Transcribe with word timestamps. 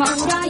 ما 0.00 0.49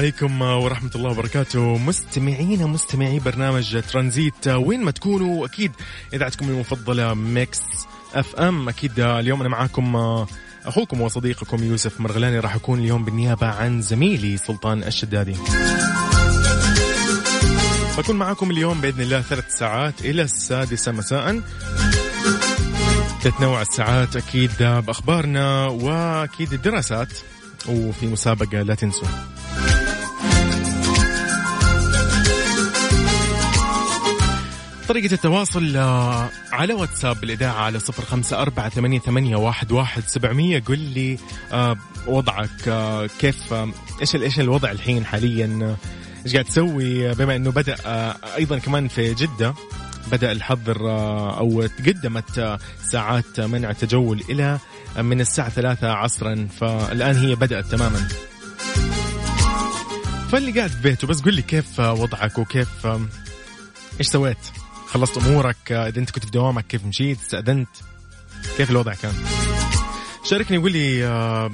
عليكم 0.00 0.42
ورحمة 0.42 0.90
الله 0.94 1.10
وبركاته. 1.10 1.78
مستمعينا 1.78 2.66
مستمعي 2.66 3.18
برنامج 3.18 3.82
ترانزيت 3.92 4.48
وين 4.48 4.84
ما 4.84 4.90
تكونوا 4.90 5.46
أكيد 5.46 5.72
إذاعتكم 6.14 6.48
المفضلة 6.48 7.14
ميكس 7.14 7.60
أف 8.14 8.36
أم. 8.36 8.68
أكيد 8.68 9.00
اليوم 9.00 9.40
أنا 9.40 9.48
معاكم 9.48 9.96
أخوكم 10.66 11.00
وصديقكم 11.00 11.64
يوسف 11.64 12.00
مرغلاني. 12.00 12.38
راح 12.38 12.54
أكون 12.54 12.78
اليوم 12.78 13.04
بالنيابة 13.04 13.46
عن 13.46 13.82
زميلي 13.82 14.36
سلطان 14.36 14.82
الشدادي. 14.82 15.36
بكون 17.98 18.16
معاكم 18.16 18.50
اليوم 18.50 18.80
بإذن 18.80 19.00
الله 19.00 19.20
ثلاث 19.20 19.58
ساعات 19.58 20.00
إلى 20.00 20.22
السادسة 20.22 20.92
مساء. 20.92 21.40
تتنوع 23.22 23.62
الساعات 23.62 24.16
أكيد 24.16 24.50
بأخبارنا 24.60 25.66
وأكيد 25.66 26.52
الدراسات 26.52 27.12
وفي 27.68 28.06
مسابقة 28.06 28.62
لا 28.62 28.74
تنسوا. 28.74 29.08
طريقة 34.90 35.14
التواصل 35.14 35.76
آه، 35.76 36.30
على 36.52 36.74
واتساب 36.74 37.24
الإذاعة 37.24 37.54
على 37.54 37.78
صفر 37.78 38.04
خمسة 38.04 38.42
أربعة 38.42 38.68
ثمانية, 38.68 38.98
ثمانية 38.98 39.36
واحد, 39.36 39.72
واحد 39.72 40.02
سبعمية. 40.02 40.58
قل 40.58 40.78
لي 40.78 41.18
آه، 41.52 41.76
وضعك 42.06 42.68
آه، 42.68 43.06
كيف 43.06 43.54
إيش 44.00 44.16
إيش 44.16 44.40
الوضع 44.40 44.70
الحين 44.70 45.04
حاليا؟ 45.04 45.76
إيش 46.26 46.32
قاعد 46.32 46.44
تسوي؟ 46.44 47.14
بما 47.14 47.36
أنه 47.36 47.50
بدأ 47.50 47.76
أيضا 48.36 48.58
كمان 48.58 48.88
في 48.88 49.14
جدة 49.14 49.54
بدأ 50.12 50.32
الحظر 50.32 50.90
أو 51.38 51.66
تقدمت 51.66 52.58
ساعات 52.92 53.40
منع 53.40 53.70
التجول 53.70 54.22
إلى 54.30 54.58
من 54.98 55.20
الساعة 55.20 55.48
ثلاثة 55.48 55.90
عصرا 55.90 56.48
فالآن 56.60 57.16
هي 57.16 57.34
بدأت 57.34 57.64
تماما. 57.64 58.08
فاللي 60.32 60.52
قاعد 60.52 60.70
في 60.70 60.82
بيته 60.82 61.06
بس 61.06 61.20
قل 61.20 61.34
لي 61.34 61.42
كيف 61.42 61.80
وضعك 61.80 62.38
وكيف 62.38 62.86
إيش 64.00 64.06
سويت؟ 64.06 64.59
خلصت 64.90 65.18
أمورك 65.18 65.72
إذا 65.72 65.98
أنت 65.98 66.10
كنت 66.10 66.24
في 66.24 66.30
دوامك 66.30 66.66
كيف 66.66 66.84
مشيت؟ 66.84 67.18
استأذنت؟ 67.18 67.68
كيف 68.56 68.70
الوضع 68.70 68.94
كان؟ 68.94 69.12
شاركني 70.24 70.58
وقول 70.58 70.72
لي 70.72 71.06
آه، 71.06 71.50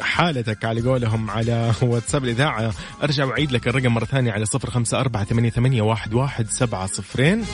حالتك 0.00 0.64
على 0.64 0.80
قولهم 0.80 1.30
على 1.30 1.72
واتساب 1.82 2.24
الإذاعة 2.24 2.72
أرجع 3.02 3.24
وأعيد 3.24 3.52
لك 3.52 3.68
الرقم 3.68 3.94
مرة 3.94 4.04
ثانية 4.04 4.32
على 4.32 4.44
صفر 4.44 4.70
خمسة 4.70 5.00
أربعة 5.00 5.24
ثمانية 5.50 5.82
واحد, 5.82 6.14
واحد 6.14 6.46
سبعة 6.48 6.86
صفرين 6.86 7.44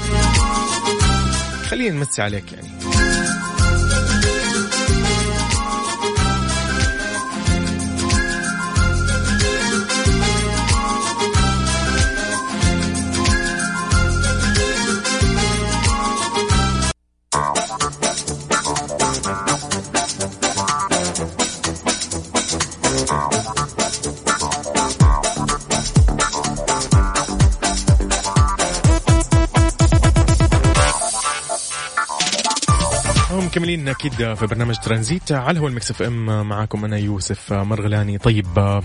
خلينا 1.69 1.97
نمسي 1.97 2.23
عليك 2.23 2.53
يعني 2.53 2.69
مكملين 33.59 33.89
أكيد 33.89 34.13
في 34.13 34.47
برنامج 34.47 34.77
ترانزيت. 34.77 35.33
على 35.33 35.61
هوا 35.61 35.69
المكس 35.69 35.91
إف 35.91 36.03
إم 36.03 36.49
معاكم 36.49 36.85
أنا 36.85 36.97
يوسف 36.97 37.53
مرغلاني. 37.53 38.19
طيب 38.19 38.83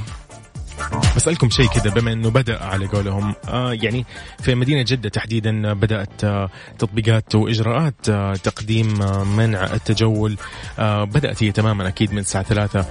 بسألكم 1.16 1.50
شيء 1.50 1.68
كذا 1.68 1.90
بما 1.90 2.14
إنه 2.14 2.30
بدأ 2.30 2.64
على 2.64 2.88
قولهم 2.88 3.36
آه 3.48 3.74
يعني 3.74 4.06
في 4.42 4.56
مدينة 4.56 4.82
جدة 4.82 5.10
تحديدا 5.10 5.74
بدأت 5.74 6.24
آه 6.24 6.50
تطبيقات 6.80 7.36
وإجراءات 7.36 8.10
آه 8.10 8.34
تقديم 8.34 9.02
آه 9.02 9.24
منع 9.24 9.64
التجول 9.74 10.38
آه 10.80 11.04
بدأت 11.04 11.44
هي 11.44 11.52
تماما 11.52 11.88
أكيد 11.88 12.12
من 12.14 12.20
الساعة 12.20 12.44
ثلاثة. 12.44 12.86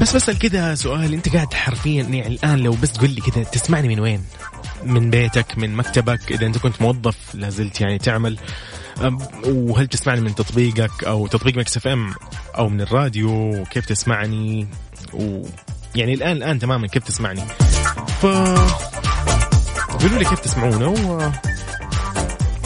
بس 0.00 0.16
بسأل 0.16 0.38
كذا 0.38 0.74
سؤال 0.74 1.14
أنت 1.14 1.28
قاعد 1.28 1.54
حرفيا 1.54 2.02
يعني 2.02 2.26
الآن 2.26 2.58
لو 2.58 2.72
بس 2.82 2.92
تقول 2.92 3.10
لي 3.10 3.20
كذا 3.20 3.44
تسمعني 3.44 3.88
من 3.88 4.00
وين؟ 4.00 4.24
من 4.84 5.10
بيتك 5.10 5.58
من 5.58 5.74
مكتبك؟ 5.74 6.32
إذا 6.32 6.46
أنت 6.46 6.58
كنت 6.58 6.82
موظف 6.82 7.34
لازلت 7.34 7.80
يعني 7.80 7.98
تعمل 7.98 8.38
وهل 9.46 9.86
تسمعني 9.86 10.20
من 10.20 10.34
تطبيقك 10.34 11.04
أو 11.04 11.26
تطبيق 11.26 11.56
مكس 11.56 11.76
إف 11.76 11.86
إم 11.86 12.14
أو 12.58 12.68
من 12.68 12.80
الراديو؟ 12.80 13.30
وكيف 13.60 13.86
تسمعني؟ 13.86 14.66
و 15.12 15.42
يعني 15.94 16.14
الآن 16.14 16.36
الآن 16.36 16.58
تماما 16.58 16.86
كيف 16.86 17.04
تسمعني؟ 17.04 17.40
ف 18.22 18.26
قولوا 20.02 20.18
لي 20.18 20.24
كيف 20.24 20.40
تسمعونا 20.40 20.86
و 20.86 21.30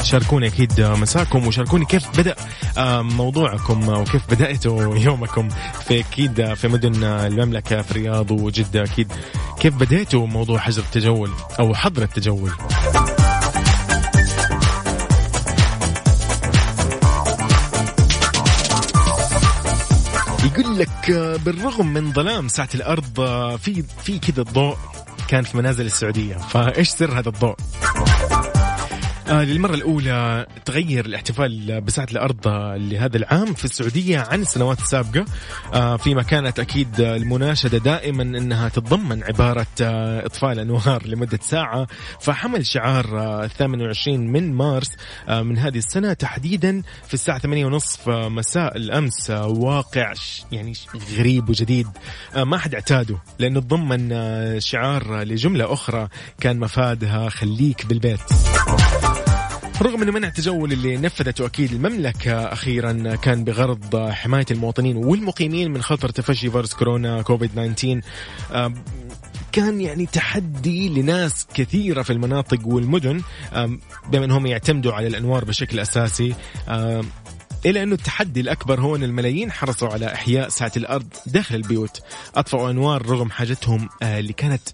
شاركوني 0.03 0.47
أكيد 0.47 0.81
مساكم 0.81 1.47
وشاركوني 1.47 1.85
كيف 1.85 2.21
بدأ 2.21 2.35
آه، 2.79 3.03
موضوعكم 3.03 3.88
وكيف 3.88 4.23
بداتوا 4.31 4.97
يومكم. 5.06 5.49
في 5.88 6.00
أكيد 6.00 6.55
في 6.55 6.69
مدن 6.69 7.05
المملكة 7.05 7.83
في 7.83 7.91
الرياض 7.91 8.31
وجدة 8.31 8.83
أكيد. 8.83 9.12
كيف 9.61 9.75
بديتوا 9.75 10.26
موضوع 10.26 10.59
حجر 10.59 10.83
التجول 10.83 11.31
أو 11.61 11.75
حظر 11.75 12.03
التجول؟ 12.03 12.50
يقول 20.45 20.79
لك 20.79 21.11
آه، 21.11 21.37
بالرغم 21.37 21.93
من 21.93 22.13
ظلام 22.13 22.49
ساعة 22.49 22.69
الأرض 22.75 23.21
آه، 23.21 23.57
في 23.57 23.85
في 24.05 24.19
كذا 24.19 24.43
الضوء 24.43 24.77
كان 25.29 25.45
في 25.45 25.57
منازل 25.57 25.87
السعودية 25.87 26.35
فإيش 26.35 26.89
سر 26.89 27.19
هذا 27.19 27.29
الضوء؟ 27.29 27.57
آه 29.31 29.44
للمرة 29.44 29.75
الأولى 29.75 30.47
تغير 30.65 31.06
الاحتفال 31.06 31.81
بساعة 31.81 32.06
الأرض 32.12 32.49
لهذا 32.77 33.17
العام 33.17 33.55
في 33.55 33.65
السعودية 33.65 34.19
عن 34.19 34.41
السنوات 34.41 34.79
السابقة. 34.81 35.25
آه 35.75 35.97
فيما 35.97 36.23
كانت 36.23 36.61
أكيد 36.61 37.00
المناشدة 37.00 37.79
دائما 37.79 38.23
أنها 38.23 38.69
تتضمن 38.69 39.25
عبارة 39.25 39.67
آه 39.82 40.27
إطفاء 40.27 40.53
الأنوار 40.53 41.06
لمدة 41.06 41.38
ساعة. 41.43 41.87
فحمل 42.21 42.67
شعار 42.67 43.21
آه 43.21 43.47
28 43.47 44.32
من 44.32 44.53
مارس 44.53 44.91
آه 45.29 45.43
من 45.43 45.59
هذه 45.59 45.79
السنة 45.79 46.12
تحديدا 46.12 46.83
في 47.09 47.15
الساعة 47.15 47.38
8 47.38 47.67
ونصف 47.67 48.09
مساء 48.09 48.76
الأمس. 48.76 49.31
آه 49.31 49.47
واقع 49.47 50.12
يعني 50.53 50.73
غريب 51.19 51.49
وجديد. 51.49 51.87
آه 52.37 52.44
ما 52.44 52.59
حد 52.59 52.75
اعتاده 52.75 53.17
لأنه 53.38 53.61
تضمن 53.61 54.12
آه 54.12 54.59
شعار 54.59 55.23
لجملة 55.23 55.73
أخرى 55.73 56.09
كان 56.41 56.59
مفادها 56.59 57.29
خليك 57.29 57.87
بالبيت. 57.87 58.21
رغم 59.82 60.03
إنه 60.03 60.12
منع 60.12 60.29
التجول 60.29 60.73
اللي 60.73 60.97
نفذته 60.97 61.47
أكيد 61.47 61.73
المملكة 61.73 62.32
أخيرا 62.53 63.15
كان 63.17 63.44
بغرض 63.44 63.97
حماية 64.11 64.47
المواطنين 64.50 64.97
والمقيمين 64.97 65.71
من 65.71 65.82
خطر 65.82 66.09
تفشي 66.09 66.50
فيروس 66.50 66.75
كورونا 66.75 67.23
كوفيد 67.23 67.50
19 67.50 68.00
آم، 68.55 68.75
كان 69.53 69.81
يعني 69.81 70.06
تحدي 70.06 70.88
لناس 70.88 71.47
كثيرة 71.55 72.03
في 72.03 72.12
المناطق 72.12 72.67
والمدن 72.67 73.23
بما 74.12 74.25
أنهم 74.25 74.47
يعتمدوا 74.47 74.93
على 74.93 75.06
الأنوار 75.06 75.44
بشكل 75.44 75.79
أساسي. 75.81 76.35
إلى 77.67 77.83
أنه 77.83 77.95
التحدي 77.95 78.41
الأكبر 78.41 78.81
هو 78.81 78.97
أن 78.97 79.03
الملايين 79.03 79.53
حرصوا 79.53 79.89
على 79.89 80.15
إحياء 80.15 80.49
ساعة 80.49 80.73
الأرض 80.77 81.07
داخل 81.27 81.55
البيوت. 81.55 82.01
أطفأوا 82.35 82.71
أنوار 82.71 83.07
رغم 83.07 83.31
حاجتهم 83.31 83.89
آه، 84.03 84.19
اللي 84.19 84.33
كانت 84.33 84.69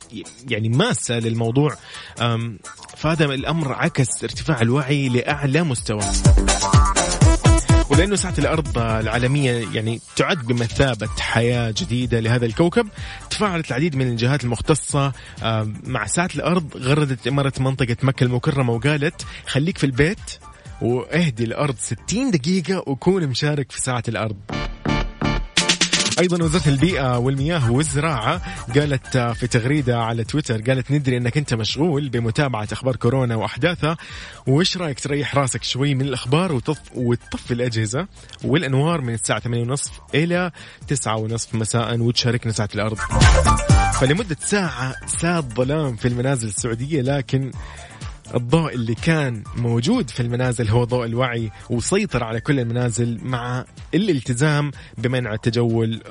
يعني 0.49 0.69
ماسة 0.69 1.19
للموضوع. 1.19 1.77
فهذا 2.97 3.25
الأمر 3.25 3.73
عكس 3.73 4.25
ارتفاع 4.25 4.61
الوعي 4.61 5.09
لأعلى 5.09 5.62
مستوى. 5.62 6.03
ولأنه 7.91 8.17
ساعة 8.17 8.35
الأرض 8.38 8.79
العالمية 8.79 9.69
يعني 9.75 10.00
تعد 10.17 10.47
بمثابة 10.47 11.09
حياة 11.19 11.75
جديدة 11.77 12.21
لهذا 12.21 12.47
الكوكب 12.47 12.88
تفاعلت 13.31 13.69
العديد 13.69 13.97
من 13.97 14.06
الجهات 14.06 14.44
المختصة. 14.44 15.12
آه، 15.43 15.73
مع 15.85 16.06
ساعة 16.06 16.31
الأرض 16.35 16.77
غردت 16.77 17.27
إمارة 17.27 17.53
منطقة 17.61 17.97
مكة 18.03 18.25
المكرمة 18.25 18.73
وقالت 18.73 19.27
خليك 19.47 19.79
في 19.79 19.85
البيت 19.85 20.38
واهدي 20.82 21.44
الأرض 21.44 21.75
60 21.78 22.31
دقيقة 22.31 22.82
وكون 22.87 23.26
مشارك 23.26 23.73
في 23.73 23.81
ساعة 23.81 24.02
الأرض. 24.08 24.37
أيضا 26.20 26.44
وزارة 26.44 26.69
البيئة 26.69 27.19
والمياه 27.19 27.73
والزراعة 27.73 28.43
قالت 28.75 29.19
في 29.19 29.46
تغريدة 29.46 29.99
على 29.99 30.25
تويتر 30.25 30.61
قالت 30.61 30.90
ندري 30.90 31.17
أنك 31.17 31.37
أنت 31.37 31.55
مشغول 31.55 32.08
بمتابعة 32.08 32.69
أخبار 32.73 32.96
كورونا 32.96 33.37
وأحداثها 33.37 33.96
وإيش 34.46 34.76
رأيك 34.76 35.00
تريح 35.00 35.34
راسك 35.34 35.62
شوي 35.62 35.94
من 35.94 36.00
الأخبار 36.00 36.52
وتطف 36.52 36.81
وتطفي 36.94 37.55
الأجهزة 37.55 38.06
والأنوار 38.44 39.00
من 39.00 39.14
الساعة 39.14 39.40
8:30 39.40 39.90
إلى 40.14 40.50
9:30 40.88 41.55
مساء 41.55 42.00
وتشاركنا 42.00 42.52
ساعة 42.52 42.69
الأرض. 42.75 42.99
فلمدة 44.00 44.37
ساعة 44.40 44.94
ساد 45.06 45.55
ظلام 45.55 45.96
في 45.96 46.08
المنازل 46.08 46.49
السعودية 46.49 47.02
لكن 47.02 47.50
الضوء 48.34 48.75
اللي 48.75 48.94
كان 48.94 49.43
موجود 49.56 50.11
في 50.11 50.20
المنازل 50.20 50.69
هو 50.69 50.84
ضوء 50.84 51.06
الوعي 51.06 51.50
وسيطر 51.70 52.25
على 52.25 52.40
كل 52.40 52.61
المنازل 52.61 53.19
مع 53.23 53.64
الالتزام 53.94 54.70
بمنع 54.99 55.34
التجول 55.34 56.02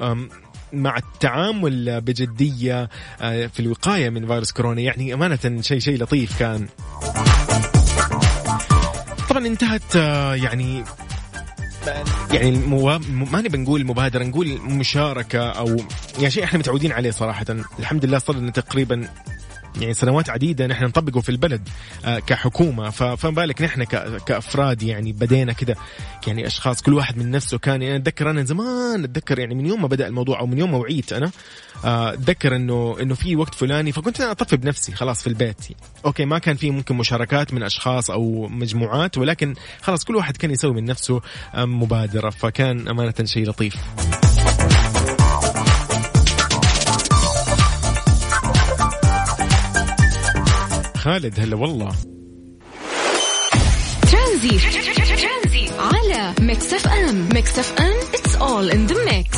مع 0.74 0.98
التعامل 0.98 2.02
بجدية 2.02 2.90
آه، 3.22 3.48
في 3.48 3.60
الوقاية 3.60 4.10
من 4.10 4.28
فيروس 4.28 4.52
كورونا. 4.52 4.82
يعني 4.82 5.14
أمانة 5.14 5.62
شيء 5.62 5.80
شيء 5.80 6.04
لطيف 6.04 6.40
كان. 6.40 6.68
طبعا 9.30 9.48
انتهت 9.48 9.96
آه، 9.96 10.36
يعني 10.36 10.84
يعني 12.32 12.50
الموا... 12.50 12.98
ما 13.32 13.42
نبي 13.42 13.58
نقول 13.58 13.86
مبادرة 13.86 14.24
نقول 14.24 14.60
مشاركة 14.62 15.50
أو 15.50 15.78
يعني 16.18 16.32
شيء 16.32 16.44
إحنا 16.44 16.60
متعودين 16.60 16.92
عليه 16.92 17.12
صراحة. 17.12 17.46
الحمد 17.80 18.06
لله 18.06 18.18
صار 18.18 18.36
لنا 18.36 18.52
تقريبا 18.52 19.08
يعني 19.82 19.94
سنوات 19.94 20.30
عديدة 20.30 20.68
نحن 20.68 20.84
نطبقه 20.86 21.22
في 21.22 21.30
البلد 21.30 21.70
آه، 22.06 22.20
كحكومة. 22.20 22.90
ف- 22.90 23.04
فما 23.04 23.32
بالك 23.32 23.62
نحن 23.62 23.84
ك- 23.84 24.24
كأفراد 24.26 24.84
يعني 24.84 25.12
بدينا 25.12 25.54
كده 25.54 25.76
يعني 26.28 26.48
أشخاص 26.48 26.82
كل 26.82 26.94
واحد 26.94 27.18
من 27.18 27.32
نفسه 27.32 27.58
كان 27.58 27.82
يعني 27.82 27.96
أتذكر 27.96 28.30
أنا 28.30 28.44
زمان 28.44 29.04
أتذكر 29.04 29.40
يعني 29.40 29.56
من 29.56 29.66
يوم 29.66 29.82
ما 29.82 29.88
بدأ 29.88 30.08
الموضوع 30.08 30.40
أو 30.40 30.46
من 30.48 30.58
يوم 30.58 30.72
ما 30.72 30.78
وعيت 30.78 31.14
أنا 31.14 31.32
آه، 31.86 32.14
أتذكر 32.14 32.56
إنه 32.56 32.96
إنه 33.02 33.16
في 33.16 33.36
وقت 33.36 33.56
فلاني 33.56 33.92
فكنت 33.92 34.22
أنا 34.22 34.32
أطفي 34.32 34.58
بنفسي 34.58 34.92
خلاص 34.92 35.22
في 35.22 35.28
البيت. 35.28 35.56
أوكي 36.06 36.26
ما 36.26 36.40
كان 36.40 36.56
في 36.56 36.72
ممكن 36.72 36.96
مشاركات 36.96 37.54
من 37.54 37.64
أشخاص 37.64 38.10
أو 38.12 38.48
مجموعات 38.48 39.18
ولكن 39.18 39.56
خلاص 39.82 40.04
كل 40.04 40.16
واحد 40.16 40.38
كان 40.38 40.52
يسوي 40.52 40.74
من 40.74 40.86
نفسه 40.86 41.22
آه، 41.56 41.66
مبادرة 41.66 42.30
فكان 42.30 42.88
أمانة 42.88 43.14
شيء 43.26 43.50
لطيف. 43.50 43.76
خالد 51.06 51.40
هلا 51.40 51.56
والله. 51.56 51.96
ترانزيت. 54.12 54.60
على 55.80 56.34
ميكس 56.40 56.74
اف 56.74 56.88
ام. 56.88 57.30
ميكس 57.34 57.60
اف 57.60 57.74
ام 57.80 57.94
it's 57.94 58.36
all 58.36 58.74
in 58.74 58.92
the 58.92 58.98
mix. 59.12 59.38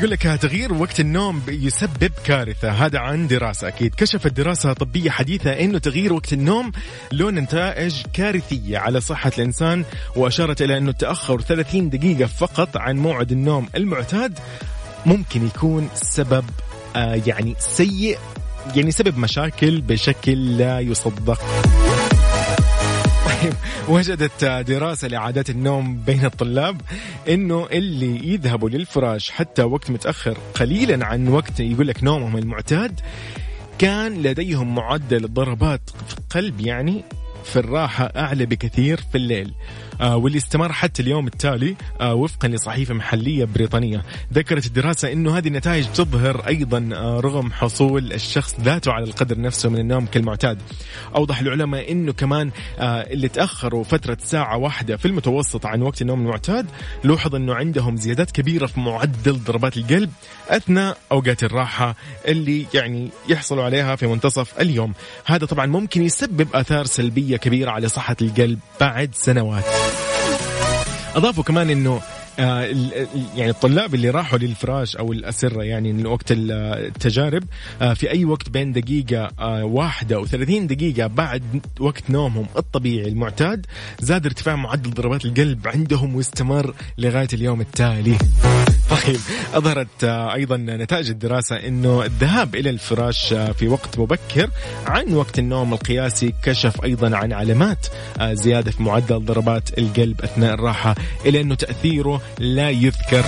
يقول 0.00 0.10
لك 0.10 0.22
تغيير 0.22 0.72
وقت 0.72 1.00
النوم 1.00 1.42
يسبب 1.48 2.12
كارثة. 2.24 2.70
هذا 2.70 2.98
عن 2.98 3.26
دراسة 3.26 3.68
أكيد. 3.68 3.94
كشفت 3.94 4.26
دراسة 4.32 4.72
طبية 4.72 5.10
حديثة 5.10 5.50
أنه 5.50 5.78
تغيير 5.78 6.12
وقت 6.12 6.32
النوم 6.32 6.72
له 7.12 7.30
نتائج 7.30 7.94
كارثية 8.12 8.78
على 8.78 9.00
صحة 9.00 9.32
الإنسان 9.38 9.84
وأشارت 10.16 10.62
إلى 10.62 10.78
أنه 10.78 10.90
التأخر 10.90 11.40
30 11.40 11.90
دقيقة 11.90 12.26
فقط 12.26 12.76
عن 12.76 12.96
موعد 12.96 13.32
النوم 13.32 13.68
المعتاد 13.76 14.38
ممكن 15.06 15.46
يكون 15.46 15.88
سبب 15.94 16.44
آه 16.96 17.22
يعني 17.26 17.54
سيء 17.58 18.18
يعني 18.76 18.90
سبب 18.90 19.18
مشاكل 19.18 19.80
بشكل 19.80 20.58
لا 20.58 20.80
يصدق. 20.80 21.40
طيب 23.42 23.52
وجدت 23.94 24.44
دراسة 24.44 25.08
لعادات 25.08 25.50
النوم 25.50 25.96
بين 25.96 26.24
الطلاب 26.24 26.80
إنه 27.28 27.66
اللي 27.72 28.32
يذهبوا 28.32 28.68
للفراش 28.70 29.30
حتى 29.30 29.62
وقت 29.62 29.90
متأخر 29.90 30.38
قليلا 30.54 31.06
عن 31.06 31.28
وقت 31.28 31.60
يقول 31.60 31.88
لك 31.88 32.04
نومهم 32.04 32.36
المعتاد 32.36 33.00
كان 33.78 34.22
لديهم 34.22 34.74
معدل 34.74 35.24
الضربات 35.24 35.80
في 36.08 36.18
القلب 36.18 36.60
يعني 36.60 37.04
في 37.44 37.58
الراحة 37.58 38.04
أعلى 38.04 38.46
بكثير 38.46 39.00
في 39.12 39.18
الليل. 39.18 39.54
واللي 40.00 40.38
استمر 40.38 40.72
حتى 40.72 41.02
اليوم 41.02 41.26
التالي 41.26 41.76
آه 42.00 42.14
وفقا 42.14 42.48
لصحيفة 42.48 42.94
محلية 42.94 43.44
بريطانية 43.44 44.02
ذكرت 44.32 44.66
الدراسة 44.66 45.12
أنه 45.12 45.38
هذه 45.38 45.48
النتائج 45.48 45.86
تظهر 45.86 46.46
أيضا 46.48 46.90
آه 46.92 47.20
رغم 47.20 47.52
حصول 47.52 48.12
الشخص 48.12 48.60
ذاته 48.60 48.92
على 48.92 49.04
القدر 49.04 49.40
نفسه 49.40 49.68
من 49.68 49.78
النوم 49.78 50.06
كالمعتاد. 50.06 50.58
أوضح 51.16 51.40
العلماء 51.40 51.92
أنه 51.92 52.12
كمان 52.12 52.50
آه 52.78 53.00
اللي 53.00 53.28
تأخروا 53.28 53.84
فترة 53.84 54.16
ساعة 54.20 54.56
واحدة 54.56 54.96
في 54.96 55.06
المتوسط 55.08 55.66
عن 55.66 55.82
وقت 55.82 56.02
النوم 56.02 56.20
المعتاد 56.20 56.66
لوحظ 57.04 57.34
أنه 57.34 57.54
عندهم 57.54 57.96
زيادات 57.96 58.30
كبيرة 58.30 58.66
في 58.66 58.80
معدل 58.80 59.38
ضربات 59.44 59.76
القلب 59.76 60.10
أثناء 60.48 60.98
أوقات 61.12 61.44
الراحة 61.44 61.94
اللي 62.28 62.66
يعني 62.74 63.08
يحصلوا 63.28 63.64
عليها 63.64 63.96
في 63.96 64.06
منتصف 64.06 64.60
اليوم. 64.60 64.92
هذا 65.24 65.46
طبعا 65.46 65.66
ممكن 65.66 66.02
يسبب 66.02 66.48
آثار 66.54 66.84
سلبية 66.84 67.36
كبيرة 67.36 67.70
على 67.70 67.88
صحة 67.88 68.16
القلب 68.22 68.58
بعد 68.80 69.10
سنوات. 69.14 69.89
أضافوا 71.16 71.44
كمان 71.44 71.70
إنه 71.70 72.00
آه 72.38 72.62
يعني 73.36 73.50
الطلاب 73.50 73.94
اللي 73.94 74.10
راحوا 74.10 74.38
للفراش 74.38 74.96
أو 74.96 75.12
الأسرة 75.12 75.62
يعني 75.62 76.04
وقت 76.06 76.32
ال- 76.32 76.52
التجارب 76.86 77.44
آه 77.82 77.94
في 77.94 78.10
أي 78.10 78.24
وقت 78.24 78.48
بين 78.48 78.72
دقيقة 78.72 79.30
آه 79.38 79.64
واحدة 79.64 80.22
و30 80.24 80.34
دقيقة 80.62 81.06
بعد 81.06 81.42
وقت 81.80 82.10
نومهم 82.10 82.46
الطبيعي 82.56 83.08
المعتاد 83.08 83.66
زاد 84.00 84.26
ارتفاع 84.26 84.56
معدل 84.56 84.90
ضربات 84.90 85.24
القلب 85.24 85.68
عندهم 85.68 86.16
واستمر 86.16 86.74
لغاية 86.98 87.28
اليوم 87.32 87.60
التالي. 87.60 88.18
طيب 89.06 89.20
أظهرت 89.54 90.04
آه، 90.04 90.34
أيضا 90.34 90.56
نتائج 90.56 91.10
الدراسة 91.10 91.56
أنه 91.56 92.04
الذهاب 92.04 92.54
إلى 92.54 92.70
الفراش 92.70 93.32
آه، 93.32 93.52
في 93.52 93.68
وقت 93.68 93.98
مبكر 93.98 94.50
عن 94.86 95.14
وقت 95.14 95.38
النوم 95.38 95.72
القياسي 95.72 96.34
كشف 96.42 96.84
أيضا 96.84 97.16
عن 97.16 97.32
علامات 97.32 97.86
آه، 98.20 98.34
زيادة 98.34 98.70
في 98.70 98.82
معدل 98.82 99.24
ضربات 99.24 99.78
القلب 99.78 100.20
أثناء 100.20 100.54
الراحة 100.54 100.94
إلى 101.26 101.40
أنه 101.40 101.54
تأثيره 101.54 102.22
لا 102.38 102.70
يذكر. 102.70 103.24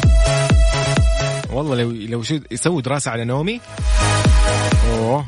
والله 1.50 1.76
لو 1.76 1.90
لو 1.90 2.22
شو 2.22 2.80
دراسة 2.80 3.10
على 3.10 3.24
نومي؟ 3.24 3.60
أوه. 4.90 5.26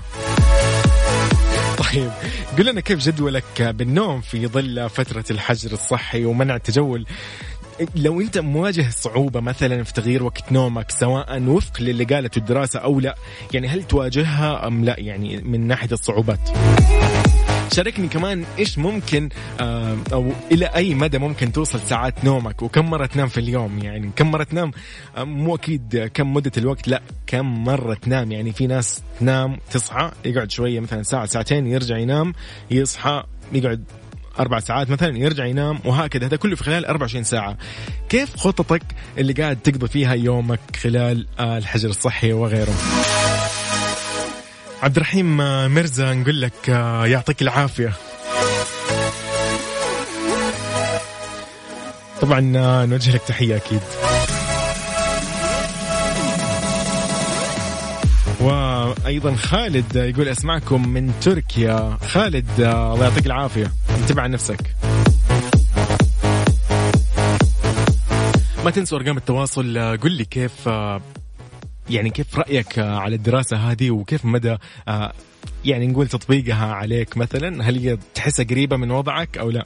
طيب 1.79 2.11
قل 2.59 2.67
لنا 2.67 2.81
كيف 2.81 2.99
جدولك 2.99 3.63
بالنوم 3.63 4.21
في 4.21 4.47
ظل 4.47 4.91
فترة 4.91 5.25
الحجر 5.31 5.73
الصحي 5.73 6.25
ومنع 6.25 6.57
التجول؟ 6.57 7.07
لو 7.97 8.21
انت 8.21 8.39
مواجه 8.39 8.87
صعوبة 8.91 9.41
مثلا 9.41 9.83
في 9.83 9.93
تغيير 9.93 10.23
وقت 10.23 10.53
نومك 10.53 10.91
سواء 10.91 11.43
وفق 11.43 11.81
للي 11.81 12.05
قالته 12.05 12.39
الدراسة 12.39 12.79
أو 12.81 13.01
لا 13.01 13.15
يعني 13.53 13.69
هل 13.69 13.83
تواجهها 13.83 14.67
أم 14.67 14.85
لا؟ 14.85 15.01
يعني 15.01 15.37
من 15.37 15.67
ناحية 15.67 15.93
الصعوبات. 15.93 16.41
شاركني 17.73 18.09
كمان 18.09 18.45
إيش 18.59 18.79
ممكن 18.79 19.29
آه، 19.61 19.97
أو 20.13 20.33
إلى 20.53 20.67
أي 20.67 20.95
مدى 20.95 21.19
ممكن 21.19 21.53
توصل 21.53 21.81
ساعات 21.81 22.25
نومك؟ 22.25 22.63
وكم 22.63 22.91
مرة 22.91 23.07
تنام 23.07 23.29
في 23.29 23.41
اليوم؟ 23.41 23.79
يعني 23.79 24.11
كم 24.17 24.31
مرة 24.31 24.45
تنام؟ 24.45 24.71
آه، 25.17 25.25
مو 25.25 25.55
أكيد 25.55 26.11
كم 26.15 26.35
مدة 26.35 26.53
الوقت 26.57 26.89
لا 26.89 27.03
كم 27.27 27.65
مرة 27.65 27.95
تنام؟ 27.95 28.33
يعني 28.33 28.53
في 28.53 28.67
ناس 28.67 29.03
تنام 29.21 29.57
تصحى 29.71 30.11
يقعد 30.25 30.51
شوية 30.51 30.81
مثلا 30.81 31.03
ساعة 31.03 31.27
ساعتين 31.27 31.67
يرجع 31.67 31.97
ينام 31.97 32.33
يصحى 32.71 33.25
يقعد 33.53 33.85
أربع 34.39 34.61
ساعات 34.61 34.91
مثلا 34.91 35.19
يرجع 35.19 35.45
ينام 35.45 35.81
وهكذا. 35.85 36.27
هذا 36.27 36.37
كله 36.37 36.57
في 36.57 36.65
خلال 36.65 36.87
24 36.87 37.25
ساعة. 37.25 37.57
كيف 38.09 38.37
خططك 38.37 38.83
اللي 39.19 39.33
قاعد 39.33 39.57
تقضي 39.57 39.89
فيها 39.89 40.15
يومك 40.15 40.61
خلال 40.83 41.27
الحجر 41.41 41.89
الصحي 41.89 42.33
وغيره؟ 42.33 42.75
عبد 44.83 44.97
الرحيم 44.97 45.37
مرزا 45.75 46.15
نقول 46.15 46.41
لك 46.41 46.71
آه، 46.71 47.07
يعطيك 47.07 47.43
العافية. 47.43 47.93
طبعا 52.21 52.53
آه، 52.57 52.87
نوجه 52.87 53.15
لك 53.15 53.23
تحية 53.23 53.57
أكيد. 53.57 53.81
وأيضا 59.05 59.35
خالد 59.35 59.97
يقول 59.97 60.29
أسمعكم 60.29 60.89
من 60.89 61.13
تركيا. 61.21 61.99
خالد 62.03 62.61
الله 62.61 63.05
يعطيك 63.05 63.27
العافية. 63.27 63.73
انتبه 64.03 64.23
على 64.23 64.33
نفسك. 64.33 64.75
ما 68.65 68.71
تنسوا 68.71 68.99
أرقام 68.99 69.17
التواصل. 69.17 69.79
قل 69.97 70.13
لي 70.13 70.25
كيف 70.25 70.67
يعني 71.91 72.11
كيف 72.11 72.39
رأيك 72.39 72.79
على 72.79 73.17
الدراسة 73.17 73.57
هذه 73.57 73.91
وكيف 73.91 74.25
مدى 74.25 74.57
يعني 75.65 75.87
نقول 75.87 76.09
تطبيقها 76.09 76.67
عليك 76.75 77.17
مثلا؟ 77.17 77.69
هل 77.69 77.79
هي 77.79 77.99
تحسها 78.15 78.45
قريبة 78.45 78.77
من 78.77 78.91
وضعك 78.91 79.39
أو 79.39 79.51
لا؟ 79.51 79.65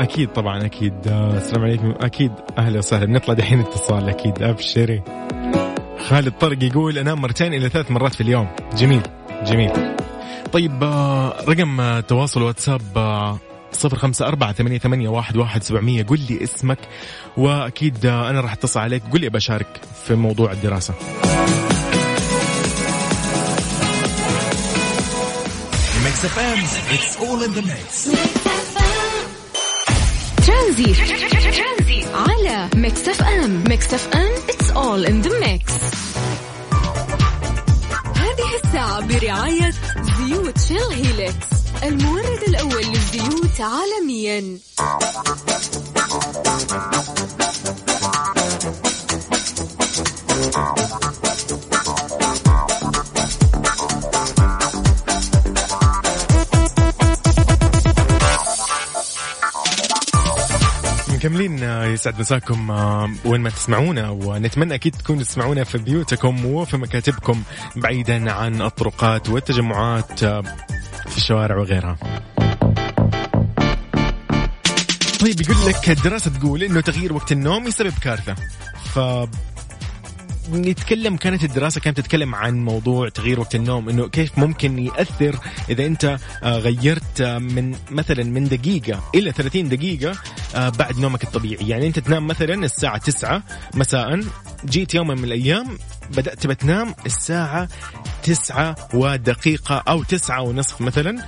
أكيد 0.00 0.28
طبعا 0.32 0.66
أكيد. 0.66 1.08
آه، 1.08 1.36
السلام 1.36 1.64
عليكم. 1.64 1.94
أكيد. 2.00 2.32
أهلا 2.58 2.78
وسهلا. 2.78 3.06
بنطلع 3.06 3.34
دحين 3.34 3.60
اتصال 3.60 4.08
أكيد. 4.08 4.42
أبشري. 4.42 5.02
خالد 6.08 6.32
طرق 6.40 6.64
يقول 6.64 6.98
انام 6.98 7.20
مرتين 7.20 7.54
إلى 7.54 7.68
ثلاث 7.68 7.90
مرات 7.90 8.14
في 8.14 8.20
اليوم. 8.20 8.48
جميل. 8.76 9.02
جميل. 9.44 9.96
طيب 10.52 10.84
آه، 10.84 11.44
رقم 11.48 12.00
تواصل 12.00 12.42
واتساب 12.42 12.80
آه، 12.96 13.38
صفر 13.72 13.96
خمسة 13.96 14.26
أربعة 14.26 14.52
ثمانية, 14.52 14.78
ثمانية 14.78 15.08
واحد, 15.08 15.36
واحد 15.36 15.62
سبعمية. 15.62 16.02
قل 16.02 16.20
لي 16.30 16.44
اسمك 16.44 16.78
وأكيد 17.36 18.06
أنا 18.06 18.40
راح 18.40 18.52
أتصل 18.52 18.80
عليك. 18.80 19.02
قل 19.12 19.20
لي 19.20 19.28
بشارك 19.28 19.80
في 20.04 20.14
موضوع 20.14 20.52
الدراسة. 20.52 20.94
It's 26.96 27.16
all 27.16 27.42
in 27.46 27.52
the 27.54 27.62
mix. 27.62 28.59
ترانزيت. 30.60 30.96
على 32.14 32.68
ميكس 32.74 33.08
اف 33.08 33.22
ام. 33.22 33.64
ميكس 33.68 33.94
اف 33.94 34.08
ام 34.14 34.30
it's 34.48 34.70
all 34.70 35.06
in 35.06 35.20
the 35.20 35.38
mix 35.38 35.72
هذه 38.16 38.64
الساعة 38.64 39.00
برعاية 39.00 39.70
زيوت 40.18 40.58
شيل 40.58 40.92
هيلكس 40.92 41.46
المورد 41.82 42.42
الأول 42.48 42.84
للزيوت 42.84 43.60
عالميا. 43.60 44.58
مكملين 61.20 61.62
آه، 61.62 61.84
يسعد 61.84 62.20
مساكم 62.20 62.70
آه، 62.70 63.10
وين 63.24 63.40
ما 63.40 63.50
تسمعونا 63.50 64.10
ونتمنى 64.10 64.74
أكيد 64.74 64.94
تكونوا 64.94 65.22
تسمعونا 65.22 65.64
في 65.64 65.78
بيوتكم 65.78 66.44
وفي 66.46 66.76
مكاتبكم 66.76 67.42
بعيدا 67.76 68.32
عن 68.32 68.62
الطرقات 68.62 69.28
والتجمعات 69.28 70.22
آه، 70.22 70.42
في 71.08 71.16
الشوارع 71.16 71.56
وغيرها. 71.56 71.96
طيب 75.20 75.40
يقول 75.40 75.56
لك 75.66 75.90
الدراسة 75.90 76.30
تقول 76.30 76.62
إنه 76.62 76.80
تغيير 76.80 77.12
وقت 77.12 77.32
النوم 77.32 77.66
يسبب 77.66 77.92
كارثة. 78.02 78.34
ف 78.94 78.98
نتكلم 80.54 81.16
كانت 81.16 81.44
الدراسة 81.44 81.80
كانت 81.80 82.00
تتكلم 82.00 82.34
عن 82.34 82.64
موضوع 82.64 83.08
تغيير 83.08 83.40
وقت 83.40 83.54
النوم 83.54 83.88
إنه 83.88 84.08
كيف 84.08 84.38
ممكن 84.38 84.78
يأثر 84.78 85.38
إذا 85.70 85.86
أنت 85.86 86.18
آه، 86.42 86.58
غيرت 86.58 87.20
آه، 87.20 87.38
من 87.38 87.76
مثلا 87.90 88.24
من 88.24 88.44
دقيقة 88.44 89.10
إلى 89.14 89.32
30 89.32 89.68
دقيقة 89.68 90.16
آه، 90.54 90.68
بعد 90.68 90.98
نومك 90.98 91.24
الطبيعي. 91.24 91.68
يعني 91.68 91.86
أنت 91.86 91.98
تنام 91.98 92.26
مثلا 92.26 92.54
الساعة 92.54 92.98
9 92.98 93.42
مساء 93.74 94.20
جيت 94.64 94.94
يوم 94.94 95.06
من 95.06 95.24
الأيام 95.24 95.78
بدأت 96.16 96.46
بتنام 96.46 96.94
الساعة 97.06 97.68
9 98.22 98.74
ودقيقة 98.94 99.82
أو 99.88 100.02
9 100.02 100.42
ونصف 100.42 100.80
مثلا. 100.80 101.24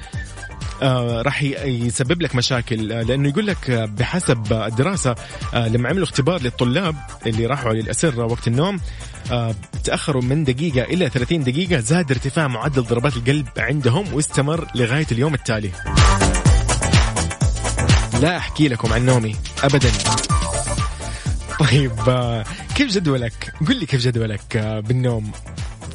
راح 1.22 1.42
ي- 1.42 1.54
يسبب 1.86 2.22
لك 2.22 2.34
مشاكل 2.34 2.92
آه، 2.92 3.02
لأنه 3.02 3.28
يقول 3.28 3.46
لك 3.46 3.70
آه، 3.70 3.84
بحسب 3.84 4.52
آه، 4.52 4.66
الدراسة 4.66 5.14
آه، 5.54 5.68
لما 5.68 5.88
عملوا 5.88 6.04
اختبار 6.04 6.42
للطلاب 6.42 6.96
اللي 7.26 7.46
راحوا 7.46 7.72
للأسرة 7.72 8.24
وقت 8.24 8.48
النوم 8.48 8.80
آه، 9.32 9.54
تأخروا 9.84 10.22
من 10.22 10.44
دقيقة 10.44 10.82
إلى 10.82 11.08
30 11.08 11.44
دقيقة 11.44 11.80
زاد 11.80 12.10
ارتفاع 12.10 12.48
معدل 12.48 12.82
ضربات 12.82 13.16
القلب 13.16 13.48
عندهم 13.58 14.14
واستمر 14.14 14.66
لغاية 14.74 15.06
اليوم 15.12 15.34
التالي. 15.34 15.70
لا 18.20 18.36
أحكي 18.36 18.68
لكم 18.68 18.92
عن 18.92 19.06
نومي 19.06 19.36
ابدا. 19.62 19.90
طيب 21.60 21.92
آه، 22.08 22.44
كيف 22.74 22.90
جدولك؟ 22.92 23.52
قل 23.68 23.76
لي 23.80 23.86
كيف 23.86 24.00
جدولك 24.00 24.56
آه، 24.56 24.80
بالنوم؟ 24.80 25.32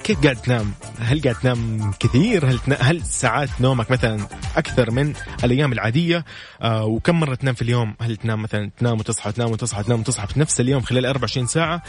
كيف 0.07 0.23
قاعد 0.23 0.35
تنام؟ 0.35 0.73
هل 0.99 1.21
قاعد 1.21 1.35
تنام 1.35 1.91
كثير؟ 1.99 2.49
هل 2.49 2.59
تنا... 2.59 2.75
هل 2.81 3.05
ساعات 3.05 3.49
نومك 3.61 3.91
مثلا 3.91 4.27
أكثر 4.57 4.91
من 4.91 5.13
الأيام 5.43 5.73
العادية؟ 5.73 6.25
آه 6.61 6.85
وكم 6.85 7.19
مرة 7.19 7.35
تنام 7.35 7.53
في 7.53 7.61
اليوم؟ 7.61 7.95
هل 8.01 8.17
تنام 8.17 8.41
مثلا 8.41 8.69
تنام 8.79 8.99
وتصحى 8.99 9.31
تنام 9.31 9.51
وتصحى 9.51 9.83
تنام 9.83 9.99
وتصحى 9.99 10.27
في 10.27 10.39
نفس 10.39 10.59
اليوم 10.59 10.81
خلال 10.81 11.05
24 11.05 11.47
ساعة؟ 11.47 11.83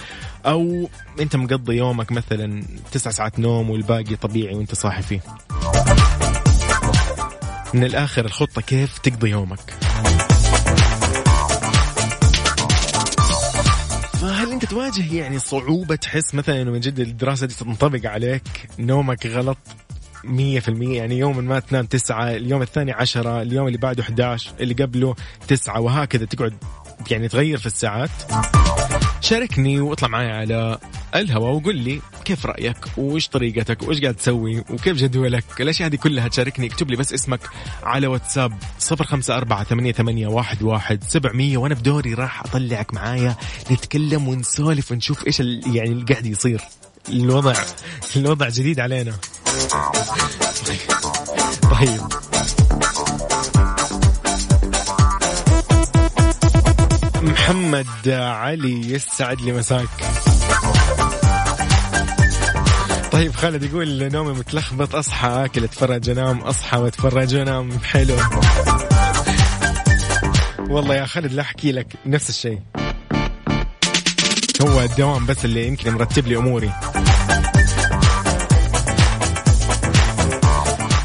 أو 0.47 0.89
أنت 1.21 1.37
مقضي 1.37 1.77
يومك 1.77 2.13
مثلا 2.13 2.63
تسع 2.93 3.11
ساعات 3.11 3.39
نوم 3.39 3.71
والباقي 3.71 4.17
طبيعي 4.17 4.55
وأنت 4.55 4.75
صاحي 4.75 5.03
فيه؟ 5.03 5.21
من 7.75 7.85
الآخر 7.85 8.25
الخطة 8.25 8.61
كيف 8.61 8.99
تقضي 8.99 9.31
يومك؟ 9.31 9.75
أنت 14.63 14.71
تواجه 14.71 15.15
يعني 15.15 15.39
صعوبة 15.39 15.95
تحس 15.97 16.35
مثلا 16.35 16.63
إنه 16.63 16.71
من 16.71 16.81
جد 16.81 17.01
الدراسة 17.01 17.47
دي 17.47 17.55
تنطبق 17.55 18.11
عليك 18.11 18.43
نومك 18.79 19.27
غلط 19.27 19.59
مية 20.25 20.61
في 20.61 20.69
المية 20.69 20.99
يعني 20.99 21.19
يوم 21.19 21.45
ما 21.45 21.61
تنام 21.61 21.87
تسعة 21.87 22.31
اليوم 22.31 22.63
الثاني 22.63 22.93
عشرة 22.93 23.43
اليوم 23.43 23.67
اللي 23.67 23.79
بعده 23.79 24.03
11 24.03 24.51
اللي 24.61 24.75
قبله 24.75 25.15
تسعة 25.49 25.81
وهكذا 25.81 26.25
تقعد 26.25 26.55
يعني 27.11 27.29
تغير 27.29 27.59
في 27.59 27.67
الساعات. 27.67 28.11
شاركني 29.21 29.81
واطلع 29.81 30.09
معي 30.09 30.31
على 30.31 30.79
الهواء 31.15 31.53
وقول 31.53 31.77
لي 31.77 32.01
كيف 32.25 32.47
رأيك 32.47 32.77
وإيش 32.97 33.29
طريقتك 33.29 33.83
وإيش 33.83 34.01
قاعد 34.01 34.15
تسوي 34.15 34.59
وكيف 34.71 34.97
جدولك. 34.97 35.45
الأشياء 35.61 35.89
هذه 35.89 35.97
كلها 35.97 36.29
تشاركني. 36.29 36.67
اكتب 36.67 36.91
لي 36.91 36.97
بس 36.97 37.13
اسمك 37.13 37.41
على 37.83 38.07
واتساب 38.07 38.53
صفر 38.79 39.05
خمسة 39.05 39.37
أربعة 39.37 39.65
ثمانية, 39.65 39.93
ثمانية 39.93 40.27
واحد, 40.27 40.63
واحد 40.63 41.05
سبعمية 41.05 41.57
وأنا 41.59 41.75
بدوري 41.75 42.15
راح 42.15 42.43
أطلعك 42.43 42.95
معايا 42.95 43.37
نتكلم 43.73 44.29
ونسولف 44.29 44.93
ونشوف 44.93 45.41
ال- 45.41 45.77
يعني 45.77 45.91
اللي 45.91 46.05
قاعد 46.05 46.27
يصير. 46.27 46.61
الوضع 47.09 47.55
الوضع 48.17 48.49
جديد 48.49 48.81
علينا. 48.81 49.13
طيب. 51.63 52.28
محمد 57.23 58.09
علي 58.09 58.93
يسعد 58.93 59.41
لي 59.41 59.53
مساك. 59.53 59.89
طيب 63.13 63.35
خالد 63.35 63.63
يقول 63.63 64.13
نومي 64.13 64.33
متلخبط 64.33 64.95
أصحى 64.95 65.29
آكل 65.29 65.65
أتفرج 65.65 66.11
أنام 66.11 66.41
أصحى 66.41 66.79
وأتفرج 66.79 67.35
وانام 67.35 67.79
حلو. 67.81 68.17
والله 70.69 70.95
يا 70.95 71.07
خالد 71.07 71.33
لا 71.33 71.43
أحكي 71.43 71.73
لك 71.73 71.87
نفس 72.07 72.31
الشيء. 72.31 72.61
هو 74.63 74.81
الدوام 74.81 75.27
بس 75.27 75.45
اللي 75.45 75.67
يمكن 75.67 75.95
مرتب 75.95 76.27
لي 76.27 76.37
أموري. 76.37 76.73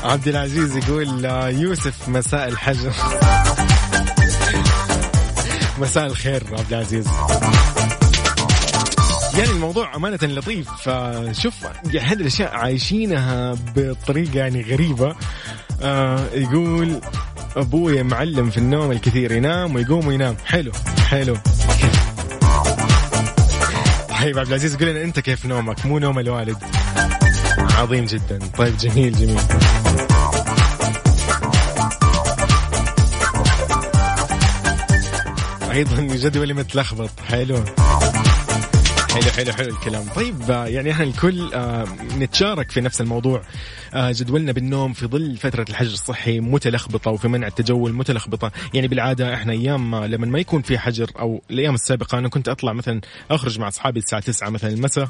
عبد 0.03 0.27
العزيز 0.27 0.77
يقول 0.77 1.25
آه، 1.25 1.47
يوسف 1.49 2.09
مساء 2.09 2.47
الحجر. 2.47 2.93
مساء 5.79 6.05
الخير 6.05 6.43
عبد 6.51 6.73
العزيز. 6.73 7.07
يعني 9.37 9.49
الموضوع 9.49 9.95
أمانة 9.95 10.19
لطيف 10.23 10.67
شوف 11.31 11.53
هذه 11.85 12.13
الأشياء 12.13 12.55
عايشينها 12.55 13.55
بطريقة 13.75 14.37
يعني 14.39 14.61
غريبة. 14.61 15.15
آه 15.81 16.25
يقول 16.33 17.01
أبوي 17.55 18.03
معلم 18.03 18.49
في 18.49 18.57
النوم 18.57 18.91
الكثير 18.91 19.31
ينام 19.31 19.75
ويقوم 19.75 20.07
وينام. 20.07 20.35
حلو 20.45 20.71
حلو. 21.09 21.37
طيب 24.21 24.39
عبد 24.39 24.47
العزيز 24.47 24.75
قول 24.75 24.87
لنا 24.87 25.03
أنت 25.03 25.19
كيف 25.19 25.45
نومك؟ 25.45 25.85
مو 25.85 25.99
نوم 25.99 26.19
الوالد. 26.19 26.57
عظيم 27.57 28.05
جدا. 28.05 28.39
طيب 28.57 28.77
جميل 28.77 29.13
جميل. 29.13 29.41
أيضا 35.73 36.01
جدولي 36.01 36.53
متلخبط. 36.53 37.19
حلو. 37.19 37.63
حلو 39.13 39.31
حلو 39.31 39.53
حلو 39.53 39.69
الكلام. 39.69 40.05
طيب 40.15 40.49
يعني 40.49 40.91
إحنا 40.91 41.03
الكل 41.03 41.53
آه، 41.53 41.85
نتشارك 42.17 42.71
في 42.71 42.81
نفس 42.81 43.01
الموضوع. 43.01 43.41
آه، 43.93 44.11
جدولنا 44.11 44.51
بالنوم 44.51 44.93
في 44.93 45.07
ظل 45.07 45.37
فترة 45.37 45.65
الحجر 45.69 45.93
الصحي 45.93 46.39
متلخبطة 46.39 47.11
وفي 47.11 47.27
منع 47.27 47.47
التجول 47.47 47.93
متلخبطة. 47.93 48.51
يعني 48.73 48.87
بالعادة 48.87 49.33
إحنا 49.33 49.53
أيام 49.53 49.95
لما 49.95 50.25
ما 50.27 50.39
يكون 50.39 50.61
في 50.61 50.77
حجر 50.77 51.11
أو 51.19 51.41
الأيام 51.51 51.73
السابقة 51.73 52.17
أنا 52.17 52.29
كنت 52.29 52.49
أطلع 52.49 52.73
مثلا 52.73 53.01
أخرج 53.31 53.59
مع 53.59 53.67
أصحابي 53.67 53.99
الساعة 53.99 54.21
9 54.21 54.49
مثلا 54.49 54.69
المساء 54.69 55.09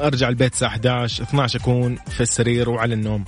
أرجع 0.00 0.28
البيت 0.28 0.52
الساعة 0.52 0.68
11 0.68 1.22
12 1.22 1.60
أكون 1.60 1.96
في 2.10 2.20
السرير 2.20 2.70
وعلى 2.70 2.94
النوم. 2.94 3.24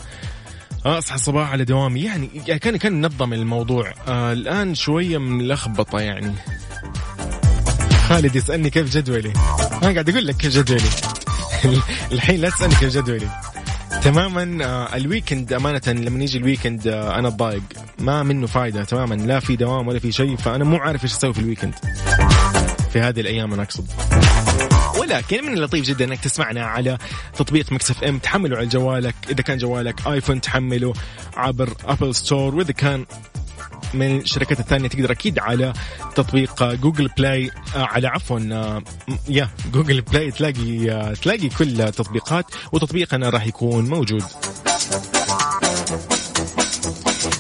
أصحى 0.87 1.15
الصباح 1.15 1.53
على 1.53 1.65
دوامي. 1.65 2.03
يعني 2.03 2.31
يعني 2.47 2.61
كان 2.61 2.77
كان 2.77 3.01
منظم 3.01 3.33
الموضوع. 3.33 3.95
آه 4.09 4.33
الآن 4.33 4.75
شوية 4.75 5.19
ملخبطة 5.19 6.01
يعني. 6.01 6.33
خالد 8.09 8.37
يسألني 8.37 8.71
كيف 8.71 8.97
جدولي؟ 8.97 9.33
أنا 9.83 9.93
قاعد 9.93 10.09
أقول 10.09 10.27
لك 10.27 10.37
كيف 10.37 10.53
جدولي. 10.53 10.91
الحين 12.13 12.41
لا 12.41 12.51
تسألني 12.51 12.75
كيف 12.75 12.97
جدولي. 12.97 13.29
تماما 14.03 14.65
آه 14.65 14.97
ال 14.97 15.04
weekend 15.04 15.53
أمانة 15.53 15.83
لما 15.87 16.23
يجي 16.23 16.39
ال 16.39 16.45
weekend 16.45 16.87
آه 16.87 17.19
أنا 17.19 17.29
ضايق. 17.29 17.63
ما 17.99 18.23
منه 18.23 18.47
فايدة 18.47 18.85
تماما. 18.85 19.15
لا 19.15 19.41
في 19.41 19.57
دوام 19.57 19.89
ولا 19.89 19.99
في 19.99 20.13
شيء 20.13 20.37
فأنا 20.37 20.65
مو 20.65 20.77
عارف 20.77 21.05
إيش 21.05 21.13
أسوي 21.13 21.35
في 21.35 21.41
ال 21.41 21.45
weekend 21.45 21.75
في 22.93 23.01
هذه 23.01 23.21
الأيام 23.21 23.53
أنا 23.53 23.63
أقصد. 23.63 23.87
ولكن 24.97 25.47
من 25.47 25.53
اللطيف 25.53 25.85
جدا 25.85 26.05
إنك 26.05 26.21
تسمعنا 26.21 26.67
على 26.67 26.99
تطبيق 27.37 27.73
مكس 27.73 27.91
إف 27.91 28.05
إم. 28.05 28.19
تحمله 28.19 28.57
على 28.57 28.67
جوالك. 28.67 29.15
إذا 29.31 29.43
كان 29.43 29.59
جوالك 29.59 30.07
آيفون 30.07 30.41
تحمله 30.41 30.93
عبر 31.37 31.75
ابل 31.85 32.15
ستور 32.15 32.55
وإذا 32.55 32.73
كان 32.73 33.07
من 33.95 34.21
الشركات 34.21 34.61
الثانية 34.61 34.89
تقدر 34.89 35.13
أكيد 35.13 35.39
على 35.39 35.73
تطبيق 36.15 36.75
جوجل 36.75 37.09
بلاي 37.19 37.51
آه، 37.77 37.85
على 37.85 38.09
عفوا 38.09 38.41
آه، 38.53 38.83
يا 39.29 39.49
جوجل 39.73 40.01
بلاي 40.01 40.31
تلاقي 40.31 40.91
آه، 40.91 41.15
تلاقي 41.15 41.49
كل 41.49 41.81
التطبيقات 41.81 42.45
وتطبيقنا 42.73 43.31
راح 43.31 43.47
يكون 43.47 43.89
موجود. 43.89 44.23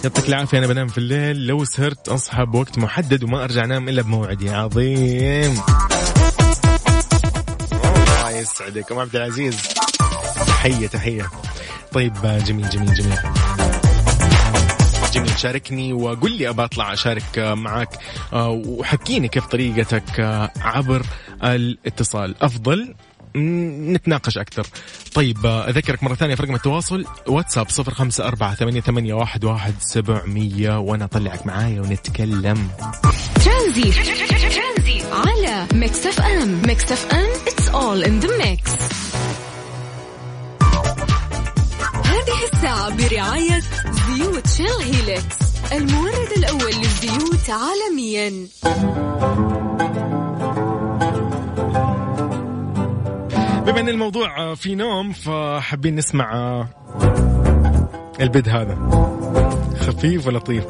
يعطيك 0.04 0.28
العافية 0.28 0.58
أنا 0.58 0.66
بنام 0.66 0.88
في 0.88 0.98
الليل. 0.98 1.46
لو 1.46 1.64
سهرت 1.64 2.08
أصحى 2.08 2.44
بوقت 2.44 2.78
محدد 2.78 3.24
وما 3.24 3.44
أرجع 3.44 3.64
أنام 3.64 3.88
إلا 3.88 4.02
بموعدي 4.02 4.50
عظيم. 4.50 5.60
يسعدك. 8.38 8.92
أم 8.92 8.98
عبد 8.98 9.16
العزيز 9.16 9.68
تحية 10.46 10.86
تحية. 10.86 11.30
طيب 11.92 12.14
جميل 12.22 12.70
جميل 12.70 12.94
جميل. 12.94 13.18
جميل 15.12 15.38
شاركني 15.38 15.92
وقل 15.92 16.32
لي 16.32 16.48
أبى 16.48 16.64
أطلع 16.64 16.92
أشارك 16.92 17.38
معك 17.38 17.98
آه، 18.32 18.48
وحكيني 18.48 19.28
كيف 19.28 19.46
طريقتك 19.46 20.20
آه، 20.20 20.50
عبر 20.60 21.02
الاتصال. 21.42 22.42
أفضل 22.42 22.94
نتناقش 23.36 24.38
أكثر. 24.38 24.66
طيب 25.14 25.46
آه، 25.46 25.68
أذكرك 25.68 26.02
مرة 26.02 26.14
ثانية 26.14 26.34
في 26.34 26.42
رقم 26.42 26.54
التواصل 26.54 27.04
واتساب 27.26 27.70
صفر 27.70 27.94
خمسة 27.94 28.26
أربعة 28.26 28.54
ثمانية, 28.54 28.80
ثمانية 28.80 29.14
واحد, 29.14 29.44
واحد 29.44 29.74
سبعمية 29.80 30.78
وأنا 30.78 31.04
أطلعك 31.04 31.46
معايا 31.46 31.80
ونتكلم. 31.80 32.68
ترانزيت 33.44 33.92
ميكس 35.72 36.06
اف 36.06 36.20
ام 36.20 36.62
ميكس 36.66 36.92
اف 36.92 37.12
ام 37.12 37.28
it's 37.46 37.68
all 37.68 38.06
in 38.06 38.24
the 38.24 38.30
mix. 38.42 38.70
هذه 42.04 42.44
الساعة 42.52 42.96
برعاية 42.96 43.60
زيوت 43.90 44.46
شيل 44.46 44.66
هيلكس 44.66 45.36
المورد 45.72 46.32
الأول 46.36 46.72
للزيوت 46.72 47.50
عالميا. 47.50 48.46
بما 53.66 53.80
أن 53.80 53.88
الموضوع 53.88 54.54
في 54.54 54.74
نوم 54.74 55.12
فحابين 55.12 55.96
نسمع 55.96 56.66
البد 58.20 58.48
هذا. 58.48 58.78
خفيف 59.80 60.26
ولطيف 60.26 60.64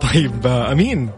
طيب 0.00 0.46
أمين. 0.46 1.10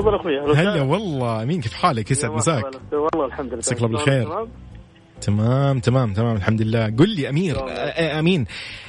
تفضل 0.00 0.14
أخوي. 0.14 0.40
هلا. 0.40 0.82
والله. 0.82 1.42
أمين 1.42 1.60
كيف 1.60 1.74
حالك؟ 1.74 2.10
يسعد 2.10 2.30
مساك. 2.30 2.64
والله 2.92 3.26
الحمد 3.26 3.46
لله. 3.48 3.56
مساك 3.58 3.78
الله 3.82 3.88
تمام، 4.04 4.04
بالخير. 4.04 4.48
تمام. 5.20 5.78
تمام 5.80 6.12
تمام 6.12 6.36
الحمد 6.36 6.62
لله. 6.62 6.84
قل 6.98 7.08
لي 7.16 7.28
أمير 7.28 7.56
أمين 8.18 8.46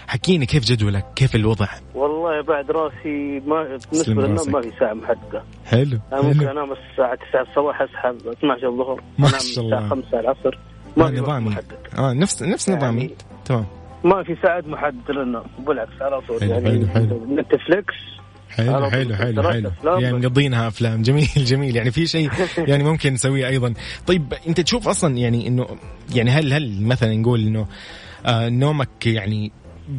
حكيني 0.08 0.46
كيف 0.46 0.64
جدولك؟ 0.66 1.06
كيف 1.16 1.36
الوضع؟ 1.36 1.68
والله 1.96 2.42
بعد 2.42 2.72
راسي 2.72 3.42
ما 3.48 3.64
بالنسبة. 3.64 4.14
للنوم 4.14 4.52
ما 4.52 4.62
في 4.62 4.72
ساعة 4.80 4.94
محددة. 4.94 5.44
حلو 5.66 6.00
أنا 6.14 6.22
ممكن 6.22 6.48
أنام 6.48 6.72
الساعة 6.72 7.16
9 7.16 7.42
الصباح 7.42 7.82
اسحب 7.82 8.16
12 8.28 8.68
الظهر. 8.70 9.02
ما 9.20 9.28
شاء 9.28 9.64
الله. 9.66 9.78
الساعة 9.78 9.90
5 9.90 10.20
العصر. 10.20 10.58
ما 10.98 11.08
في 11.08 11.14
وقت 11.14 11.24
نظامي. 11.24 11.50
محدد. 11.50 11.78
آه 11.98 12.14
نفس 12.14 12.44
نفس 12.44 12.68
يعني- 12.68 12.82
نظامي. 12.82 13.10
تمام. 13.46 13.66
ما 14.04 14.24
في 14.24 14.36
ساعه 14.44 14.64
محددة 14.68 15.14
للنوم 15.14 15.44
بالعكس 15.68 16.02
على 16.02 16.22
طول. 16.22 16.44
يعني 16.44 16.70
حلو، 16.70 16.88
حلو. 16.88 17.26
نتفليكس. 17.36 17.96
حلو 18.58 18.90
حلو 18.90 19.16
حلو 19.16 19.44
حلو 19.44 19.72
يعني. 19.84 20.18
مقضينها 20.18 20.68
أفلام 20.68 21.02
جميل 21.02 21.28
جميل 21.38 21.76
يعني 21.76 21.92
في 21.92 22.08
شيء 22.08 22.30
يعني 22.70 22.84
ممكن 22.84 23.14
نسويه 23.14 23.48
أيضا 23.48 23.74
طيب 24.08 24.34
أنت 24.48 24.62
تشوف 24.62 24.88
أصلا 24.88 25.18
يعني 25.18 25.48
إنه 25.48 25.68
يعني 26.16 26.30
هل 26.30 26.54
هل 26.54 26.82
مثلا 26.82 27.16
نقول 27.16 27.40
إنه 27.48 27.68
آه 28.26 28.50
نومك 28.50 29.08
يعني 29.08 29.52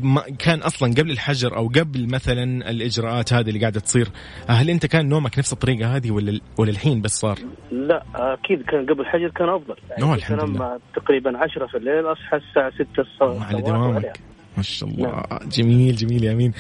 ما 0.03 0.23
كان 0.39 0.59
أصلا 0.59 0.95
قبل 0.95 1.11
الحجر 1.11 1.57
أو 1.57 1.69
قبل 1.69 2.09
مثلا 2.13 2.71
الإجراءات 2.71 3.33
هذه 3.33 3.49
اللي 3.49 3.61
قاعدة 3.61 3.81
تصير 3.81 4.09
هل 4.49 4.71
أنت 4.71 4.87
كان 4.87 5.09
نومك 5.09 5.39
نفس 5.39 5.53
الطريقة 5.53 5.97
هذه 5.97 6.11
ولا 6.11 6.41
ولا 6.59 6.71
الحين 6.71 7.01
بس 7.01 7.11
صار؟ 7.11 7.39
لا 7.71 8.03
أكيد 8.15 8.63
كان 8.63 8.87
قبل 8.87 9.01
الحجر 9.01 9.29
كان 9.29 9.49
أفضل 9.49 9.77
يعني 9.91 10.15
الحمد 10.15 10.51
لله. 10.51 10.81
تقريبا 10.95 11.39
10 11.39 11.67
في 11.67 11.77
الليل 11.77 12.13
أصحى 12.13 12.37
الساعة 12.37 12.71
6 12.71 12.87
الصباح 12.99 13.49
على. 13.49 13.63
دوامك 13.63 14.28
ما 14.59 14.63
شاء 14.63 14.89
الله. 14.89 15.23
جميل 15.53 15.97
جميل 15.97 16.25
يا 16.25 16.33
أمين. 16.33 16.53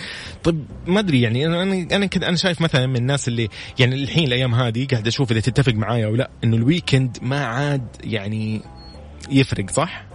طيب 0.44 0.64
ما 0.86 1.00
أدري 1.00 1.20
يعني 1.20 1.46
أنا 1.46 1.62
أنا 1.96 2.06
كده 2.06 2.28
أنا 2.28 2.36
شايف 2.36 2.60
مثلا 2.60 2.86
من 2.86 2.96
الناس 2.96 3.28
اللي 3.28 3.48
يعني 3.78 3.94
الحين 3.94 4.24
الأيام 4.24 4.54
هذه 4.54 4.86
قاعد 4.86 5.06
أشوف 5.06 5.32
إذا 5.32 5.40
تتفق 5.40 5.72
معايا 5.72 6.06
أو 6.06 6.14
لا 6.14 6.30
إنه 6.44 6.56
ال 6.56 6.64
weekend 6.64 7.18
ما 7.22 7.44
عاد 7.44 7.86
يعني 8.04 8.60
يفرق 9.30 9.70
صح؟ 9.70 10.07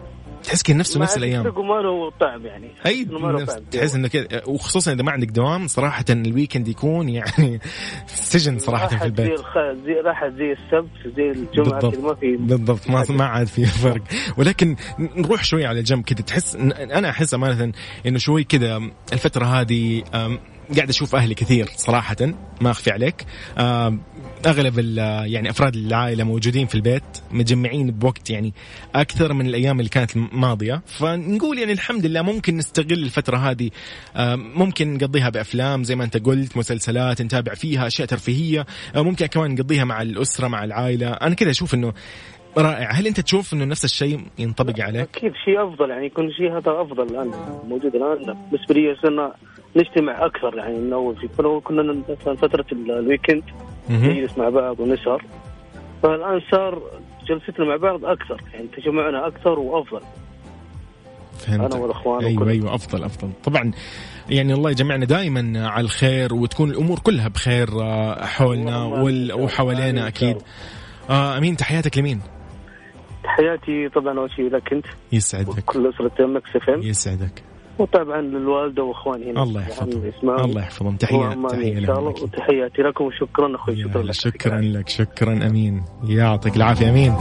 تحس 0.43 0.63
كذا 0.63 0.77
نفسه 0.77 0.99
ما 0.99 1.05
نفس 1.05 1.17
الأيام. 1.17 1.45
وما 1.45 1.81
له 1.81 2.09
طعم 2.19 2.45
يعني. 2.45 2.71
أي 2.85 3.05
ما. 3.05 3.45
تحس 3.71 3.95
إنه 3.95 4.07
كذا 4.07 4.27
وخصوصا 4.47 4.93
إذا 4.93 5.03
ما 5.03 5.11
عندك 5.11 5.27
دوام 5.27 5.67
صراحة 5.67 6.05
ال 6.09 6.16
weekend 6.17 6.67
يكون 6.67 7.09
يعني 7.09 7.59
سجن 8.07 8.59
صراحة 8.59 8.87
في 8.87 9.05
البيت. 9.05 9.25
زي 9.25 9.33
الخ... 9.33 9.57
زي 10.37 10.51
السبت 10.51 11.15
زي 11.17 11.31
الجمعة 11.31 11.79
بالضبط. 11.79 11.99
ما 11.99 12.15
في 12.15 12.37
بالضبط 12.37 12.89
ما 12.89 13.05
ما 13.09 13.25
عاد 13.25 13.47
في 13.47 13.65
فرق. 13.65 14.01
ولكن 14.37 14.75
نروح 14.99 15.43
شوي 15.43 15.65
على 15.65 15.81
جنب 15.81 16.03
كذا 16.03 16.21
تحس 16.21 16.55
أنا 16.55 17.09
أحس 17.09 17.33
أمانة 17.33 17.71
إنه 18.05 18.17
شوي 18.17 18.43
كذا 18.43 18.81
الفترة 19.13 19.45
هذه 19.45 20.03
قاعد 20.75 20.89
أشوف 20.89 21.15
أهلي 21.15 21.35
كثير 21.35 21.69
صراحة 21.75 22.15
ما 22.61 22.71
أخفي 22.71 22.91
عليك. 22.91 23.25
أغلب 24.45 24.79
يعني 25.25 25.49
أفراد 25.49 25.75
العائلة 25.75 26.23
موجودين 26.23 26.67
في 26.67 26.75
البيت 26.75 27.03
مجمعين 27.31 27.91
بوقت 27.91 28.29
يعني 28.29 28.53
أكثر 28.95 29.33
من 29.33 29.45
الأيام 29.45 29.79
اللي 29.79 29.89
كانت 29.89 30.17
ماضية. 30.17 30.81
فنقول 30.85 31.59
يعني 31.59 31.71
الحمد 31.71 32.05
لله 32.05 32.21
ممكن 32.21 32.57
نستغل 32.57 33.03
الفترة 33.03 33.37
هذه 33.37 33.69
آه 34.15 34.35
ممكن 34.35 34.93
نقضيها 34.93 35.29
بأفلام 35.29 35.83
زي 35.83 35.95
ما 35.95 36.03
أنت 36.03 36.17
قلت 36.17 36.57
مسلسلات 36.57 37.21
نتابع 37.21 37.53
فيها 37.53 37.87
أشياء 37.87 38.07
ترفيهية 38.07 38.65
آه 38.95 39.01
ممكن 39.01 39.25
كمان 39.25 39.51
نقضيها 39.51 39.83
مع 39.83 40.01
الأسرة 40.01 40.47
مع 40.47 40.63
العائلة. 40.63 41.07
أنا 41.11 41.35
كذا 41.35 41.49
أشوف 41.49 41.73
إنه 41.73 41.93
رائع. 42.57 42.91
هل 42.91 43.07
أنت 43.07 43.19
تشوف 43.19 43.53
إنه 43.53 43.65
نفس 43.65 43.85
الشيء 43.85 44.19
ينطبق 44.39 44.79
عليك؟ 44.79 45.17
أكيد 45.17 45.33
شيء 45.45 45.67
أفضل 45.67 45.89
يعني 45.89 46.05
يكون 46.05 46.31
شيء 46.31 46.51
هذا 46.51 46.81
أفضل 46.81 47.03
الآن 47.03 47.31
موجود 47.67 47.95
الآن. 47.95 48.37
بالنسبة 48.51 48.75
لي 48.75 48.95
صرنا 49.01 49.33
نجتمع 49.75 50.25
أكثر 50.25 50.57
يعني 50.57 50.77
من 50.79 50.93
اول 50.93 51.15
في 51.15 51.27
كنا 51.27 51.59
كنا 51.59 51.95
مثلا 52.09 52.35
فترة 52.35 52.65
ال- 52.71 52.91
الويكند. 52.91 53.43
نجلس 53.89 54.37
مع 54.37 54.49
بعض 54.49 54.79
ونسهر. 54.79 55.23
فالآن 56.03 56.41
صار 56.51 56.81
جلستنا 57.27 57.65
مع 57.65 57.75
بعض 57.75 58.05
أكثر 58.05 58.41
يعني 58.53 58.67
تجمعنا 58.67 59.27
أكثر 59.27 59.59
وأفضل. 59.59 60.01
فهمت 61.39 61.73
أنا 61.73 61.83
والأخوان 61.83 62.23
أيوه 62.25 62.41
وكل- 62.41 62.49
أيوه 62.49 62.75
أفضل 62.75 63.03
أفضل. 63.03 63.29
طبعا 63.43 63.71
يعني 64.29 64.53
الله 64.53 64.71
يجمعنا 64.71 65.05
دائما 65.05 65.67
على 65.67 65.83
الخير 65.85 66.33
وتكون 66.33 66.69
الأمور 66.71 66.99
كلها 66.99 67.27
بخير 67.27 67.67
آه، 67.81 68.25
حولنا 68.25 68.85
وحوالينا 69.35 70.07
أكيد. 70.07 70.37
آه 71.09 71.37
أمين 71.37 71.57
تحياتك 71.57 71.97
لمين؟ 71.97 72.21
تحياتي 73.23 73.89
طبعا 73.89 74.19
اول 74.19 74.31
شيء 74.31 74.49
لك 74.49 74.73
أنت. 74.73 74.85
يسعدك. 75.11 75.49
وكل 75.57 75.89
أسرة 75.89 76.25
مكس 76.25 76.49
يسعدك. 76.85 77.43
وطبعا 77.79 78.21
للوالدة 78.21 78.83
وإخواني. 78.83 79.31
هنا 79.31 79.43
الله 79.43 79.61
يحفظهم. 79.61 80.11
يعني. 80.23 80.43
الله 80.43 80.61
يحفظهم. 80.61 80.95
تحيه 80.95 81.47
تحية 81.49 81.77
إن 81.77 81.85
شاء 81.85 81.99
الله. 81.99 82.09
وتحياتي 82.09 82.81
لكم. 82.81 83.05
وشكرا 83.05 83.55
أخوي. 83.55 83.83
شكرا 83.83 84.01
لك. 84.03 84.13
شكرا 84.13 84.61
لك. 84.61 84.89
شكرا. 84.89 85.33
أمين. 85.33 85.83
يعطيك 86.07 86.55
العافية. 86.55 86.89
أمين. 86.89 87.15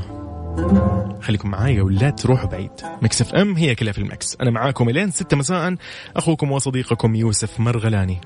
خليكم 1.20 1.50
معايا 1.50 1.82
ولا 1.82 2.10
تروحوا 2.10 2.48
بعيد. 2.48 2.70
مكس 3.02 3.20
إف 3.20 3.34
إم 3.34 3.56
هي 3.56 3.74
كلها 3.74 3.92
في 3.92 3.98
ال 3.98 4.06
mix. 4.06 4.36
أنا 4.40 4.50
معاكم 4.50 4.88
إلين 4.88 5.10
6 5.10 5.36
مساء. 5.36 5.74
أخوكم 6.16 6.52
وصديقكم 6.52 7.14
يوسف 7.14 7.60
مرغلاني. 7.60 8.20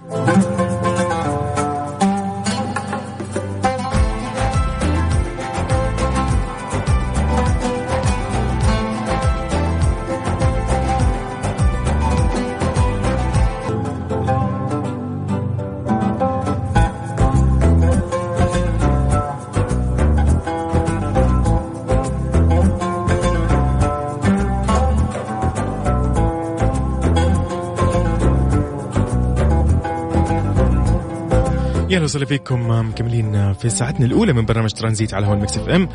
وسهلا 32.12 32.26
فيكم 32.26 32.88
مكملين 32.88 33.52
في 33.52 33.68
ساعتنا 33.68 34.06
الأولى 34.06 34.32
من 34.32 34.44
برنامج 34.44 34.70
ترانزيت 34.72 35.14
على 35.14 35.26
هوا 35.26 35.38
مكس 35.38 35.58
إف 35.58 35.68
إم. 35.68 35.88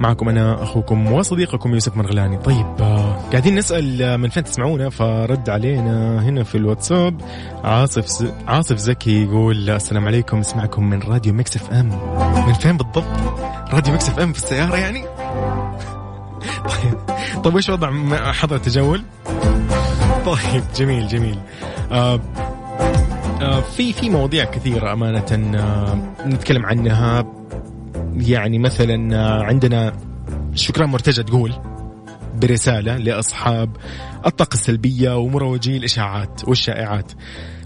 معكم 0.00 0.28
أنا 0.28 0.62
أخوكم 0.62 1.12
وصديقكم 1.12 1.74
يوسف 1.74 1.96
مرغلاني. 1.96 2.36
طيب 2.38 2.66
آه، 2.80 3.12
قاعدين 3.30 3.54
نسأل 3.54 4.02
آه، 4.02 4.16
من 4.16 4.28
فين 4.28 4.44
تسمعونا؟ 4.44 4.90
فرد 4.90 5.50
علينا 5.50 6.22
هنا 6.22 6.42
في 6.42 6.54
الواتساب. 6.54 7.20
عاصف. 7.64 8.32
عاصف 8.48 8.76
زكي 8.76 9.22
يقول 9.24 9.70
السلام 9.70 10.06
عليكم. 10.06 10.38
اسمعكم 10.38 10.90
من 10.90 11.02
راديو 11.02 11.32
مكس 11.34 11.56
إف 11.56 11.72
إم. 11.72 11.88
من 12.46 12.52
فين 12.52 12.76
بالضبط؟ 12.76 13.04
راديو 13.72 13.94
مكس 13.94 14.08
إف 14.08 14.18
إم 14.18 14.32
في 14.32 14.38
السيارة 14.38 14.76
يعني؟ 14.76 15.04
طيب 16.70 17.42
طيب 17.44 17.54
وش 17.54 17.68
وضع 17.68 17.90
م- 17.90 18.14
حظر 18.14 18.58
التجول 18.58 19.02
طيب 20.26 20.64
جميل 20.76 21.08
جميل. 21.08 21.38
آه 21.92 22.14
آه، 22.14 22.20
في 23.60 23.92
في 23.92 24.10
مواضيع 24.10 24.44
كثيرة 24.44 24.92
أمانة 24.92 25.56
آه، 25.58 26.26
نتكلم 26.26 26.66
عنها. 26.66 27.34
يعني 28.16 28.58
مثلا 28.58 29.16
آه، 29.16 29.42
عندنا 29.42 29.92
شكران 30.54 30.88
مرتجى 30.88 31.22
تقول 31.22 31.54
برسالة 32.42 32.96
لأصحاب 32.96 33.76
الطاقة 34.26 34.54
السلبية 34.54 35.16
ومروجي 35.16 35.76
الإشاعات 35.76 36.48
والشائعات. 36.48 37.12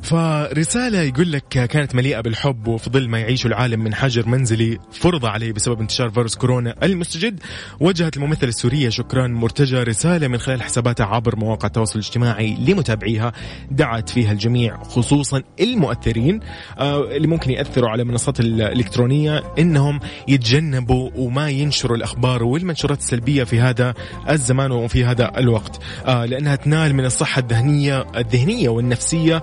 فرسالة 0.02 1.00
يقول 1.00 1.32
لك 1.32 1.44
كانت 1.48 1.94
مليئة 1.94 2.20
بالحب 2.20 2.68
وفي 2.68 2.90
ظل 2.90 3.08
ما 3.08 3.18
يعيشه 3.18 3.46
العالم 3.46 3.80
من 3.80 3.94
حجر 3.94 4.28
منزلي 4.28 4.78
فرض 4.92 5.26
عليه 5.26 5.52
بسبب 5.52 5.80
انتشار 5.80 6.10
فيروس 6.10 6.34
كورونا 6.34 6.74
المستجد. 6.82 7.40
وجهت 7.80 8.16
الممثلة 8.16 8.48
السورية 8.48 8.88
شكران 8.88 9.32
مرتجى 9.32 9.82
رسالة 9.82 10.28
من 10.28 10.38
خلال 10.38 10.62
حساباتها 10.62 11.06
عبر 11.06 11.36
مواقع 11.36 11.66
التواصل 11.66 11.98
الاجتماعي 11.98 12.56
لمتابعيها 12.68 13.32
دعت 13.70 14.08
فيها 14.10 14.32
الجميع 14.32 14.82
خصوصا 14.82 15.42
المؤثرين 15.60 16.40
آه، 16.78 17.16
اللي 17.16 17.28
ممكن 17.28 17.50
يأثروا 17.50 17.88
على 17.90 18.02
المنصات 18.02 18.40
الإلكترونية 18.40 19.42
إنهم 19.58 20.00
يتجنبوا 20.28 21.10
وما 21.16 21.48
ينشروا 21.48 21.96
الأخبار 21.96 22.44
والمنشورات 22.44 22.98
السلبية 22.98 23.44
في 23.44 23.60
هذا 23.60 23.94
الزمان 24.30 24.72
وفي 24.72 25.04
هذا 25.04 25.38
الوقت 25.38 25.80
آه، 26.06 26.24
لأنها 26.24 26.56
تنال 26.56 26.94
من 26.94 27.04
الصحة 27.04 27.40
الذهنية 27.40 28.06
الذهنية 28.16 28.68
والنفسية. 28.68 29.42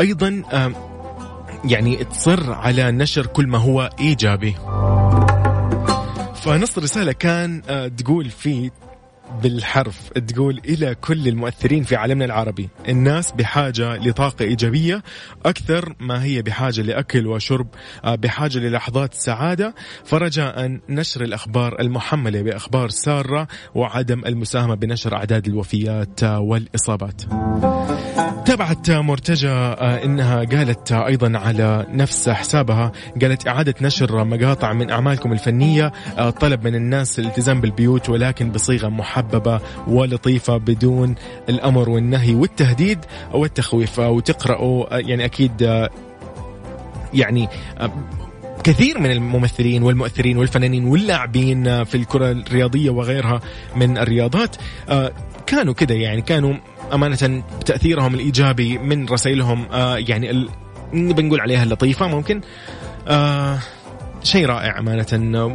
أيضا 0.00 0.42
آه، 0.52 0.72
يعني 1.64 2.04
تصر 2.04 2.52
على 2.52 2.90
نشر 2.92 3.26
كل 3.26 3.46
ما 3.46 3.58
هو 3.58 3.90
إيجابي. 4.00 4.54
فنص 6.34 6.76
الرسالة 6.78 7.12
كان 7.12 7.62
آه، 7.68 7.88
تقول 7.88 8.30
فيه 8.30 8.70
بالحرف 9.42 10.08
تقول 10.08 10.60
إلى 10.64 10.94
كل 10.94 11.28
المؤثرين 11.28 11.82
في 11.82 11.96
عالمنا 11.96 12.24
العربي. 12.24 12.68
الناس 12.88 13.32
بحاجة 13.32 13.96
لطاقة 13.96 14.44
إيجابية 14.44 15.02
أكثر 15.46 15.94
ما 16.00 16.24
هي 16.24 16.42
بحاجة 16.42 16.80
لأكل 16.80 17.26
وشرب 17.26 17.66
آه، 18.04 18.14
بحاجة 18.14 18.58
للحظات 18.58 19.14
سعادة 19.14 19.74
فرجاء 20.04 20.78
نشر 20.88 21.24
الأخبار 21.24 21.80
المحملة 21.80 22.42
بأخبار 22.42 22.88
سارة 22.88 23.48
وعدم 23.74 24.24
المساهمة 24.26 24.74
بنشر 24.74 25.16
أعداد 25.16 25.46
الوفيات 25.46 26.24
والإصابات. 26.24 27.22
تابعت 28.46 28.90
مرتجى 28.90 29.48
آه، 29.48 30.04
إنها 30.04 30.36
قالت 30.44 30.92
آه، 30.92 31.06
أيضا 31.06 31.38
على 31.38 31.86
نفس 31.88 32.28
حسابها 32.28 32.92
قالت 33.22 33.48
إعادة 33.48 33.74
نشر 33.80 34.24
مقاطع 34.24 34.72
من 34.72 34.90
أعمالكم 34.90 35.32
الفنية 35.32 35.92
طلب 36.40 36.64
من 36.64 36.74
الناس 36.74 37.18
الالتزام 37.18 37.60
بالبيوت 37.60 38.08
ولكن 38.08 38.50
بصيغة 38.50 38.88
محببه 39.22 39.60
ولطيفه 39.86 40.56
بدون 40.56 41.14
الأمر 41.48 41.90
والنهي 41.90 42.34
والتهديد 42.34 42.98
والتخويف. 43.32 44.00
آه، 44.00 44.10
وتقرأوا 44.10 44.96
آه، 44.96 44.98
يعني 44.98 45.24
أكيد 45.24 45.62
آه، 45.62 45.90
يعني 47.14 47.48
كثير 48.64 48.98
من 48.98 49.10
الممثلين 49.10 49.82
والمؤثرين 49.82 50.36
والفنانين 50.36 50.84
واللاعبين 50.84 51.84
في 51.84 51.94
الكرة 51.94 52.30
الرياضية 52.30 52.90
وغيرها 52.90 53.40
من 53.76 53.98
الرياضات 53.98 54.56
كانوا 55.46 55.74
كده 55.74 55.94
يعني 55.94 56.22
كانوا 56.22 56.54
أمانة 56.92 57.42
تأثيرهم 57.66 58.14
الإيجابي 58.14 58.78
من 58.78 59.08
رسائلهم 59.08 59.66
يعني 59.96 60.48
بنقول 60.92 61.40
عليها 61.40 61.62
اللطيفة 61.62 62.08
ممكن. 62.08 62.40
شيء 64.22 64.46
رائع 64.46 64.78
أمانة. 64.78 65.06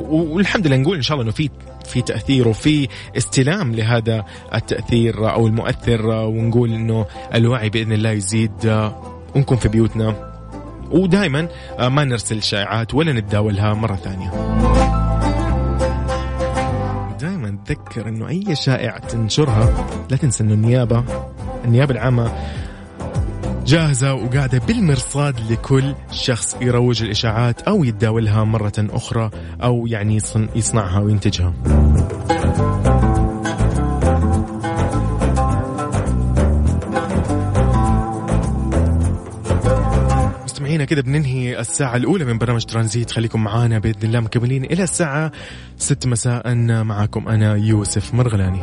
و- 0.10 0.36
والحمد 0.36 0.67
لله 0.67 0.77
نقول 0.77 0.95
إن 0.95 1.01
شاء 1.01 1.15
الله 1.15 1.23
إنه 1.23 1.32
في 1.32 1.49
في 1.86 2.01
تأثير 2.01 2.47
وفي 2.47 2.88
استلام 3.17 3.71
لهذا 3.75 4.25
التأثير 4.56 5.34
أو 5.34 5.47
المؤثر 5.47 6.06
ونقول 6.08 6.73
إنه 6.73 7.06
الوعي 7.36 7.69
بإذن 7.69 7.91
الله 7.91 8.10
يزيد. 8.12 8.89
ونكون 9.36 9.58
في 9.58 9.69
بيوتنا. 9.69 10.15
ودائما 10.91 11.47
ما 11.80 12.03
نرسل 12.03 12.43
شائعات 12.43 12.93
ولا 12.93 13.13
نتداولها 13.13 13.73
مرة 13.73 13.95
ثانية. 13.95 14.32
دائما 17.19 17.58
تذكر 17.65 18.08
إنه 18.08 18.27
أي 18.30 18.56
شائعة 18.56 18.99
تنشرها 18.99 19.88
لا 20.12 20.17
تنسى 20.17 20.43
إنه 20.43 20.53
النيابة 20.53 21.03
النيابة 21.65 21.93
العامة 21.93 22.32
جاهزة 23.67 24.13
وقاعدة 24.13 24.58
بالمرصاد 24.67 25.51
لكل 25.51 25.95
شخص 26.12 26.58
يروج 26.62 27.03
الإشاعات 27.03 27.62
أو 27.62 27.84
يتداولها 27.84 28.43
مرة 28.43 28.73
أخرى 28.80 29.30
أو 29.63 29.88
يعني 29.88 30.15
يصن- 30.19 30.47
يصنعها 30.56 30.99
وينتجها. 30.99 31.53
مستمعينا 40.45 40.86
كده 40.86 41.01
بننهي 41.01 41.60
الساعة 41.60 41.95
الأولى 41.95 42.25
من 42.25 42.38
برنامج 42.38 42.63
ترانزيت. 42.65 43.12
خليكم 43.12 43.43
معانا 43.43 43.80
بإذن 43.80 44.03
الله 44.03 44.19
مكملين 44.19 44.63
إلى 44.65 44.84
الساعة 44.84 45.32
6 45.77 46.10
مساء. 46.10 46.56
معكم 46.84 47.27
أنا 47.27 47.56
يوسف 47.56 48.13
مرغلاني. 48.13 48.60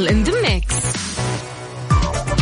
all 0.00 0.08
in 0.08 0.22
the 0.22 0.42
mix 0.42 0.74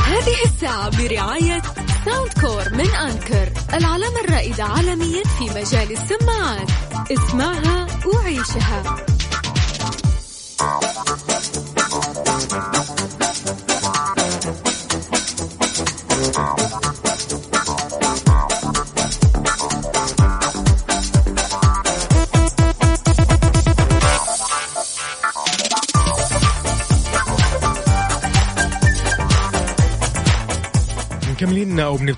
هذه 0.06 0.36
الساعة 0.44 0.90
برعاية 0.90 1.62
ساوند 2.04 2.32
كور 2.40 2.74
من 2.74 2.94
أنكر 2.94 3.52
العلامة 3.74 4.20
الرائدة 4.24 4.64
عالميا 4.64 5.22
في 5.38 5.44
مجال 5.44 5.92
السماعات. 5.92 6.70
اسمعها 7.12 7.86
وعيشها. 8.06 8.82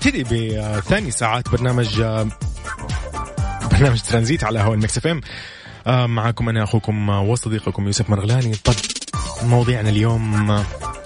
بنبتدي 0.05 0.23
بثاني 0.23 1.11
ساعات 1.11 1.49
برنامج 1.49 2.01
برنامج 3.71 4.01
ترانزيت 4.01 4.43
على 4.43 4.59
هوا 4.59 4.73
المكس 4.75 4.97
إف 4.97 5.07
إم. 5.07 5.21
آه، 5.87 6.05
معكم 6.05 6.49
أنا 6.49 6.63
أخوكم 6.63 7.09
وصديقكم 7.09 7.85
يوسف 7.85 8.09
مرغلاني. 8.09 8.55
طب 8.63 8.73
مواضيعنا 9.43 9.89
اليوم 9.89 10.63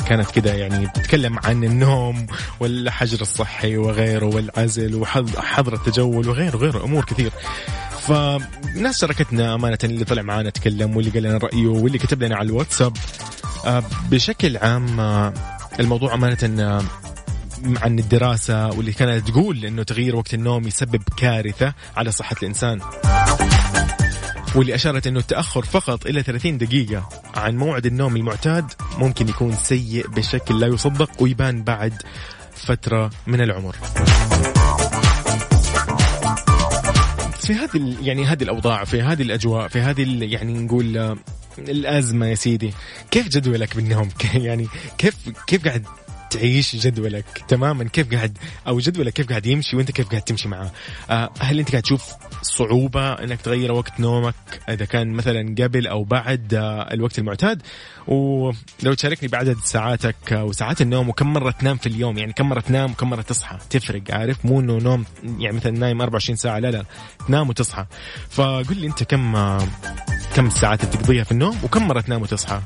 كانت 0.07 0.31
كده 0.31 0.53
يعني 0.53 0.85
بتتكلم 0.85 1.39
عن 1.43 1.63
النوم 1.63 2.27
والحجر 2.59 3.21
الصحي 3.21 3.77
وغيره 3.77 4.25
والعزل 4.25 4.95
وحظر 4.95 5.73
التجول 5.73 6.29
وغيره 6.29 6.55
وغيره 6.55 6.83
أمور 6.83 7.05
كثير. 7.05 7.31
فناس 7.99 9.01
شاركتنا 9.01 9.55
أمانة 9.55 9.77
اللي 9.83 10.05
طلع 10.05 10.21
معانا 10.21 10.49
تكلم 10.49 10.97
واللي 10.97 11.11
قال 11.11 11.23
لنا 11.23 11.37
رأيه 11.37 11.67
واللي 11.67 11.97
كتب 11.97 12.23
لنا 12.23 12.35
على 12.35 12.47
الواتساب. 12.47 12.97
آه، 13.65 13.83
بشكل 14.11 14.57
عام 14.57 14.99
آه، 14.99 15.33
الموضوع 15.79 16.13
أمانة 16.13 16.37
عن 17.63 17.99
الدراسة 17.99 18.67
واللي 18.67 18.93
كانت 18.93 19.27
تقول 19.27 19.65
إنه 19.65 19.83
تغيير 19.83 20.15
وقت 20.15 20.33
النوم 20.33 20.67
يسبب 20.67 21.03
كارثة 21.17 21.73
على 21.97 22.11
صحة 22.11 22.35
الإنسان. 22.41 22.79
واللي 24.55 24.75
أشارت 24.75 25.07
إنه 25.07 25.19
التأخر 25.19 25.65
فقط 25.65 26.05
إلى 26.05 26.23
30 26.23 26.57
دقيقة 26.57 27.09
عن 27.35 27.57
موعد 27.57 27.85
النوم 27.85 28.15
المعتاد 28.15 28.65
ممكن 28.97 29.29
يكون 29.29 29.55
سيء 29.55 30.07
بشكل 30.07 30.59
لا 30.59 30.67
يصدق 30.67 31.09
ويبان 31.21 31.63
بعد 31.63 31.93
فترة 32.55 33.09
من 33.27 33.41
العمر. 33.41 33.75
في 37.45 37.53
هذه 37.53 37.95
يعني 38.01 38.25
هذه 38.25 38.43
الأوضاع 38.43 38.83
في 38.83 39.01
هذه 39.01 39.21
الأجواء 39.21 39.67
في 39.67 39.79
هذه 39.79 40.23
يعني 40.23 40.53
نقول 40.53 40.97
آه، 40.97 41.17
الأزمة 41.59 42.25
يا 42.25 42.35
سيدي 42.35 42.73
كيف 43.11 43.27
جدولك 43.27 43.75
بالنوم 43.75 44.09
يعني 44.33 44.67
كيف 44.97 45.15
كيف 45.47 45.65
قاعد 45.67 45.85
تعيش 46.29 46.75
جدولك 46.75 47.25
تماما. 47.47 47.83
كيف 47.83 48.13
قاعد 48.13 48.37
أو 48.67 48.79
جدولك 48.79 49.13
كيف 49.13 49.29
قاعد 49.29 49.45
يمشي 49.45 49.75
وأنت 49.75 49.91
كيف 49.91 50.09
قاعد 50.09 50.21
تمشي 50.21 50.49
معاه؟ 50.49 50.71
آه، 51.09 51.29
هل 51.39 51.59
أنت 51.59 51.71
قاعد 51.71 51.83
تشوف 51.83 52.13
صعوبة 52.41 53.13
إنك 53.13 53.41
تغير 53.41 53.71
وقت 53.71 53.99
نومك 53.99 54.35
إذا 54.69 54.85
كان 54.85 55.11
مثلا 55.11 55.55
قبل 55.59 55.87
أو 55.87 56.03
بعد 56.03 56.53
آه، 56.53 56.93
الوقت 56.93 57.19
المعتاد؟ 57.19 57.61
ولو 58.07 58.93
تشاركني 58.97 59.29
بعدد 59.29 59.57
ساعاتك 59.63 60.33
آه، 60.33 60.43
وساعات 60.43 60.81
النوم 60.81 61.09
وكم 61.09 61.33
مرة 61.33 61.51
تنام 61.51 61.77
في 61.77 61.87
اليوم؟ 61.89 62.17
يعني 62.17 62.33
كم 62.33 62.49
مرة 62.49 62.59
تنام 62.59 62.91
وكم 62.91 63.09
مرة 63.09 63.21
تصحى؟ 63.21 63.57
تفرق 63.69 64.01
عارف؟ 64.09 64.45
مو 64.45 64.59
إنه 64.59 64.77
نوم 64.77 65.05
يعني 65.39 65.55
مثلا 65.57 65.71
نايم 65.71 66.01
24 66.01 66.35
ساعة 66.35 66.59
لا 66.59 66.71
لا 66.71 66.85
تنام 67.27 67.49
وتصحى. 67.49 67.85
فقل 68.29 68.77
لي 68.77 68.87
أنت 68.87 69.03
كم 69.03 69.35
كم 70.35 70.47
الساعات 70.47 70.83
اللي 70.83 70.97
تقضيها 70.97 71.23
في 71.23 71.31
النوم 71.31 71.59
وكم 71.63 71.87
مرة 71.87 72.01
تنام 72.01 72.21
وتصحى؟ 72.21 72.61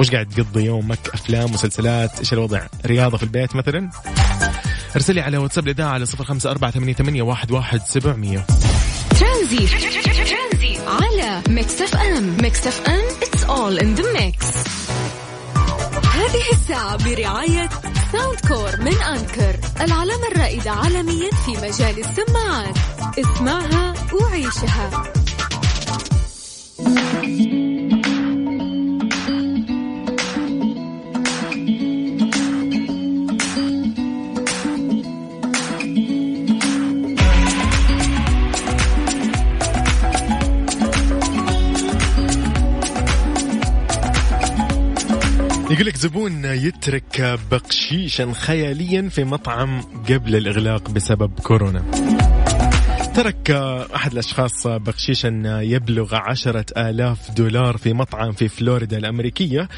وش 0.00 0.10
قاعد 0.10 0.28
تقضي 0.28 0.64
يومك؟ 0.64 0.98
أفلام 1.14 1.52
مسلسلات؟ 1.52 2.18
إيش 2.18 2.32
الوضع؟ 2.32 2.60
رياضة 2.86 3.16
في 3.16 3.22
البيت 3.22 3.56
مثلا؟ 3.56 3.90
ارسل 4.96 5.14
لي 5.14 5.20
على 5.20 5.38
واتساب 5.38 5.64
الإذاعة 5.64 5.88
على 5.88 6.06
صفر 6.06 6.24
خمسة 6.24 6.50
أربعة 6.50 6.70
ثمانية 6.70 6.92
ثمانية 6.92 7.22
واحد 7.22 7.52
واحد 7.52 7.80
سبعمية. 7.80 8.46
ترانزيت 9.20 9.70
على 10.86 11.42
Mix 11.48 11.82
FM 11.82 12.36
Mix 12.42 12.66
FM 12.66 13.04
it's 13.22 13.44
all 13.44 13.78
in 13.78 13.94
the 13.94 14.12
mix 14.12 14.46
هذه 16.14 16.52
الساعة 16.52 16.96
برعاية 17.04 17.68
Soundcore 18.12 18.80
من 18.80 19.02
Anker 19.02 19.56
العلامة 19.80 20.28
الرائدة 20.32 20.70
عالميا 20.70 21.30
في 21.30 21.50
مجال 21.50 21.98
السماعات. 21.98 22.78
اسمعها 23.18 23.94
وعيشها. 24.12 24.90
يقول 45.74 45.86
لك 45.86 45.96
زبون 45.96 46.44
يترك 46.44 47.38
بقشيشا 47.50 48.32
خياليا 48.32 49.08
في 49.08 49.24
مطعم 49.24 49.80
قبل 49.80 50.36
الإغلاق 50.36 50.90
بسبب 50.90 51.30
كورونا. 51.42 51.84
ترك 53.14 53.50
أحد 53.94 54.12
الأشخاص 54.12 54.66
بخشيشا 54.66 55.42
آه، 55.46 55.60
يبلغ 55.60 56.14
عشرة 56.14 56.64
آلاف 56.76 57.30
دولار 57.30 57.76
في 57.76 57.92
مطعم 57.92 58.32
في 58.32 58.48
فلوريدا 58.48 58.98
الأمريكية 58.98 59.68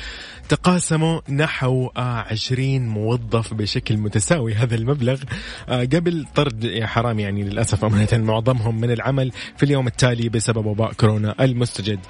تقاسموا 0.48 1.20
نحو 1.28 1.90
عشرين 1.96 2.88
موظف 2.88 3.54
بشكل 3.54 3.96
متساوي. 3.96 4.54
هذا 4.54 4.74
المبلغ 4.74 5.22
آه، 5.68 5.80
قبل 5.80 6.26
طرد 6.34 6.80
حرام 6.82 7.18
يعني 7.18 7.42
للأسف 7.42 7.84
أمانة 7.84 8.08
معظمهم 8.12 8.80
من 8.80 8.90
العمل 8.90 9.32
في 9.56 9.62
اليوم 9.62 9.86
التالي 9.86 10.28
بسبب 10.28 10.66
وباء 10.66 10.92
كورونا 10.92 11.34
المستجد. 11.40 12.00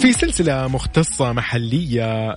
في 0.00 0.12
سلسلة 0.12 0.68
مختصة 0.68 1.32
محلية 1.32 2.34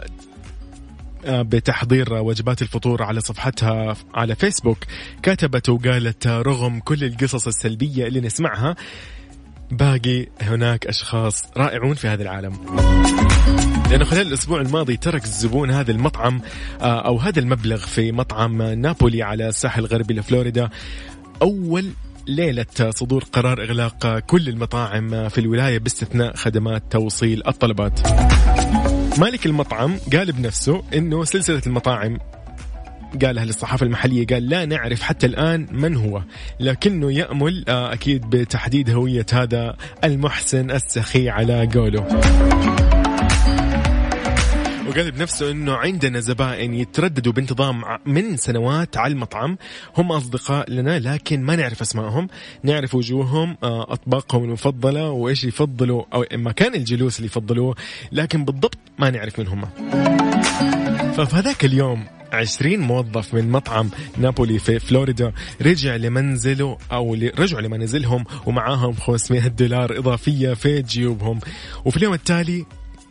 بتحضير 1.29 2.13
وجبات 2.13 2.61
الفطور 2.61 3.03
على 3.03 3.21
صفحتها 3.21 3.95
على 4.13 4.35
فيسبوك. 4.35 4.77
كتبت 5.23 5.69
وقالت 5.69 6.27
رغم 6.27 6.79
كل 6.79 7.03
القصص 7.03 7.47
السلبية 7.47 8.07
اللي 8.07 8.21
نسمعها 8.21 8.75
باقي 9.71 10.27
هناك 10.41 10.87
أشخاص 10.87 11.43
رائعون 11.57 11.93
في 11.93 12.07
هذا 12.07 12.23
العالم. 12.23 12.53
لأنه 13.91 14.05
خلال 14.05 14.27
الأسبوع 14.27 14.61
الماضي 14.61 14.97
ترك 14.97 15.23
الزبون 15.23 15.71
هذا 15.71 15.91
المطعم 15.91 16.41
آه، 16.81 17.07
أو 17.07 17.17
هذا 17.17 17.39
المبلغ 17.39 17.77
في 17.77 18.11
مطعم 18.11 18.61
نابولي 18.61 19.23
على 19.23 19.47
الساحل 19.47 19.81
الغربي 19.81 20.13
لفلوريدا. 20.13 20.69
أول 21.41 21.85
ليلة 22.27 22.65
صدور 22.89 23.23
قرار 23.23 23.63
إغلاق 23.63 24.19
كل 24.19 24.49
المطاعم 24.49 25.29
في 25.29 25.37
الولاية 25.37 25.79
باستثناء 25.79 26.35
خدمات 26.35 26.83
توصيل 26.91 27.47
الطلبات. 27.47 27.99
مالك 29.19 29.45
المطعم 29.45 29.97
قال 30.13 30.31
بنفسه 30.31 30.83
إنه 30.93 31.23
سلسلة 31.23 31.61
المطاعم 31.67 32.17
قالها 33.21 33.45
للصحافة 33.45 33.85
المحلية 33.85 34.27
قال 34.27 34.49
لا 34.49 34.65
نعرف 34.65 35.01
حتى 35.01 35.27
الآن 35.27 35.67
من 35.71 35.95
هو 35.95 36.21
لكنه 36.59 37.11
يأمل 37.11 37.65
آه، 37.67 37.93
أكيد 37.93 38.29
بتحديد 38.29 38.89
هوية 38.89 39.25
هذا 39.33 39.75
المحسن 40.03 40.71
السخي 40.71 41.29
على 41.29 41.69
قوله. 41.73 42.07
وقال 44.87 45.11
بنفسه 45.11 45.51
إنه 45.51 45.73
عندنا 45.73 46.19
زبائن 46.19 46.73
يترددوا 46.73 47.33
بانتظام 47.33 47.81
من 48.05 48.37
سنوات 48.37 48.97
على 48.97 49.13
المطعم. 49.13 49.57
هم 49.97 50.11
أصدقاء 50.11 50.71
لنا 50.71 50.99
لكن 50.99 51.41
ما 51.41 51.55
نعرف 51.55 51.81
أسمائهم. 51.81 52.27
نعرف 52.63 52.95
وجوههم 52.95 53.57
آه، 53.63 53.93
أطباقهم 53.93 54.43
المفضلة 54.43 55.09
وإيش 55.09 55.43
يفضلوا 55.43 56.03
أو 56.13 56.25
مكان 56.33 56.75
الجلوس 56.75 57.17
اللي 57.17 57.25
يفضلوه 57.25 57.75
لكن 58.11 58.45
بالضبط 58.45 58.77
ما 58.99 59.09
نعرف 59.09 59.39
من 59.39 59.47
هم. 59.47 59.65
ففي 61.13 61.35
هذاك 61.35 61.65
اليوم 61.65 62.05
20 62.33 62.79
موظف 62.79 63.33
من 63.33 63.51
مطعم 63.51 63.89
نابولي 64.17 64.59
في 64.59 64.79
فلوريدا 64.79 65.31
رجع 65.61 65.95
لمنزله 65.95 66.77
أو 66.91 67.13
رجعوا 67.13 67.61
لمنازلهم 67.61 68.25
ومعاهم 68.45 68.93
500 68.93 69.47
دولار 69.47 69.97
إضافية 69.97 70.53
في 70.53 70.81
جيوبهم. 70.81 71.39
وفي 71.85 71.97
اليوم 71.97 72.13
التالي 72.13 72.65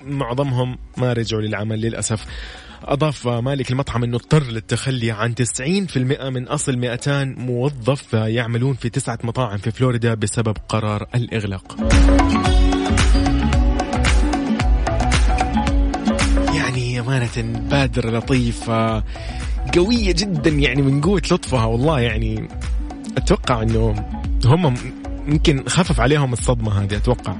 معظمهم 0.06 0.78
ما 0.96 1.12
رجعوا 1.12 1.42
للعمل 1.42 1.80
للأسف. 1.80 2.24
أضاف 2.84 3.28
مالك 3.28 3.70
المطعم 3.70 4.04
أنه 4.04 4.16
اضطر 4.16 4.42
للتخلي 4.42 5.10
عن 5.10 5.34
90% 5.34 5.96
من 6.30 6.48
أصل 6.48 6.76
200 6.76 7.24
موظف 7.24 8.12
يعملون 8.12 8.74
في 8.74 8.88
تسعة 8.88 9.18
مطاعم 9.24 9.58
في 9.58 9.70
فلوريدا 9.70 10.14
بسبب 10.14 10.56
قرار 10.68 11.06
الإغلاق. 11.14 11.76
يعني 16.54 17.00
أمانة 17.00 17.60
بادرة 17.70 18.18
لطيفة 18.18 19.04
قوية 19.76 20.12
جدا 20.12 20.50
يعني 20.50 20.82
من 20.82 21.00
قوة 21.00 21.22
لطفها 21.30 21.64
والله 21.64 22.00
يعني. 22.00 22.48
أتوقع 23.16 23.62
أنه 23.62 24.06
هم 24.44 24.74
يمكن 25.28 25.64
خفف 25.68 26.00
عليهم 26.00 26.32
الصدمة 26.32 26.82
هذه 26.82 26.96
أتوقع. 26.96 27.34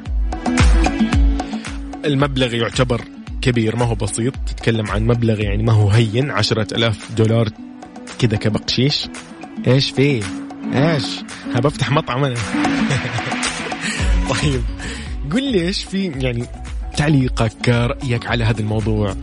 المبلغ 2.07 2.55
يعتبر 2.55 3.01
كبير 3.43 3.77
ما 3.77 3.85
هو 3.85 3.95
بسيط. 3.95 4.35
تتكلم 4.47 4.91
عن 4.91 5.07
مبلغ 5.07 5.41
يعني 5.41 5.63
ما 5.63 5.73
هو 5.73 5.91
هين 5.91 6.31
عشرة 6.31 6.75
ألاف 6.75 7.13
دولار 7.17 7.49
كذا 8.19 8.37
كبقشيش. 8.37 9.09
إيش 9.67 9.91
فيه 9.91 10.23
إيش؟ 10.75 11.05
بفتح 11.55 11.91
مطعم 11.91 12.25
أنا. 12.25 12.37
طيب 14.31 14.63
قل 15.33 15.53
لي 15.53 15.67
إيش 15.67 15.85
في 15.85 16.07
يعني 16.07 16.47
تعليقك 16.97 17.69
رأيك 17.69 18.27
على 18.27 18.45
هذا 18.45 18.61
الموضوع؟ 18.61 19.15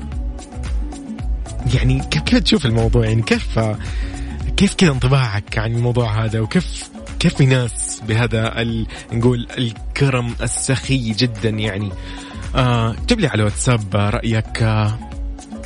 يعني 1.74 2.02
كيف 2.12 2.22
كيف 2.22 2.40
تشوف 2.40 2.66
الموضوع؟ 2.66 3.06
يعني 3.06 3.22
كيف 3.22 3.60
كيف 4.58 4.74
كذا 4.74 4.92
انطباعك 4.92 5.58
عن 5.58 5.76
الموضوع 5.76 6.26
هذا؟ 6.26 6.40
وكيف 6.40 6.90
كيف 7.20 7.36
في 7.36 7.46
ناس 7.46 8.02
بهذا 8.08 8.62
ال... 8.62 8.88
نقول 9.14 9.48
الكرم 9.58 10.36
السخي 10.42 11.12
جدا 11.12 11.50
يعني؟ 11.50 11.90
آه، 12.56 12.92
اكتب 12.92 13.20
لي 13.20 13.28
على 13.28 13.44
واتساب 13.44 13.96
آه، 13.96 14.10
رأيك 14.10 14.64
آه، 14.64 15.00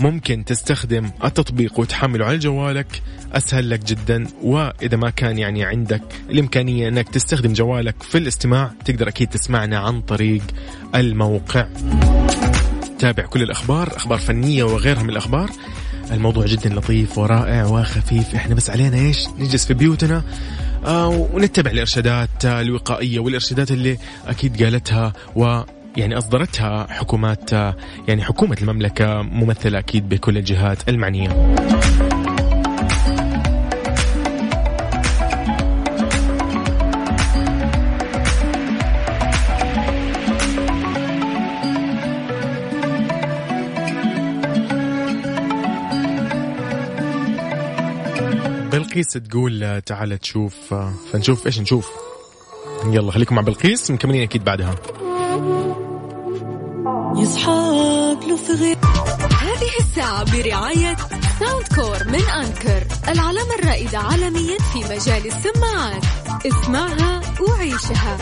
ممكن 0.00 0.44
تستخدم 0.44 1.10
التطبيق 1.24 1.80
وتحمله 1.80 2.24
على 2.24 2.38
جوالك. 2.38 3.02
أسهل 3.32 3.70
لك 3.70 3.84
جدا 3.84 4.26
وإذا 4.42 4.96
ما 4.96 5.10
كان 5.10 5.38
يعني 5.38 5.64
عندك 5.64 6.02
الإمكانية 6.30 6.88
إنك 6.88 7.08
تستخدم 7.08 7.52
جوالك 7.52 8.02
في 8.02 8.18
الاستماع 8.18 8.70
تقدر 8.84 9.08
أكيد 9.08 9.28
تسمعنا 9.28 9.78
عن 9.78 10.00
طريق 10.00 10.42
الموقع. 10.94 11.66
تابع 12.98 13.26
كل 13.26 13.42
الأخبار 13.42 13.96
أخبار 13.96 14.18
فنية 14.18 14.64
وغيرها 14.64 15.02
من 15.02 15.10
الأخبار. 15.10 15.50
الموضوع 16.10 16.46
جدا 16.46 16.68
لطيف 16.68 17.18
ورائع 17.18 17.64
وخفيف. 17.66 18.34
إحنا 18.34 18.54
بس 18.54 18.70
علينا 18.70 18.96
إيش؟ 18.96 19.28
نجلس 19.38 19.66
في 19.66 19.74
بيوتنا 19.74 20.22
آه 20.84 21.08
ونتبع 21.08 21.70
الإرشادات 21.70 22.44
الوقائية 22.44 23.18
والإرشادات 23.18 23.70
اللي 23.70 23.98
أكيد 24.26 24.62
قالتها 24.62 25.12
و 25.36 25.62
يعني 25.96 26.18
أصدرتها 26.18 26.86
حكومات 26.90 27.52
يعني 28.08 28.24
حكومة 28.24 28.56
المملكة 28.62 29.22
ممثلة 29.22 29.78
أكيد 29.78 30.08
بكل 30.08 30.38
الجهات 30.38 30.88
المعنية. 30.88 31.28
بلقيس 48.72 49.06
تقول 49.06 49.80
تعال 49.86 50.18
تشوف 50.18 50.74
فنشوف 51.12 51.46
إيش 51.46 51.60
نشوف 51.60 51.90
يلا 52.86 53.12
خليكم 53.12 53.34
مع 53.34 53.42
بلقيس 53.42 53.90
مكملين 53.90 54.22
أكيد 54.22 54.44
بعدها 54.44 54.74
هذه 59.40 59.70
الساعة 59.80 60.24
برعاية 60.24 60.96
Soundcore 61.38 62.04
من 62.08 62.22
Anker 62.44 62.86
العلامة 63.08 63.54
الرائدة 63.58 63.98
عالميا 63.98 64.58
في 64.58 64.78
مجال 64.78 65.26
السماعات. 65.26 66.04
اسمعها 66.46 67.20
وعيشها. 67.40 68.18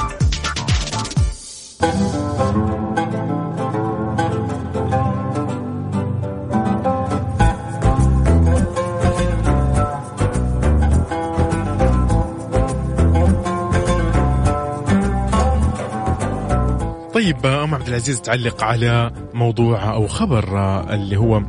طيب 17.16 17.46
أم 17.46 17.74
عبد 17.74 17.88
العزيز 17.88 18.20
تعلق 18.20 18.64
على 18.64 19.10
موضوع 19.34 19.94
أو 19.94 20.06
خبر 20.06 20.58
آه، 20.58 20.94
اللي 20.94 21.16
هو 21.16 21.42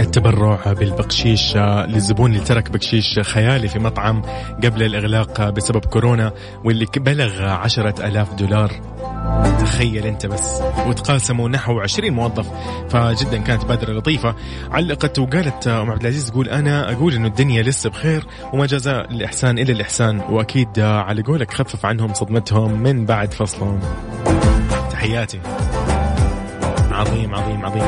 التبرع 0.00 0.72
بالبقشيش 0.72 1.56
آه، 1.56 1.86
للزبون 1.86 2.32
اللي 2.32 2.44
ترك 2.44 2.70
بقشيش 2.70 3.20
خيالي 3.20 3.68
في 3.68 3.78
مطعم 3.78 4.22
قبل 4.64 4.82
الإغلاق 4.82 5.40
آه، 5.40 5.50
بسبب 5.50 5.84
كورونا 5.84 6.32
واللي 6.64 6.86
بلغ 6.96 7.42
عشرة 7.42 8.06
ألاف 8.06 8.34
دولار. 8.34 8.72
تخيل 9.60 10.06
أنت 10.06 10.26
بس 10.26 10.62
وتقاسموا 10.86 11.48
نحو 11.48 11.80
20 11.80 12.10
موظف 12.10 12.46
فجدا 12.88 13.38
كانت 13.38 13.64
بادرة 13.64 13.92
لطيفة. 13.92 14.34
علقت 14.70 15.18
وقالت 15.18 15.68
أم 15.68 15.90
عبد 15.90 16.00
العزيز 16.00 16.30
تقول 16.30 16.48
أنا 16.48 16.92
أقول 16.92 17.14
إنه 17.14 17.26
الدنيا 17.26 17.62
لسه 17.62 17.90
بخير 17.90 18.26
وما 18.52 18.66
جزاء 18.66 19.10
الإحسان 19.10 19.58
الا 19.58 19.72
الإحسان 19.72 20.20
وأكيد 20.20 20.78
على 20.78 21.22
قولك 21.22 21.54
خفف 21.54 21.86
عنهم 21.86 22.14
صدمتهم 22.14 22.82
من 22.82 23.06
بعد 23.06 23.32
فصلهم. 23.34 23.80
تحياتي 24.98 25.40
عظيم 26.90 27.34
عظيم 27.34 27.66
عظيم. 27.66 27.82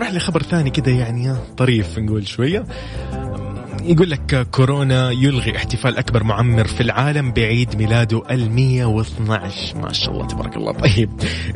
راح 0.00 0.12
لخبر 0.12 0.42
ثاني 0.42 0.70
كذا 0.70 0.90
يعني 0.90 1.36
طريف 1.56 1.98
نقول 1.98 2.28
شوية. 2.28 2.64
يقول 3.84 4.10
لك 4.10 4.46
كورونا 4.50 5.10
يلغي 5.10 5.56
احتفال 5.56 5.98
أكبر 5.98 6.24
معمر 6.24 6.66
في 6.66 6.80
العالم 6.80 7.32
بعيد 7.32 7.76
ميلاده 7.76 8.22
ال 8.30 8.50
112 8.52 9.78
ما 9.78 9.92
شاء 9.92 10.14
الله 10.14 10.26
تبارك 10.26 10.56
الله. 10.56 10.72
طيب 10.72 11.10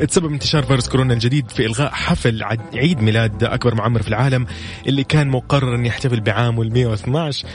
تسبب 0.08 0.32
انتشار 0.32 0.62
فيروس 0.62 0.88
كورونا 0.88 1.14
الجديد 1.14 1.50
في 1.50 1.66
إلغاء 1.66 1.90
حفل 1.92 2.42
عيد 2.74 3.00
ميلاد 3.02 3.44
أكبر 3.44 3.74
معمر 3.74 4.02
في 4.02 4.08
العالم 4.08 4.46
اللي 4.86 5.04
كان 5.04 5.28
مقرر 5.28 5.74
أن 5.74 5.86
يحتفل 5.86 6.20
بعامه 6.20 6.62
ال 6.62 6.72
112 6.72 7.46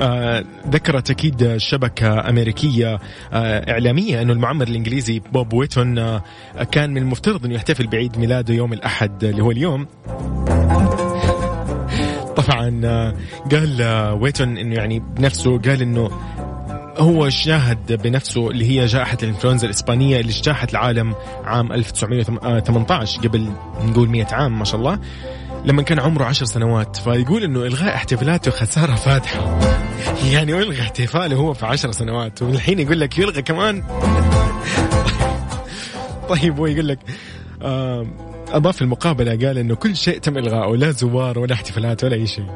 آه 0.00 0.44
ذكرت 0.70 1.10
أكيد 1.10 1.56
شبكة 1.56 2.28
أمريكية 2.28 2.94
آه 3.32 3.70
إعلامية 3.72 4.22
أنه 4.22 4.32
المعمر 4.32 4.68
الإنجليزي 4.68 5.20
بوب 5.32 5.52
ويتون 5.52 5.98
آه 5.98 6.22
كان 6.72 6.90
من 6.90 6.96
المفترض 7.02 7.44
أنه 7.44 7.54
يحتفل 7.54 7.86
بعيد 7.86 8.18
ميلاده 8.18 8.54
يوم 8.54 8.72
الأحد 8.72 9.24
اللي 9.24 9.42
هو 9.42 9.50
اليوم. 9.50 9.86
طبعا 12.50 12.80
آه، 12.84 13.14
قال 13.50 13.82
آه، 13.82 14.14
ويتون 14.14 14.58
إنه 14.58 14.74
يعني 14.74 14.98
بنفسه 14.98 15.58
قال 15.58 15.82
إنه 15.82 16.10
هو 16.98 17.28
شاهد 17.28 18.02
بنفسه 18.02 18.50
اللي 18.50 18.70
هي 18.70 18.86
جائحة 18.86 19.18
الإنفلونزا 19.22 19.66
الإسبانية 19.66 20.20
اللي 20.20 20.30
اجتاحت 20.30 20.70
العالم 20.70 21.14
عام 21.44 21.72
1918 21.72 23.20
قبل 23.20 23.52
نقول 23.84 24.08
100 24.08 24.26
عام 24.32 24.58
ما 24.58 24.64
شاء 24.64 24.80
الله. 24.80 24.98
لما 25.64 25.82
كان 25.82 25.98
عمره 25.98 26.24
10 26.24 26.46
سنوات 26.46 26.96
فيقول 26.96 27.42
إنه 27.42 27.66
إلغاء 27.66 27.94
احتفالاته 27.94 28.50
خسارة 28.50 28.94
فادحه 28.94 29.58
يعني 30.24 30.52
يلغى 30.52 30.80
احتفاله 30.80 31.36
هو 31.36 31.54
في 31.54 31.66
10 31.66 31.92
سنوات 31.92 32.42
والحين 32.42 32.78
يقول 32.78 33.00
لك 33.00 33.18
يلغى 33.18 33.42
كمان. 33.42 33.82
طيب 36.28 36.58
هو 36.58 36.66
يقول 36.66 36.88
لك 36.88 36.98
آه 37.62 38.06
أضاف 38.52 38.76
في 38.76 38.82
المقابلة 38.82 39.30
قال 39.30 39.58
إنه 39.58 39.74
كل 39.74 39.96
شيء 39.96 40.18
تم 40.18 40.38
الغائه 40.38 40.76
لا 40.76 40.90
زوار 40.90 41.38
ولا 41.38 41.54
احتفالات 41.54 42.04
ولا 42.04 42.14
أي 42.14 42.26
شيء. 42.26 42.46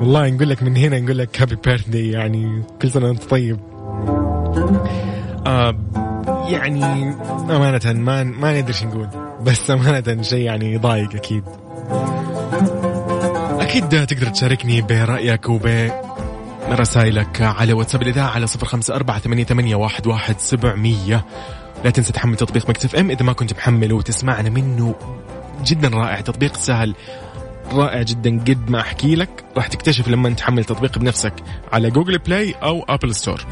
والله 0.00 0.30
نقول 0.30 0.50
لك 0.50 0.62
من 0.62 0.76
هنا 0.76 1.00
نقول 1.00 1.18
لك 1.18 1.40
هابي 1.40 1.56
بيرثدي 1.64 2.10
يعني 2.10 2.62
كل 2.82 2.90
سنة 2.90 3.06
وأنت 3.06 3.24
طيب. 3.24 3.60
آه 5.46 5.74
يعني 6.48 6.84
أمانة 7.50 7.92
ما 7.92 8.24
ما 8.24 8.60
ندري 8.60 8.74
نقول 8.86 9.08
بس 9.42 9.70
أمانة 9.70 10.22
شيء 10.22 10.40
يعني 10.40 10.72
يضايق 10.72 11.14
أكيد. 11.14 11.44
أكيد 13.60 13.88
تقدر 13.88 14.26
تشاركني 14.26 14.82
برأيك 14.82 15.48
وب 15.48 15.90
رسائلك 16.70 17.42
على 17.42 17.72
واتساب 17.72 18.02
الإذاعة 18.02 18.28
على 18.28 18.46
صفر 18.46 18.66
خمسة 18.66 18.94
أربعة 18.94 19.18
ثمانية, 19.18 19.44
واحد 20.06 20.40
سبعمية. 20.40 21.24
لا 21.86 21.92
تنسى 21.92 22.12
تحمل 22.12 22.36
تطبيق 22.36 22.68
Mix 22.68 22.96
FM 22.96 23.10
إذا 23.10 23.22
ما 23.22 23.32
كنت 23.32 23.52
محمله 23.52 23.94
وتسمعنا 23.94 24.50
منه. 24.50 24.94
جدا 25.64 25.88
رائع. 25.88 26.20
تطبيق 26.20 26.56
سهل 26.56 26.94
رائع 27.72 28.02
جدا. 28.02 28.40
قد 28.40 28.70
ما 28.70 28.80
أحكي 28.80 29.14
لك 29.14 29.44
راح 29.56 29.66
تكتشف 29.66 30.08
لما 30.08 30.30
تحمل 30.30 30.64
تطبيق 30.64 30.98
بنفسك 30.98 31.32
على 31.72 31.90
Google 31.90 32.18
Play 32.18 32.54
أو 32.62 32.84
Apple 32.88 33.14
Store. 33.14 33.46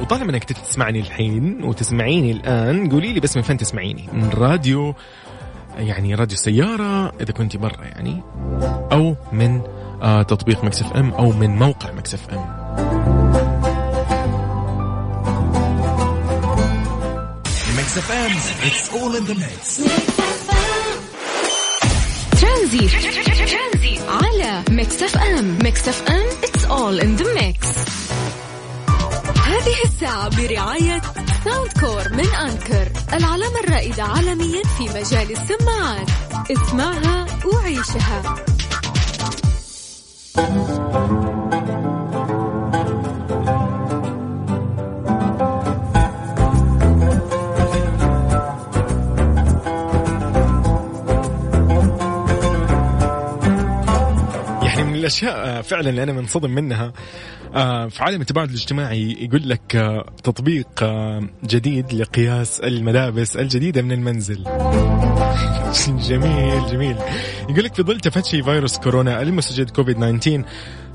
وطالما 0.00 0.30
إنك 0.30 0.44
تسمعني 0.44 1.00
الحين 1.00 1.64
وتسمعيني 1.64 2.32
الآن 2.32 2.90
قولي 2.90 3.12
لي 3.12 3.20
بس 3.20 3.36
من 3.36 3.42
فين 3.42 3.56
تسمعيني. 3.56 4.08
من 4.12 4.28
راديو 4.28 4.94
يعني 5.78 6.14
راديو 6.14 6.34
السيارة 6.34 7.12
إذا 7.20 7.32
كنت 7.32 7.56
برا 7.56 7.84
يعني 7.84 8.22
أو 8.92 9.16
من 9.32 9.60
آه 10.02 10.22
تطبيق 10.22 10.64
Mix 10.64 10.92
FM 10.92 11.10
أو 11.10 11.32
من 11.32 11.56
موقع 11.56 11.92
Mix 11.92 12.15
FM 12.15 12.30
Mix 17.92 18.08
FM, 18.08 18.32
it's 18.68 18.88
all 18.96 19.14
in 19.16 19.24
the 19.26 19.34
mix. 19.34 19.80
ترانزيت. 22.40 22.88
على 24.08 24.62
Mix 24.70 25.02
FM 25.02 25.58
Mix 25.62 25.88
FM 25.88 26.26
it's 26.44 26.64
all 26.64 27.00
in 27.00 27.16
the 27.16 27.34
mix 27.34 27.66
هذه 29.46 29.74
الساعة 29.84 30.28
برعاية 30.28 31.02
ساوند 31.44 31.72
كور 31.80 32.08
من 32.12 32.34
أنكر 32.34 32.92
العلامة 33.12 33.60
الرائدة 33.64 34.02
عالميا 34.02 34.62
في 34.78 34.84
مجال 34.84 35.30
السماعات. 35.30 36.08
اسمعها 36.50 37.26
وعيشها. 37.44 38.22
الأشياء 55.02 55.36
آه، 55.36 55.60
فعلا 55.60 55.90
اللي 55.90 56.02
أنا 56.02 56.12
منصدم 56.12 56.50
منها 56.50 56.92
آه، 57.54 57.88
في 57.88 58.04
عالم 58.04 58.20
التباعد 58.20 58.48
الاجتماعي 58.48 59.16
يقول 59.20 59.48
لك 59.48 59.76
آه، 59.76 60.06
تطبيق 60.22 60.84
جديد 61.44 61.92
لقياس 61.92 62.60
الملابس 62.60 63.36
الجديدة 63.36 63.82
من 63.82 63.92
المنزل. 63.92 64.44
جميل 66.08 66.66
جميل. 66.66 66.96
يقول 67.48 67.64
لك 67.64 67.74
في 67.74 67.82
ظل 67.82 68.00
تفشي 68.00 68.42
فيروس 68.42 68.78
كورونا 68.78 69.22
المستجد 69.22 69.70
كوفيد 69.70 69.96
19 69.96 70.44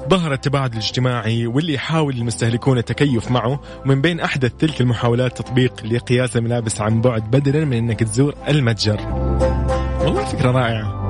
ظهر 0.09 0.33
التباعد 0.33 0.71
الاجتماعي 0.71 1.47
واللي 1.47 1.73
يحاول 1.73 2.13
المستهلكون 2.13 2.77
التكيف 2.77 3.31
معه 3.31 3.59
ومن 3.85 4.01
بين 4.01 4.19
أحدث 4.19 4.51
تلك 4.53 4.81
المحاولات 4.81 5.37
تطبيق 5.37 5.85
لقياس 5.85 6.37
الملابس 6.37 6.81
عن 6.81 7.01
بعد 7.01 7.31
بدلا 7.31 7.65
من 7.65 7.77
إنك 7.77 7.99
تزور 7.99 8.35
المتجر. 8.47 8.99
والله 10.01 10.25
فكرة 10.25 10.51
رائعة. 10.51 11.06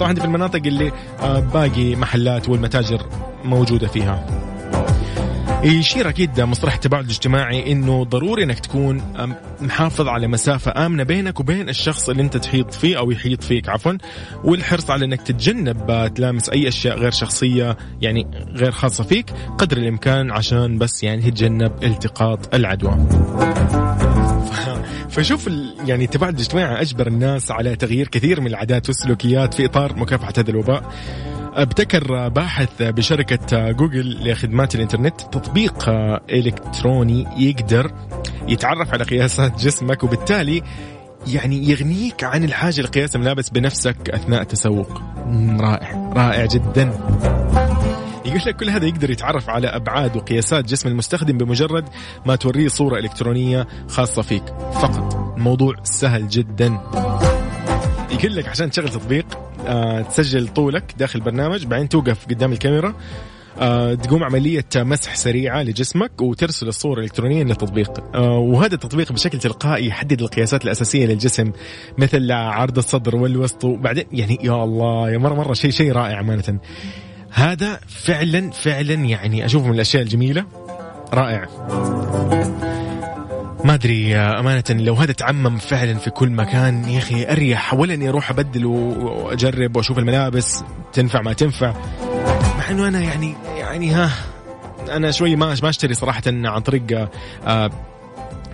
طبعا 0.00 0.12
دي 0.12 0.20
في 0.20 0.26
المناطق 0.26 0.62
اللي 0.66 0.92
آه، 1.20 1.40
باقي 1.40 1.96
محلات 1.96 2.48
والمتاجر 2.48 3.06
موجودة 3.44 3.86
فيها 3.86 4.26
يشير 5.64 6.08
أكيد 6.08 6.40
مصطلح 6.40 6.74
التباعد 6.74 7.04
الاجتماعي 7.04 7.72
إنه 7.72 8.04
ضروري 8.04 8.44
إنك 8.44 8.58
تكون 8.58 9.02
محافظ 9.60 10.08
على 10.08 10.26
مسافة 10.28 10.86
آمنة 10.86 11.02
بينك 11.02 11.40
وبين 11.40 11.68
الشخص 11.68 12.08
اللي 12.08 12.22
أنت 12.22 12.36
تحيط 12.36 12.74
فيه 12.74 12.98
أو 12.98 13.10
يحيط 13.10 13.42
فيك 13.42 13.68
عفوا 13.68 13.92
والحرص 14.44 14.90
على 14.90 15.04
إنك 15.04 15.22
تتجنب 15.22 15.90
آه، 15.90 16.08
تلامس 16.08 16.48
أي 16.48 16.68
أشياء 16.68 16.98
غير 16.98 17.10
شخصية 17.10 17.76
يعني 18.00 18.26
غير 18.54 18.70
خاصة 18.70 19.04
فيك 19.04 19.30
قدر 19.58 19.76
الإمكان 19.76 20.30
عشان 20.30 20.78
بس 20.78 21.02
يعني 21.02 21.22
تتجنب 21.22 21.72
التقاط 21.82 22.54
العدوى. 22.54 22.96
فشوف 25.10 25.50
يعني 25.86 26.04
التباعد 26.04 26.34
الاجتماعي 26.34 26.80
أجبر 26.80 27.06
الناس 27.06 27.50
على 27.50 27.76
تغيير 27.76 28.08
كثير 28.08 28.40
من 28.40 28.46
العادات 28.46 28.88
والسلوكيات 28.88 29.54
في 29.54 29.64
إطار 29.64 29.96
مكافحة 29.96 30.32
هذا 30.38 30.50
الوباء. 30.50 30.92
ابتكر 31.54 32.28
باحث 32.28 32.82
بشركة 32.82 33.70
جوجل 33.70 34.30
لخدمات 34.30 34.74
الإنترنت. 34.74 35.20
تطبيق 35.20 35.88
إلكتروني 36.30 37.26
يقدر 37.36 37.92
يتعرف 38.48 38.92
على 38.92 39.04
قياسات 39.04 39.60
جسمك 39.60 40.04
وبالتالي 40.04 40.62
يعني 41.26 41.70
يغنيك 41.70 42.24
عن 42.24 42.44
الحاجة 42.44 42.80
لقياس 42.80 43.16
الملابس 43.16 43.48
بنفسك 43.50 44.10
أثناء 44.10 44.42
التسوق 44.42 45.02
رائع 45.60 46.12
رائع 46.16 46.46
جدا. 46.46 46.92
يقول 48.30 48.42
لك 48.46 48.56
كل 48.56 48.70
هذا 48.70 48.86
يقدر 48.86 49.10
يتعرف 49.10 49.50
على 49.50 49.66
أبعاد 49.68 50.16
وقياسات 50.16 50.64
جسم 50.64 50.88
المستخدم 50.88 51.38
بمجرد 51.38 51.88
ما 52.26 52.36
توريه 52.36 52.68
صورة 52.68 52.98
إلكترونية 52.98 53.66
خاصة 53.88 54.22
فيك. 54.22 54.44
فقط. 54.72 55.34
الموضوع 55.36 55.74
سهل 55.82 56.28
جدا. 56.28 56.80
يقول 58.10 58.36
لك 58.36 58.48
عشان 58.48 58.70
تشغل 58.70 58.88
تطبيق 58.88 59.26
آه 59.66 60.00
تسجل 60.02 60.48
طولك 60.48 60.94
داخل 60.98 61.18
البرنامج 61.18 61.66
بعدين 61.66 61.88
توقف 61.88 62.26
قدام 62.26 62.52
الكاميرا 62.52 62.94
آه 63.58 63.94
تقوم 63.94 64.24
عملية 64.24 64.64
مسح 64.76 65.14
سريعة 65.14 65.62
لجسمك 65.62 66.22
وترسل 66.22 66.68
الصورة 66.68 67.00
إلكترونيا 67.00 67.44
للتطبيق. 67.44 68.14
آه 68.14 68.38
وهذا 68.38 68.74
التطبيق 68.74 69.12
بشكل 69.12 69.38
تلقائي 69.38 69.86
يحدد 69.86 70.22
القياسات 70.22 70.64
الأساسية 70.64 71.06
للجسم 71.06 71.52
مثل 71.98 72.32
عرض 72.32 72.78
الصدر 72.78 73.16
والوسط 73.16 73.64
وبعدين 73.64 74.04
يعني 74.12 74.38
يا 74.42 74.64
الله 74.64 75.10
يا 75.10 75.18
مرة 75.18 75.34
مرة 75.34 75.52
شيء 75.52 75.70
شيء 75.70 75.92
رائع 75.92 76.20
أمانة 76.20 76.58
هذا 77.32 77.80
فعلا 77.88 78.50
فعلا 78.50 78.94
يعني 78.94 79.44
أشوفه 79.44 79.66
من 79.66 79.74
الأشياء 79.74 80.02
الجميلة. 80.02 80.44
رائع. 81.12 81.46
ما 83.64 83.74
أدري 83.74 84.16
أمانة 84.16 84.64
لو 84.70 84.94
هذا 84.94 85.12
تعمم 85.12 85.58
فعلا 85.58 85.94
في 85.94 86.10
كل 86.10 86.30
مكان 86.30 86.88
يا 86.88 86.98
أخي 86.98 87.26
أريح. 87.32 87.74
ولا 87.74 87.94
اني 87.94 88.08
أروح 88.08 88.30
أبدل 88.30 88.66
وأجرب 88.66 89.76
وأشوف 89.76 89.98
الملابس. 89.98 90.64
تنفع 90.92 91.20
ما 91.20 91.32
تنفع. 91.32 91.74
مع 92.58 92.70
إنه 92.70 92.88
أنا 92.88 93.00
يعني 93.00 93.34
يعني 93.58 93.90
ها 93.90 94.10
أنا 94.90 95.10
شوي 95.10 95.36
ما 95.36 95.56
ما 95.62 95.68
أشتري 95.68 95.94
صراحة 95.94 96.22
عن 96.26 96.60
طريق 96.60 97.08
آه، 97.46 97.70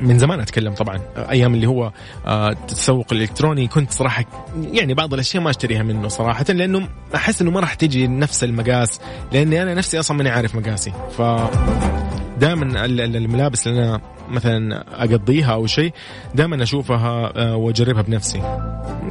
من 0.01 0.19
زمان 0.19 0.41
أتكلم 0.41 0.75
طبعا. 0.75 1.01
أيام 1.17 1.55
اللي 1.55 1.67
هو 1.67 1.93
آه، 2.27 2.51
التسوق 2.51 3.07
الإلكتروني 3.13 3.67
كنت 3.69 3.93
صراحة 3.93 4.25
يعني 4.73 4.95
بعض 4.95 5.15
الأشياء 5.15 5.43
ما 5.43 5.51
أشتريها 5.51 5.83
منه 5.83 6.09
صراحة 6.09 6.45
لأنه 6.49 6.89
أحس 7.15 7.43
إنه 7.43 7.51
ما 7.51 7.61
راح 7.61 7.75
تجي 7.75 8.07
نفس 8.07 8.45
المقاس 8.45 9.01
لأني 9.33 9.63
أنا 9.63 9.75
نفسي 9.75 9.99
أصلا 9.99 10.17
ماني 10.17 10.31
عارف 10.31 10.55
مقاسي. 10.55 10.93
ف 11.19 11.23
دائما 12.41 12.85
الملابس 12.85 13.67
اللي 13.67 13.85
أنا 13.85 14.01
مثلا 14.29 14.85
أقضيها 15.03 15.53
أو 15.53 15.67
شيء 15.67 15.93
دائما 16.35 16.63
أشوفها 16.63 17.33
آه، 17.37 17.57
وأجربها 17.57 18.03
بنفسي. 18.03 18.43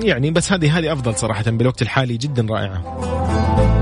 يعني 0.02 0.32
بس 0.32 0.52
هذه 0.52 0.80
هذه 0.80 0.94
أفضل 0.94 1.16
صراحة 1.16 1.52
بالوقت 1.52 1.82
الحالي 1.82 2.18
جدا 2.18 2.48
رائعة. 2.50 3.75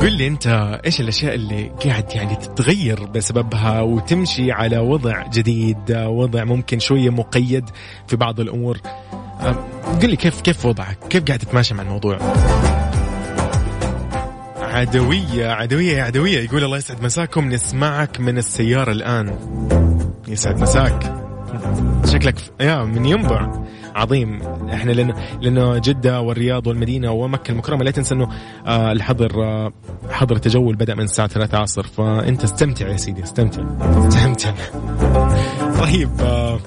قل 0.00 0.12
لي 0.12 0.26
انت 0.26 0.46
إيش 0.86 1.00
الأشياء 1.00 1.34
اللي 1.34 1.72
قاعد 1.84 2.12
يعني 2.12 2.36
تتغير 2.36 3.04
بسببها 3.04 3.80
وتمشي 3.80 4.52
على 4.52 4.78
وضع 4.78 5.26
جديد 5.26 5.92
وضع 5.92 6.44
ممكن 6.44 6.78
شوية 6.78 7.10
مقيد 7.10 7.64
في 8.06 8.16
بعض 8.16 8.40
الأمور؟ 8.40 8.78
قل 10.02 10.10
لي 10.10 10.16
كيف 10.16 10.40
كيف 10.40 10.66
وضعك؟ 10.66 10.98
كيف 11.10 11.24
قاعد 11.24 11.38
تتماشى 11.38 11.74
مع 11.74 11.82
الموضوع؟ 11.82 12.18
عدوية 14.56 15.48
عدوية 15.48 15.96
يا 15.96 16.02
عدوية. 16.02 16.38
يقول 16.38 16.64
الله 16.64 16.76
يسعد 16.76 17.02
مساكم. 17.02 17.48
نسمعك 17.48 18.20
من 18.20 18.38
السيارة 18.38 18.92
الآن. 18.92 19.36
يسعد 20.28 20.60
مساك. 20.60 21.14
شكلك 22.04 22.34
يا 22.60 22.84
من 22.84 23.06
ينبع. 23.06 23.52
عظيم. 23.96 24.42
إحنا 24.72 24.92
لأنه 24.92 25.14
لأنه 25.40 25.78
جدة 25.78 26.20
والرياض 26.20 26.66
والمدينة 26.66 27.12
ومكة 27.12 27.52
المكرمة 27.52 27.84
لا 27.84 27.90
تنسى 27.90 28.14
انه 28.14 28.28
الحظر 28.66 29.44
آه 29.44 29.72
حظر 30.10 30.36
التجول 30.36 30.76
بدأ 30.76 30.94
من 30.94 31.04
الساعة 31.04 31.28
3 31.28 31.58
عصر. 31.58 31.82
فأنت 31.82 32.44
استمتع 32.44 32.88
يا 32.88 32.96
سيدي 32.96 33.22
استمتع. 33.22 33.62
استمتع. 34.08 34.52
طيب 35.80 36.10
آه 36.20 36.58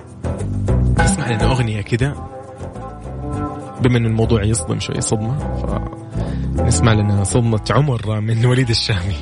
اسمع 0.98 1.32
لنا 1.32 1.52
أغنية 1.52 1.82
كذا 1.82 2.14
بما 3.82 3.98
إن 3.98 4.06
الموضوع 4.06 4.44
يصدم 4.44 4.80
شوي 4.80 5.02
صدمة. 5.02 5.38
ف 5.38 6.00
نسمع 6.62 6.94
لنا 6.94 7.24
صدمة 7.24 7.62
عمر 7.72 8.20
من 8.20 8.46
وليد 8.46 8.70
الشامي. 8.70 9.16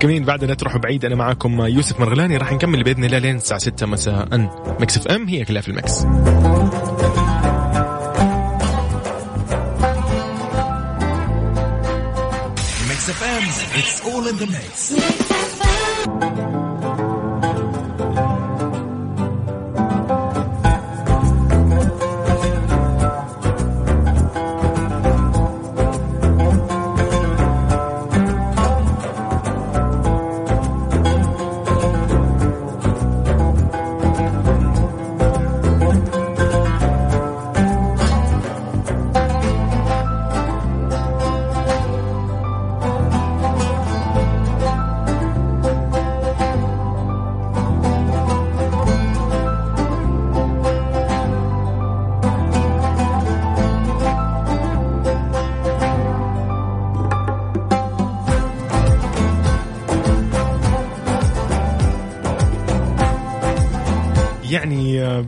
كمان 0.00 0.24
بعد 0.24 0.56
تروح 0.56 0.76
بعيد 0.76 1.04
أنا 1.04 1.14
معاكم 1.14 1.60
يوسف 1.60 2.00
مرغلاني. 2.00 2.36
راح 2.36 2.52
نكمل 2.52 2.84
بإذن 2.84 3.04
الله 3.04 3.18
لين 3.18 3.36
الساعة 3.36 3.60
6 3.60 3.86
مساء. 3.86 4.50
Mix 4.80 4.96
FM 4.96 5.28
هي 5.28 5.44
كلها 5.44 5.62
في 5.62 5.68
ال 5.68 5.78
mix 5.78 6.06
it's 13.78 14.04
all 14.04 14.26
in 14.26 14.36
the 14.36 14.46
mix. 14.46 16.67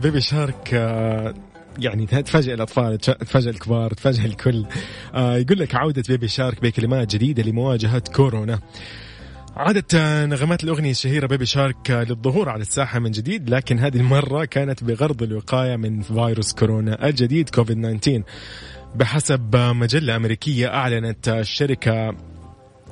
بيبي 0.01 0.21
شارك 0.21 0.69
آه، 0.73 1.33
يعني 1.79 2.05
تفاجئ 2.05 2.53
الأطفال 2.53 2.97
تفاجئ 2.97 3.49
الكبار 3.49 3.93
تفاجئ 3.93 4.25
الكل. 4.25 4.65
آه، 5.13 5.37
يقول 5.37 5.59
لك 5.59 5.75
عودة 5.75 6.03
بيبي 6.09 6.27
شارك 6.27 6.61
بكلمات 6.61 7.15
جديدة 7.15 7.43
لمواجهة 7.43 8.03
كورونا. 8.15 8.59
عادت 9.55 9.95
نغمات 10.29 10.63
الأغنية 10.63 10.91
الشهيرة 10.91 11.27
بيبي 11.27 11.45
شارك 11.45 11.91
آه، 11.91 12.03
للظهور 12.03 12.49
على 12.49 12.61
الساحة 12.61 12.99
من 12.99 13.11
جديد 13.11 13.49
لكن 13.49 13.79
هذه 13.79 13.97
المرة 13.97 14.45
كانت 14.45 14.83
بغرض 14.83 15.23
الوقاية 15.23 15.75
من 15.75 16.01
فيروس 16.01 16.53
كورونا 16.53 17.07
الجديد 17.07 17.49
كوفيد 17.49 17.99
19 17.99 18.23
بحسب 18.95 19.55
مجلة 19.55 20.15
أمريكية 20.15 20.67
أعلنت 20.67 21.29
الشركة 21.29 22.15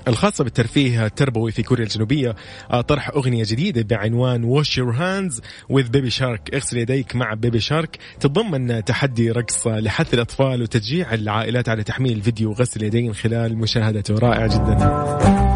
الخاصة 0.07 0.43
بالترفيه 0.43 1.05
التربوي 1.05 1.51
في 1.51 1.63
كوريا 1.63 1.83
الجنوبية 1.83 2.35
آه، 2.71 2.81
طرح 2.81 3.09
أغنية 3.09 3.43
جديدة 3.47 3.81
بعنوان 3.81 4.63
Wash 4.63 4.67
Your 4.67 4.95
Hands 4.95 5.41
with 5.73 5.85
Baby 5.85 6.19
Shark. 6.19 6.53
اغسل 6.53 6.77
يديك 6.77 7.15
مع 7.15 7.33
بيبي 7.33 7.59
شارك 7.59 7.97
تتضمن 8.19 8.83
تحدي 8.83 9.31
رقص 9.31 9.67
لحث 9.67 10.13
الأطفال 10.13 10.61
وتشجيع 10.61 11.13
العائلات 11.13 11.69
على 11.69 11.83
تحميل 11.83 12.21
فيديو 12.21 12.51
غسل 12.51 12.79
اليدين 12.79 13.13
خلال 13.13 13.57
مشاهدته 13.57 14.15
رائع 14.15 14.47
جدا. 14.47 15.48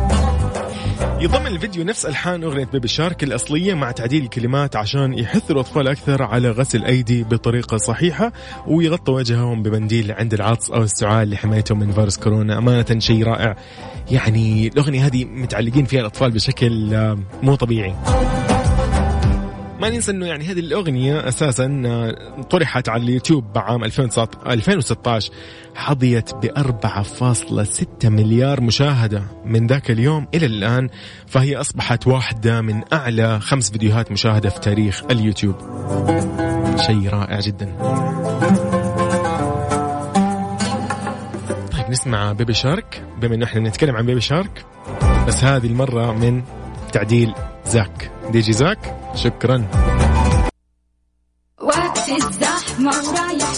يضمن 1.24 1.48
الفيديو 1.48 1.84
نفس 1.84 2.06
ألحان 2.06 2.44
أغنية 2.44 2.66
بيبي 2.66 2.88
شارك 2.88 3.24
الأصلية 3.24 3.74
مع 3.74 3.92
تعديل 3.92 4.24
الكلمات 4.24 4.76
عشان 4.76 5.14
يحث 5.14 5.52
الأطفال 5.52 5.88
أكثر 5.88 6.24
على 6.24 6.52
غسل 6.52 6.78
الايدي 6.78 7.24
بطريقة 7.24 7.78
صحيحة 7.78 8.32
ويغطوا 8.68 9.16
وجههم 9.16 9.64
بمنديل 9.64 10.12
عند 10.12 10.34
العطس 10.34 10.72
أو 10.72 10.84
السعال 10.84 11.30
لحمايتهم 11.30 11.80
من 11.80 11.92
فيروس 11.92 12.18
كورونا. 12.18 12.58
أمانة 12.58 13.00
شيء 13.00 13.24
رائع. 13.24 13.56
يعني 14.12 14.68
الأغنية 14.68 15.06
هذه 15.06 15.26
متعلقين 15.26 15.86
فيها 15.86 16.02
الأطفال 16.02 16.32
بشكل 16.32 16.94
آه، 16.94 17.20
مو 17.44 17.56
طبيعي. 17.56 17.96
ما 19.84 19.90
ننسى 19.90 20.12
إنه 20.12 20.26
يعني 20.26 20.46
هذه 20.46 20.60
الأغنية 20.60 21.28
أساسا 21.28 21.84
آه، 21.86 22.42
طرحت 22.42 22.90
على 22.90 23.04
اليوتيوب 23.04 23.58
عام 23.58 23.84
2016 23.84 25.32
حظيت 25.76 26.34
ب 26.34 26.46
4.6 26.46 28.10
مليار 28.10 28.62
مشاهدة 28.62 29.24
من 29.46 29.68
ذاك 29.68 29.92
اليوم 29.92 30.28
إلى 30.34 30.46
الآن 30.46 30.90
فهي 31.28 31.56
أصبحت 31.56 32.08
واحدة 32.08 32.62
من 32.62 32.82
أعلى 32.94 33.40
خمس 33.40 33.72
فيديوهات 33.72 34.12
مشاهدة 34.12 34.50
في 34.50 34.60
تاريخ 34.60 35.04
اليوتيوب. 35.12 35.56
شيء 36.86 37.10
رائع 37.10 37.40
جدا. 37.40 37.76
طيب 41.72 41.90
نسمع 41.90 42.32
بيبي 42.32 42.54
شارك. 42.54 43.06
بما 43.22 43.36
انه 43.36 43.46
إحنا 43.46 43.62
بنتكلم 43.62 43.96
عن 43.96 44.06
بيبي 44.06 44.22
شارك 44.22 44.66
بس 45.28 45.44
هذه 45.44 45.68
المرة 45.68 46.12
من 46.14 46.44
تعديل 46.92 47.34
زاك. 47.66 48.12
دي 48.32 48.40
جي 48.40 48.54
زاك 48.54 48.96
شكرا. 49.16 49.68
وقت 51.62 52.10
الزحمة 52.10 52.92
ورايح 53.08 53.54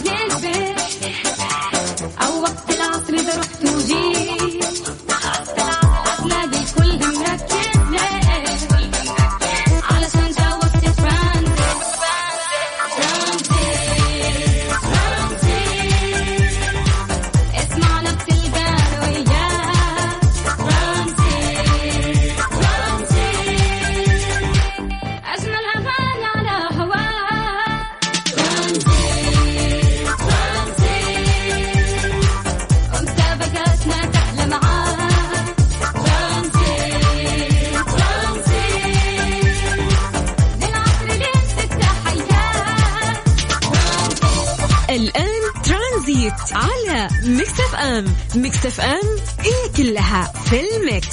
Mix 47.23 47.59
FM 47.59 48.15
Mix 48.36 48.65
FM 48.65 49.17
هي 49.39 49.69
كلها 49.77 50.33
في 50.45 50.61
ال 50.61 50.71
mix. 50.71 51.07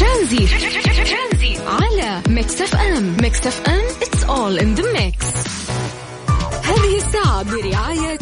ترانزيت 0.00 0.50
على 1.66 2.22
Mix 2.28 2.60
FM 2.60 3.16
Mix 3.20 3.46
FM 3.46 3.82
it's 4.00 4.22
all 4.24 4.62
in 4.62 4.80
the 4.80 4.86
mix. 4.98 5.24
هذه 6.64 6.96
الساعة 6.96 7.42
برعاية 7.42 8.18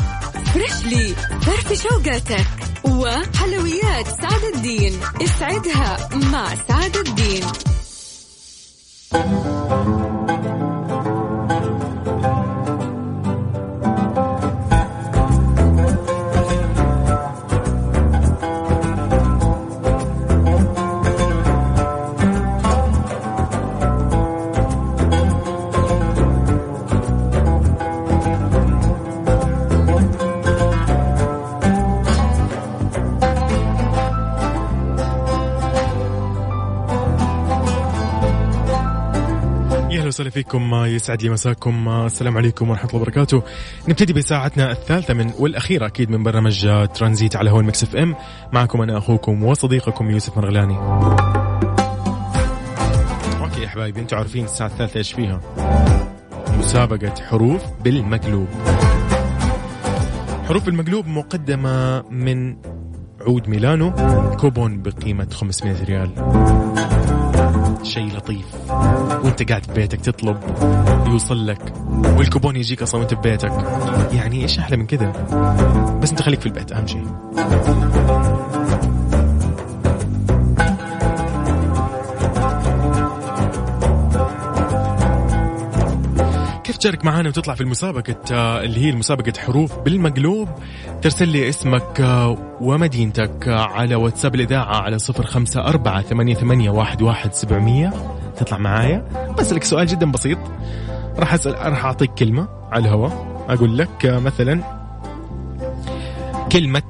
Freshly 0.55 1.15
فرفش 1.43 1.83
أوقاتك 1.83 2.47
وحلويات 2.85 4.07
سعد 4.07 4.45
الدين. 4.55 5.01
اسعدها 5.23 6.09
مع 6.13 6.49
سعد 6.69 6.97
الدين. 6.97 7.47
وسهلا 40.17 40.31
فيكم 40.31 40.75
يسعد 40.75 41.23
لي 41.23 41.31
مساكم 41.31 41.89
السلام 41.89 42.37
عليكم 42.37 42.71
ورحمة 42.71 42.91
الله 42.91 43.03
وبركاته. 43.03 43.43
نبتدي 43.89 44.13
بساعتنا 44.13 44.73
الثالثة 44.73 45.15
من 45.15 45.31
والأخيرة 45.39 45.87
أكيد 45.87 46.11
من 46.11 46.23
برنامج 46.23 46.69
ترانزيت 46.95 47.37
على 47.37 47.51
هو 47.51 47.61
ال 47.61 47.83
Mix 47.83 47.97
FM. 47.97 48.15
معكم 48.53 48.81
أنا 48.81 48.99
أخوكم 48.99 49.45
وصديقكم 49.45 50.11
يوسف 50.11 50.37
مرغلاني. 50.37 50.77
okay 53.41 53.63
يا 53.63 53.69
حبايبي 53.69 54.01
أنتم 54.01 54.17
عارفين 54.17 54.45
الساعة 54.45 54.69
الثالثة 54.69 54.99
إيش 54.99 55.13
فيها؟ 55.13 55.41
مسابقة 56.59 57.15
حروف 57.23 57.63
بالمقلوب. 57.85 58.49
حروف 60.49 60.69
المقلوب 60.69 61.07
مقدمة 61.07 62.03
من 62.11 62.57
عود 63.21 63.49
ميلانو 63.49 63.93
كوبون 64.37 64.83
بقيمة 64.83 65.29
500 65.33 65.85
ريال. 65.85 67.26
شيء 67.87 68.17
لطيف. 68.17 68.47
وانت 69.25 69.49
قاعد 69.49 69.65
في 69.65 69.73
بيتك 69.73 70.01
تطلب 70.01 70.39
يوصل 71.07 71.47
لك 71.47 71.73
والكوبون 72.17 72.57
يجيك 72.57 72.83
أصلا 72.83 73.01
وانت 73.01 73.15
في 73.15 73.21
بيتك. 73.21 73.53
يعني 74.13 74.43
إيش 74.43 74.59
أحلى 74.59 74.77
من 74.77 74.87
كذا؟ 74.87 75.13
بس 76.03 76.11
أنت 76.11 76.23
خليك 76.23 76.41
في 76.41 76.47
البيت 76.47 76.73
أهم 76.73 76.87
شيء. 76.87 77.07
كيف 86.67 86.77
تشارك 86.77 87.05
معنا 87.05 87.29
وتطلع 87.29 87.55
في 87.55 87.61
المسابقة 87.61 88.17
آه، 88.33 88.63
اللي 88.63 88.81
هي 88.87 88.93
مسابقة 88.93 89.33
حروف 89.39 89.79
بالمقلوب 89.79 90.49
ترسل 91.03 91.29
لي 91.29 91.49
اسمك 91.49 92.01
آه، 92.01 92.57
ومدينتك 92.61 93.49
آه، 93.49 93.61
على 93.61 93.95
واتساب 93.95 94.35
الإذاعة 94.35 94.83
على 94.83 94.99
صفر 94.99 95.27
خمسة 95.27 95.61
أربعة 95.61 96.03
ثمانية, 96.03 96.35
ثمانية 96.35 96.71
واحد, 96.71 97.03
واحد 97.03 97.35
سبعمية 97.35 97.93
تطلع 98.37 98.59
معايا 98.59 99.09
بسألك 99.39 99.65
سؤال 99.65 99.87
جدا 99.87 100.11
بسيط 100.11 100.39
راح 101.17 101.35
أسأل 101.35 101.55
راح 101.55 101.85
أعطيك 101.85 102.11
كلمة 102.11 102.49
على 102.73 102.85
الهواء 102.85 103.45
أقول 103.49 103.79
لك 103.79 104.07
مثلا 104.07 104.61
كلمة 106.53 106.83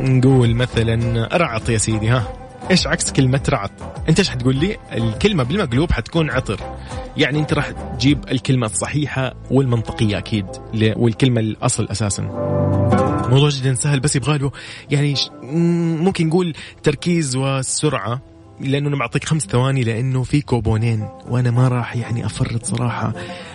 نقول 0.00 0.54
مثلا 0.54 1.28
رعط 1.36 1.68
يا 1.68 1.78
سيدي 1.78 2.08
ها 2.08 2.24
إيش 2.70 2.86
عكس 2.86 3.12
كلمة 3.12 3.40
رعط؟ 3.48 3.70
أنت 4.08 4.18
إيش 4.18 4.30
حتقول 4.30 4.56
لي؟ 4.56 4.76
الكلمة 4.92 5.42
بالمقلوب 5.42 5.92
حتكون 5.92 6.30
عطر. 6.30 6.60
يعني 7.18 7.38
انت 7.38 7.52
راح 7.52 7.70
تجيب 7.70 8.18
الكلمة 8.30 8.66
الصحيحة 8.66 9.34
والمنطقية 9.50 10.18
أكيد 10.18 10.46
والكلمة 10.74 11.40
الأصل 11.40 11.88
أساسا. 11.90 12.22
موضوع 13.30 13.48
جدا 13.48 13.74
سهل 13.74 14.00
بس 14.00 14.16
يبغى 14.16 14.38
له 14.38 14.50
يعني 14.90 15.14
ممكن 16.02 16.28
نقول 16.28 16.54
تركيز 16.82 17.36
وسرعة 17.36 18.20
لأنه 18.60 18.88
أنا 18.88 18.96
بعطيك 18.96 19.24
خمس 19.24 19.42
ثواني 19.42 19.84
لأنه 19.84 20.22
في 20.22 20.40
كوبونين 20.40 21.08
وأنا 21.28 21.50
ما 21.50 21.68
راح 21.68 21.96
يعني 21.96 22.26
أفرط 22.26 22.64
صراحة. 22.64 23.12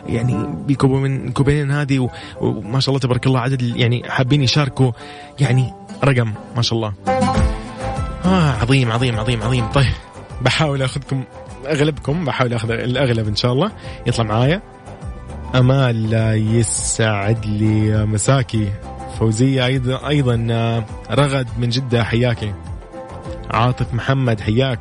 يعني 0.07 0.47
بالكوبون 0.67 1.27
الكوبونين 1.27 1.71
هذه 1.71 2.09
وما 2.41 2.79
شاء 2.79 2.89
الله 2.89 2.99
تبارك 2.99 3.27
الله 3.27 3.39
عدد 3.39 3.61
يعني 3.61 4.09
حابين 4.09 4.43
يشاركوا 4.43 4.91
يعني 5.39 5.73
رقم 6.03 6.33
ما 6.55 6.61
شاء 6.61 6.77
الله. 6.77 6.93
آه 8.25 8.51
عظيم 8.51 8.91
عظيم 8.91 9.19
عظيم 9.19 9.43
عظيم. 9.43 9.65
طيب 9.67 9.93
بحاول 10.41 10.81
أخذكم 10.81 11.23
أغلبكم 11.65 12.25
بحاول 12.25 12.53
أخذ 12.53 12.71
الأغلب 12.71 13.27
إن 13.27 13.35
شاء 13.35 13.53
الله. 13.53 13.71
يطلع 14.07 14.25
معايا. 14.25 14.61
امال 15.55 16.13
يسعد 16.55 17.45
لي 17.45 18.05
مساكي. 18.05 18.71
فوزية 19.19 19.65
أيضا 19.65 20.07
أيضا 20.07 20.47
آه، 20.51 20.83
رغد 21.11 21.47
من 21.57 21.69
جدة 21.69 22.03
حياكي. 22.03 22.53
عاطف 23.51 23.93
محمد 23.93 24.41
حياك. 24.41 24.79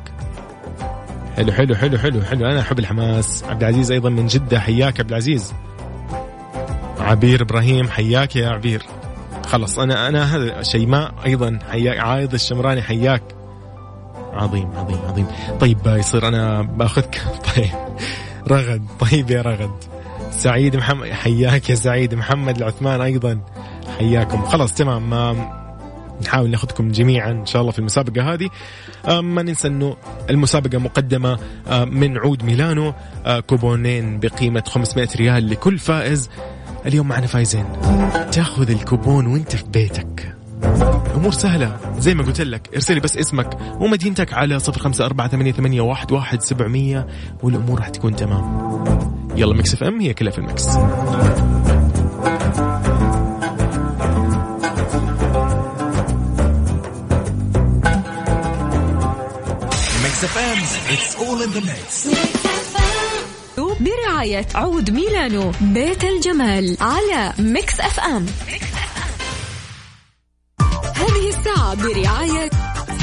حلو 1.35 1.51
حلو 1.51 1.75
حلو 1.75 1.97
حلو 1.97 2.21
حلو. 2.21 2.45
أنا 2.45 2.59
أحب 2.59 2.79
الحماس. 2.79 3.43
عبد 3.43 3.63
العزيز 3.63 3.91
أيضا 3.91 4.09
من 4.09 4.27
جدة 4.27 4.59
حياك 4.59 4.99
عبد 4.99 5.09
العزيز. 5.09 5.53
عبير 6.99 7.41
إبراهيم 7.41 7.89
حياك 7.89 8.35
يا 8.35 8.49
عبير. 8.49 8.83
خلص 9.45 9.79
أنا 9.79 10.07
أنا 10.07 10.35
هذا 10.35 10.63
شيماء 10.63 11.13
أيضا 11.25 11.59
حياك. 11.71 11.99
عايض 11.99 12.33
الشمراني 12.33 12.81
حياك. 12.81 13.23
عظيم 14.33 14.69
عظيم 14.75 14.97
عظيم. 15.07 15.27
طيب 15.59 15.77
يصير 15.87 16.27
أنا 16.27 16.61
بأخذك؟ 16.61 17.21
طيب. 17.55 17.69
رغد. 18.47 18.81
طيب 18.99 19.31
يا 19.31 19.41
رغد. 19.41 19.71
سعيد 20.31 20.75
محمد 20.75 21.09
حياك 21.09 21.69
يا 21.69 21.75
سعيد 21.75 22.15
محمد 22.15 22.57
العثمان 22.57 23.01
أيضا. 23.01 23.39
حياكم. 23.99 24.45
خلاص 24.45 24.73
تمام. 24.73 25.13
آم، 25.13 25.49
نحاول 26.21 26.49
نأخذكم 26.49 26.91
جميعا 26.91 27.31
إن 27.31 27.45
شاء 27.45 27.61
الله 27.61 27.71
في 27.71 27.79
المسابقة 27.79 28.33
هذه. 28.33 28.49
ما 29.21 29.41
ننسى 29.41 29.67
إنه 29.67 29.97
المسابقة 30.29 30.77
مقدمة 30.77 31.39
من 31.85 32.17
عود 32.17 32.43
ميلانو. 32.43 32.93
كوبونين 33.47 34.19
بقيمة 34.19 34.63
500 34.67 35.09
ريال 35.15 35.49
لكل 35.49 35.79
فائز. 35.79 36.29
اليوم 36.85 37.07
معنا 37.07 37.27
فايزين. 37.27 37.65
تأخذ 38.31 38.69
الكوبون 38.71 39.27
وانت 39.27 39.55
في 39.55 39.63
بيتك. 39.73 40.32
امور 41.15 41.31
سهلة. 41.31 41.77
زي 41.97 42.13
ما 42.13 42.23
قلت 42.23 42.41
لك 42.41 42.69
ارسلي 42.73 42.99
بس 42.99 43.17
اسمك 43.17 43.57
ومدينتك 43.79 44.33
على 44.33 44.59
صفر 44.59 44.79
خمسة 44.79 45.05
أربعة 45.05 45.27
ثمانية, 45.27 45.51
ثمانية 45.51 45.81
واحد, 45.81 46.11
واحد 46.11 46.41
سبعمية 46.41 47.07
والأمور 47.43 47.79
راح 47.79 47.89
تكون 47.89 48.15
تمام. 48.15 48.73
يلا 49.35 49.53
Mix 49.55 49.73
FM 49.73 50.01
هي 50.01 50.13
كلها 50.13 50.31
في 50.31 50.37
ال 50.37 50.45
mix 50.45 50.67
Mix 60.03 60.15
FM, 60.35 60.59
it's 60.93 61.15
all 61.15 61.41
in 61.41 61.51
the 61.51 61.61
mix. 61.61 62.07
برعاية 63.79 64.45
عود 64.55 64.91
ميلانو 64.91 65.51
بيت 65.61 66.03
الجمال 66.03 66.77
على 66.81 67.33
Mix 67.39 67.79
FM. 67.79 68.25
هذه 68.47 68.62
برعاية 71.75 72.49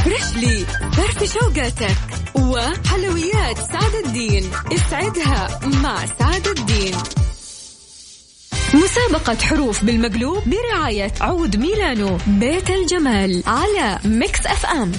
Freshly 0.05 0.65
فرفش 0.93 1.25
أوقاتك. 1.35 1.97
وحلويات 2.35 3.59
سعد 3.59 3.95
الدين. 4.07 4.51
اسعدها 4.73 5.61
مع 5.83 6.07
سعد 6.07 6.47
الدين. 6.47 6.95
مسابقة 8.75 9.37
حروف 9.47 9.85
بالمقلوب 9.85 10.43
برعاية 10.47 11.13
عود 11.21 11.57
ميلانو 11.57 12.19
بيت 12.27 12.71
الجمال 12.71 13.43
على 13.47 13.99
Mix 14.05 14.47
FM 14.47 14.93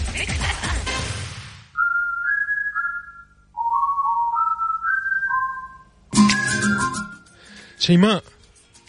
شيماء. 7.79 8.23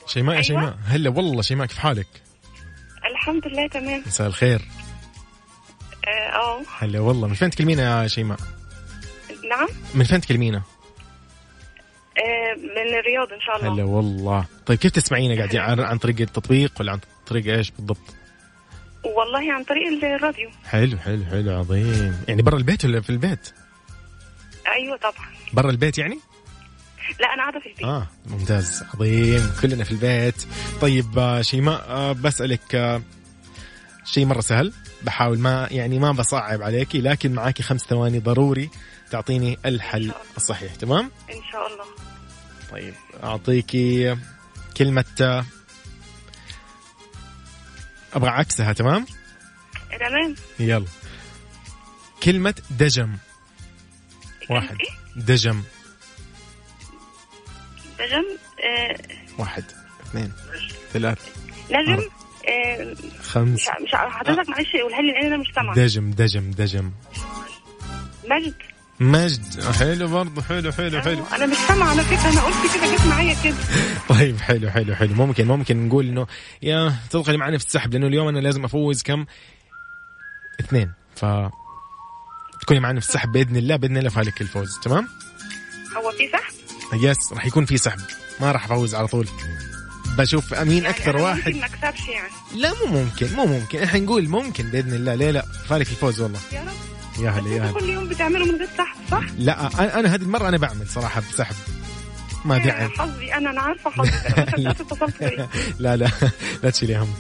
شيماء 0.07 0.35
يا 0.35 0.41
أيوة. 0.41 0.43
شيماء. 0.43 0.77
هلا 0.87 1.11
والله 1.11 1.43
شيماء 1.43 1.67
كيف 1.67 1.79
حالك؟ 1.79 2.07
الحمد 3.13 3.47
لله 3.47 3.67
تمام. 3.67 4.03
مساء 4.07 4.27
الخير. 4.27 4.63
آه 6.09 6.37
آه. 6.37 6.63
هلا 6.79 7.01
والله 7.01 7.29
من 7.29 7.35
فين 7.35 7.51
تكلمينا 7.51 8.03
يا 8.03 8.09
شيماء؟ 8.09 8.39
نعم. 9.51 9.69
من 9.95 10.05
فين 10.05 10.21
تكلمينا؟ 10.21 10.63
آه 12.19 12.55
من 12.55 12.99
الرياض 12.99 13.33
إن 13.33 13.41
شاء 13.41 13.57
الله. 13.57 13.75
هلا 13.75 13.85
والله. 13.85 14.45
طيب 14.67 14.79
كيف 14.79 14.93
تسمعينا 14.93 15.37
قاعدين؟ 15.37 15.61
عن, 15.61 15.81
عن 15.81 15.99
طريق 15.99 16.21
التطبيق 16.21 16.73
ولا 16.81 16.93
عن 16.93 17.01
طريق 17.27 17.57
إيش 17.57 17.71
بالضبط؟ 17.71 18.15
والله 19.05 19.53
عن 19.53 19.65
طريق 19.65 20.05
الراديو. 20.05 20.51
حلو 20.65 20.99
حلو 20.99 21.25
حلو 21.25 21.59
عظيم. 21.59 22.25
يعني 22.29 22.43
برا 22.43 22.57
البيت 22.57 22.85
ولا 22.85 23.01
في 23.01 23.11
البيت؟ 23.11 23.51
أيوه 24.75 24.97
طبعا. 24.97 25.27
برا 25.53 25.71
البيت 25.71 25.99
يعني؟ 25.99 26.19
لا 27.21 27.35
أنا 27.35 27.43
قاعدة 27.43 27.61
في 27.61 27.67
البيت. 27.67 27.85
آه 27.85 28.07
ممتاز 28.27 28.85
عظيم. 28.95 29.53
كلنا 29.63 29.85
في 29.85 29.91
البيت. 29.91 30.45
طيب 30.81 31.19
آه، 31.19 31.43
شيماء 31.43 31.85
آه، 31.89 32.13
بسألك 32.13 32.75
آه، 32.75 33.03
شيء 34.05 34.27
مرة 34.27 34.41
سهل. 34.41 34.73
بحاول 35.03 35.39
ما 35.39 35.69
يعني 35.71 35.99
ما 35.99 36.13
بصعب 36.13 36.63
عليكي 36.63 37.01
لكن 37.01 37.33
معاكي 37.33 37.63
خمس 37.63 37.81
ثواني 37.81 38.19
ضروري 38.19 38.71
تعطيني 39.11 39.59
الحل 39.67 40.13
الصحيح 40.37 40.75
تمام؟ 40.75 41.11
إن 41.31 41.43
شاء 41.53 41.67
الله. 41.67 41.85
طيب 42.71 42.95
أعطيكي 43.23 44.17
كلمة 44.77 45.45
أبغى 48.15 48.31
عكسها 48.31 48.73
تمام؟ 48.73 49.07
تمام. 50.01 50.35
يلا. 50.61 50.87
كلمة 52.23 52.55
دجم. 52.71 53.17
واحد. 54.51 54.77
إيه؟ 54.81 55.23
دجم. 55.23 55.63
نجم 58.03 58.25
آه 58.65 58.97
واحد 59.39 59.65
اثنين 60.07 60.33
ثلاث 60.93 61.19
نجم 61.71 62.03
آه 62.49 62.95
خمس. 63.23 63.69
مش 63.83 63.95
حضرتك 63.95 64.49
معلش 64.49 64.77
قولها 64.77 65.03
لي 65.03 65.13
لأن 65.13 65.27
أنا 65.27 65.37
مش 65.37 65.53
سامعة. 65.55 65.75
دجم 65.75 66.11
دجم 66.11 66.51
دجم. 66.51 66.93
مجد. 68.31 68.55
مجد. 69.01 69.73
حلو 69.79 70.09
برضه 70.09 70.43
حلو 70.43 70.73
حلو 70.73 71.01
حلو. 71.01 71.25
أنا 71.33 71.47
مش 71.47 71.57
سامعة 71.57 71.89
على 71.91 72.03
فكرة 72.03 72.33
أنا 72.33 72.41
قلت 72.43 72.75
كده 72.77 72.95
جت 72.95 73.07
معايا 73.07 73.37
كده. 73.45 73.57
طيب 74.19 74.39
حلو 74.41 74.71
حلو 74.71 74.95
حلو. 74.95 75.15
ممكن 75.15 75.47
ممكن 75.47 75.89
نقول 75.89 76.09
إنه 76.09 76.27
يا 76.63 76.95
تدخلي 77.11 77.37
معنا 77.37 77.59
في 77.59 77.65
السحب 77.65 77.93
لأنه 77.93 78.07
اليوم 78.07 78.29
أنا 78.29 78.39
لازم 78.39 78.65
أفوز 78.65 79.03
كم؟ 79.03 79.27
اثنين. 80.61 80.93
ف 81.17 81.25
تكوني 82.61 82.81
معنا 82.81 83.01
في 83.01 83.07
السحب 83.07 83.33
بإذن 83.33 83.57
الله 83.57 83.77
بإذن 83.77 83.97
الله 83.97 84.11
فالك 84.11 84.41
الفوز 84.41 84.79
تمام؟ 84.85 85.09
هو 85.97 86.11
في 86.11 86.29
سحب؟ 86.29 86.62
يس 86.95 87.33
راح 87.33 87.47
يكون 87.47 87.65
في 87.65 87.79
سحب. 87.79 88.01
ما 88.41 88.53
راح 88.53 88.65
أفوز 88.65 88.95
على 88.95 89.07
طول. 89.07 89.29
بشوف 90.19 90.55
مين 90.55 90.71
يعني 90.85 90.89
أكثر 90.91 91.17
واحد. 91.17 91.53
ممكن 91.55 91.61
ما 91.61 91.67
اكسبش 91.67 92.09
يعني. 92.09 92.33
لا 92.57 92.73
مو 92.75 92.87
ممكن 93.03 93.33
مو 93.37 93.47
ممكن. 93.47 93.83
إحنا 93.83 94.01
نقول 94.01 94.29
ممكن 94.29 94.65
بإذن 94.71 94.93
الله. 94.95 95.15
ليه 95.15 95.31
لا؟ 95.31 95.45
فالك 95.69 95.89
الفوز 95.91 96.21
والله. 96.21 96.41
يا 96.53 96.61
رب. 96.61 97.25
يا 97.25 97.31
هلا 97.31 97.49
يا 97.51 97.63
هلا. 97.63 97.73
كل 97.73 97.89
يوم 97.89 98.09
بتعملوا 98.09 98.47
من 98.47 98.55
غير 98.57 98.69
سحب 98.79 98.97
صح؟ 99.11 99.25
لا 99.39 99.67
أنا 99.81 99.99
أنا 100.01 100.15
هذه 100.15 100.23
المرة 100.23 100.49
أنا 100.49 100.57
بعمل 100.57 100.89
صراحة 100.89 101.21
بسحب. 101.33 101.55
ما 102.45 102.57
يا 102.59 102.65
داعي 102.65 102.89
حظي 102.89 103.35
أنا 103.35 103.51
أنا 103.51 103.61
عارفة 103.61 103.91
حظي. 103.97 104.71
اتصلت 104.71 105.23
لا 105.79 105.97
لا 105.97 106.11
لا. 106.63 106.71
تشيلي 106.71 106.97
هم. 106.97 107.15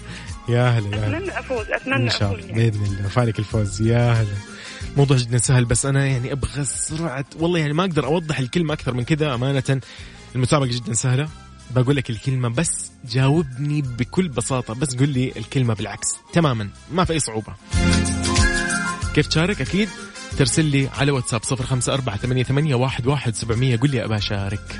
يا 0.48 0.68
هلا 0.68 0.96
يا 0.96 1.06
هلا. 1.08 1.16
أتمنى 1.18 1.38
أفوز 1.38 1.66
أتمنى 1.70 2.04
إن 2.04 2.10
شاء 2.10 2.32
الله. 2.32 2.46
يعني. 2.46 2.70
بإذن 2.70 2.84
الله. 2.84 3.08
فالك 3.08 3.38
الفوز. 3.38 3.82
يا 3.82 4.12
هلا. 4.12 4.51
موضوع 4.96 5.16
جدا 5.16 5.38
سهل 5.38 5.64
بس 5.64 5.86
أنا 5.86 6.06
يعني 6.06 6.32
أبغى 6.32 6.64
سرعة 6.64 7.24
والله 7.36 7.58
يعني 7.58 7.72
ما 7.72 7.82
أقدر 7.82 8.06
أوضح 8.06 8.38
الكلمة 8.38 8.74
أكثر 8.74 8.94
من 8.94 9.04
كذا. 9.04 9.34
أمانة 9.34 9.80
المسابقة 10.34 10.66
جدا 10.66 10.92
سهلة. 10.94 11.28
بقول 11.70 11.96
لك 11.96 12.10
الكلمة 12.10 12.48
بس 12.48 12.90
جاوبني 13.04 13.82
بكل 13.82 14.28
بساطة 14.28 14.74
بس 14.74 14.96
قول 14.96 15.08
لي 15.08 15.32
الكلمة 15.36 15.74
بالعكس 15.74 16.08
تماما 16.32 16.68
ما 16.92 17.04
في 17.04 17.12
أي 17.12 17.18
صعوبة. 17.18 17.54
كيف 19.14 19.26
تشارك؟ 19.26 19.60
أكيد 19.60 19.88
ترسل 20.38 20.64
لي 20.64 20.88
على 20.88 21.12
واتساب 21.12 21.42
صفر 21.44 21.66
خمسة 21.66 21.94
أربعة 21.94 22.16
ثمانية, 22.16 22.42
ثمانية 22.42 22.74
واحد, 22.74 23.06
واحد 23.06 23.34
سبعمية 23.34 23.76
قل 23.76 23.90
لي 23.90 24.04
أبا 24.04 24.16
أشارك. 24.16 24.78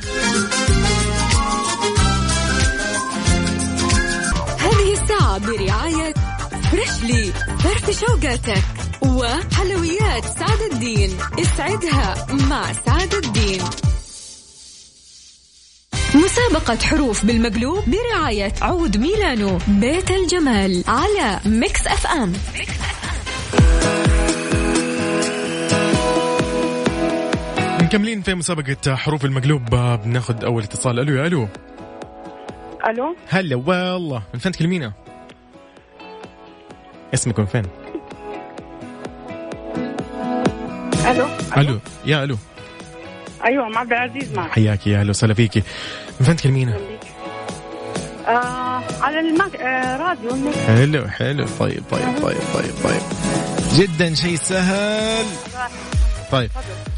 هذه 4.59 4.93
الساعة 5.03 5.39
برعاية 5.39 6.12
Freshly 6.83 7.33
فرفش 7.59 8.01
أوقاتك 8.01 8.65
وحلويات 9.03 10.25
سعد 10.25 10.73
الدين. 10.73 11.11
اسعدها 11.39 12.27
مع 12.51 12.73
سعد 12.73 13.15
الدين. 13.15 13.61
مسابقة 16.15 16.77
حروف 16.77 17.25
بالمقلوب 17.25 17.85
برعاية 17.87 18.53
عود 18.63 18.97
ميلانو 18.97 19.59
بيت 19.69 20.11
الجمال 20.11 20.85
على 20.89 21.41
Mix 21.47 21.87
FM. 21.87 22.33
مكملين 27.85 28.23
في 28.23 28.35
مسابقة 28.35 28.95
حروف 28.97 29.25
المقلوب. 29.25 29.65
بناخذ 30.05 30.45
أول 30.45 30.63
اتصال. 30.63 30.99
ألو 30.99 31.15
يا 31.15 31.27
ألو. 31.27 31.49
ألو؟ 32.87 33.17
هلا 33.29 33.57
والله. 33.57 34.23
من 34.35 34.41
فين 34.41 34.53
تكلمينا؟ 34.53 35.02
اسمك 37.15 37.39
من 37.41 37.47
فين؟ 37.47 37.63
ألو؟ 41.11 41.27
ألو. 41.57 41.79
يا 42.05 42.25
ألو. 42.25 42.39
أيوه 43.45 43.67
ام 43.67 43.79
عبد 43.79 43.93
العزيز 43.93 44.33
معك. 44.33 44.51
حياك 44.51 44.87
يا 44.87 45.01
أهلا 45.01 45.11
وسهلا 45.11 45.35
فيكي 45.35 45.63
من 46.21 46.27
فين 46.27 46.37
تكلمينا؟ 46.37 46.77
آه 48.27 48.83
على 49.01 49.21
المك... 49.21 49.57
آه 49.57 49.97
راديو. 49.97 50.53
حلو 50.67 51.09
حلو. 51.09 51.47
طيب 51.59 51.83
طيب 51.91 52.23
طيب 52.23 52.39
طيب 52.55 52.75
طيب. 52.85 53.03
جدا 53.75 54.15
شيء 54.15 54.37
سهل. 54.37 55.27
طيب 56.33 56.51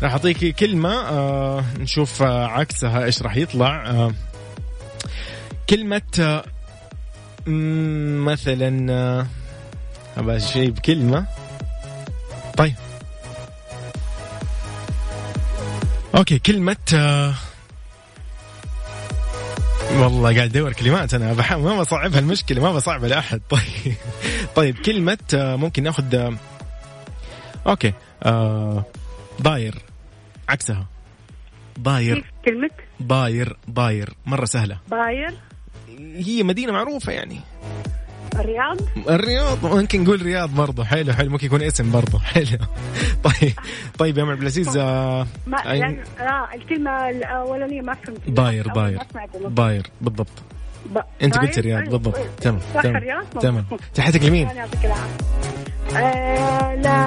راح 0.03 0.13
اعطيكي 0.13 0.53
كلمة 0.53 0.95
آه 0.95 1.65
نشوف 1.79 2.23
آه 2.23 2.47
عكسها 2.47 3.05
إيش 3.05 3.23
راح 3.23 3.37
يطلع. 3.37 3.91
آه 3.91 4.13
كلمة 5.71 6.03
آه 6.21 6.45
مثلا 8.27 8.93
آه 8.93 9.27
أبغى 10.17 10.41
شيء 10.41 10.71
بكلمة. 10.71 11.27
طيب. 12.57 12.75
okay 16.17 16.39
كلمة 16.39 16.77
آه 16.95 17.35
والله 19.93 20.35
قاعد 20.37 20.57
أدور 20.57 20.73
كلمات 20.73 21.15
أنا 21.15 21.33
بحاول 21.33 21.63
ما 21.63 21.81
بصعبها 21.81 22.19
المشكلة 22.19 22.63
ما 22.63 22.73
بصعبها 22.73 23.09
لأحد. 23.09 23.41
طيب 23.51 23.95
طيب 24.57 24.79
كلمة 24.79 25.19
آه، 25.35 25.57
ممكن 25.57 25.83
نأخذ 25.83 26.15
آه، 26.15 26.35
okay 27.67 27.93
آه 28.23 28.85
ضاير 29.43 29.75
عكسها. 30.49 30.87
ضاير. 31.81 32.33
كلمة؟ 32.45 32.71
ضاير 33.03 33.57
ضاير 33.71 34.15
مرة 34.27 34.45
سهلة. 34.45 34.79
باير 34.91 35.35
هي 35.99 36.43
مدينة 36.43 36.73
معروفة 36.73 37.13
يعني. 37.13 37.41
الرياض؟ 38.41 38.77
الرياض 39.09 39.67
ممكن 39.67 40.03
نقول 40.05 40.23
رياض 40.23 40.51
برضه 40.55 40.85
حلو 40.85 41.13
حلو. 41.13 41.31
ممكن 41.31 41.47
يكون 41.47 41.63
اسم 41.63 41.91
برضه 41.91 42.19
حلو. 42.19 42.47
طيب 43.41 43.53
طيب 43.99 44.19
يا 44.19 44.23
ام 44.23 44.31
عبد 44.31 44.41
العزيز 44.41 44.77
آه 44.77 45.27
ما 45.47 45.59
آه 45.59 46.49
الكلمة 46.55 47.11
الأولانية 47.11 47.81
ما 47.83 47.95
فهمت. 47.95 48.31
ضاير 48.31 48.69
ضاير 48.73 48.99
سمعت 49.13 49.29
والله. 49.35 49.49
ضاير 49.49 49.87
بالضبط. 50.01 50.29
ب- 50.95 50.99
أنت؟ 51.23 51.39
قلت 51.39 51.59
رياض. 51.59 51.83
بالضبط. 51.89 52.17
تمام 52.41 52.59
تمام 52.83 53.25
تمام. 53.41 53.65
تحياتك 53.95 54.23
لمين؟ 54.25 54.49
آه 55.97 56.75
لا 56.75 57.05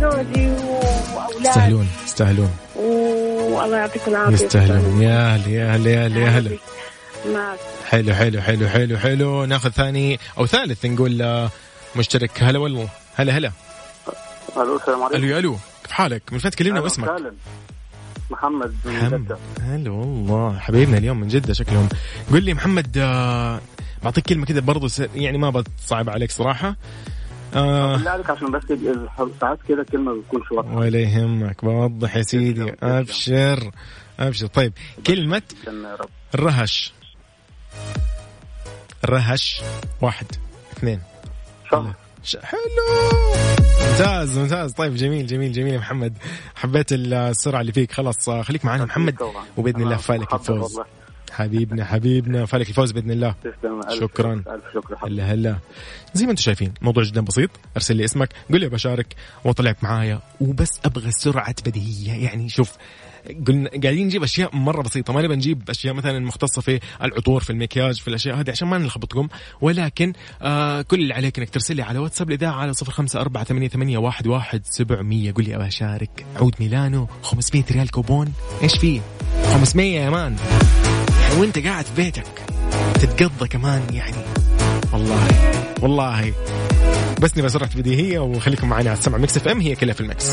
زوجي 0.00 0.48
وأولاد 1.16 1.46
يستاهلون 1.46 1.88
يستاهلون 2.04 2.50
والله 2.76 3.76
يعطيكم 3.76 4.10
العافية. 4.10 4.34
يستاهلون 4.34 5.02
يا 5.02 5.36
هلا 5.36 5.48
يا 5.48 5.76
هلا 5.76 5.90
يا 6.20 6.28
هلا 6.28 6.50
ما 7.34 7.56
حلو 7.86 8.14
حلو 8.14 8.40
حلو 8.40 8.68
حلو 8.68 8.98
حلو. 8.98 9.44
ناخذ 9.44 9.70
ثاني 9.70 10.18
أو 10.38 10.46
ثالث 10.46 10.86
نقول 10.86 11.48
مشترك. 11.96 12.42
هلا 12.42 12.58
والله 12.58 12.88
هلا 13.16 13.32
هلا. 13.38 13.52
ألو 14.56 14.76
السلام 14.76 15.02
عليكم. 15.02 15.24
ألو 15.24 15.38
ألو. 15.38 15.56
كيف 15.82 15.92
حالك؟ 15.92 16.22
من 16.32 16.38
فين 16.38 16.50
تكلمنا؟ 16.50 16.80
واسمك. 16.80 17.08
محمد 18.30 18.74
من 18.84 18.92
محمد. 18.92 19.24
جدة. 19.24 19.38
هلا 19.60 19.90
والله. 19.90 20.58
حبيبنا 20.58 20.98
اليوم 20.98 21.20
من 21.20 21.28
جدة 21.28 21.52
شكلهم. 21.54 21.88
قل 22.32 22.42
لي 22.42 22.54
محمد 22.54 22.98
آه، 22.98 23.60
بعطيك 24.02 24.24
كلمة 24.24 24.46
كذا 24.46 24.60
برضو 24.60 24.88
س- 24.88 25.02
يعني 25.14 25.38
ما 25.38 25.50
بتصعب 25.50 26.10
عليك 26.10 26.30
صراحة. 26.30 26.76
آه 27.54 27.96
بالله 27.96 28.10
عليك 28.10 28.30
عشان 28.30 28.50
بس 28.50 28.62
ساعات 29.40 29.58
كده 29.68 29.86
كلمة 29.92 30.12
بتكون 30.20 30.42
شوية. 30.48 30.60
ولا 30.76 30.98
يهمك. 30.98 31.64
بوضح 31.64 32.16
يا 32.16 32.22
سيدي. 32.22 32.74
أبشر. 32.82 33.70
أبشر. 34.20 34.46
طيب 34.46 34.72
رب. 36.00 36.08
رهش. 36.34 36.92
رهش. 39.04 39.62
واحد. 40.00 40.26
اثنين. 40.72 41.00
شهر 42.24 42.42
حلو. 42.42 42.60
ممتاز 43.90 44.38
ممتاز. 44.38 44.72
طيب 44.72 44.94
جميل 44.94 45.26
جميل 45.26 45.52
جميل 45.52 45.74
يا 45.74 45.78
محمد. 45.78 46.14
حبيت 46.54 46.86
السرعة 46.92 47.60
اللي 47.60 47.72
فيك. 47.72 47.92
خلاص 47.92 48.30
خليك 48.30 48.64
معنا 48.64 48.84
محمد. 48.84 49.16
وبإذن 49.56 49.82
الله 49.82 49.96
فالك 49.96 50.34
الفوز 50.34 50.50
والله. 50.76 50.84
حبيبنا 51.38 51.84
حبيبنا. 51.84 52.46
فالك 52.46 52.68
الفوز 52.68 52.92
بإذن 52.92 53.10
الله. 53.10 53.34
تسلم. 53.42 53.80
ألف 53.80 54.00
شكراً. 54.00 54.32
ألف 54.34 54.64
شكر 54.74 54.96
حبيبي. 54.96 55.22
هلا 55.22 55.34
هلا. 55.34 55.56
زي 56.14 56.24
ما 56.24 56.30
أنتم 56.30 56.42
شايفين 56.42 56.72
الموضوع 56.80 57.02
جدا 57.02 57.20
بسيط. 57.20 57.50
أرسل 57.76 57.96
لي 57.96 58.04
اسمك 58.04 58.28
قول 58.50 58.60
لي 58.60 58.68
بشارك 58.68 59.16
واطلعك 59.44 59.84
معايا. 59.84 60.20
وبس 60.40 60.80
أبغى 60.84 61.10
سرعة 61.10 61.54
بديهية. 61.66 62.24
يعني 62.24 62.48
شوف 62.48 62.72
قلنا 63.46 63.70
قاعدين 63.82 64.06
نجيب 64.06 64.22
أشياء 64.22 64.56
مرة 64.56 64.82
بسيطة. 64.82 65.12
ما 65.12 65.22
نبي 65.22 65.36
نجيب 65.36 65.70
أشياء 65.70 65.94
مثلا 65.94 66.18
مختصة 66.18 66.62
في 66.62 66.80
العطور 67.02 67.42
في 67.42 67.50
المكياج 67.50 68.00
في 68.00 68.08
الأشياء 68.08 68.36
هذه 68.40 68.50
عشان 68.50 68.68
ما 68.68 68.78
نلخبطكم. 68.78 69.28
ولكن 69.60 70.12
آه 70.42 70.82
كل 70.82 71.00
اللي 71.00 71.14
عليك 71.14 71.38
إنك 71.38 71.50
ترسل 71.50 71.76
لي 71.76 71.82
على 71.82 71.98
واتساب 71.98 72.28
الإذاعة 72.28 72.52
على 72.52 72.72
صفر 72.72 72.92
خمسة 72.92 73.20
أربعة 73.20 73.44
ثمانية, 73.44 73.68
ثمانية 73.68 73.98
واحد, 73.98 74.26
واحد 74.26 74.60
سبعمية. 74.64 75.32
قول 75.34 75.44
لي 75.44 75.56
أبغى 75.56 75.68
اشارك 75.68 76.26
عود 76.36 76.54
ميلانو 76.60 77.08
500 77.22 77.64
ريال 77.70 77.90
كوبون. 77.90 78.32
إيش 78.62 78.78
فيه؟ 78.78 79.00
500 79.52 80.00
يا 80.00 80.10
مان. 80.10 80.36
وانت 81.36 81.58
قاعد 81.58 81.84
في 81.84 82.02
بيتك 82.02 82.24
تتقضى 82.94 83.48
كمان 83.48 83.82
يعني. 83.92 84.16
والله 84.92 85.28
والله. 85.80 86.32
بس 87.20 87.36
نبغى 87.36 87.48
سرعه 87.48 87.76
بديهيه 87.76 88.18
وخليكم 88.18 88.68
معنا 88.68 88.90
على 88.90 88.98
السمع 88.98 89.18
Mix 89.18 89.36
FM 89.36 89.60
هي 89.60 89.74
كلها 89.76 89.94
في 89.94 90.00
ال 90.00 90.07
mix 90.07 90.26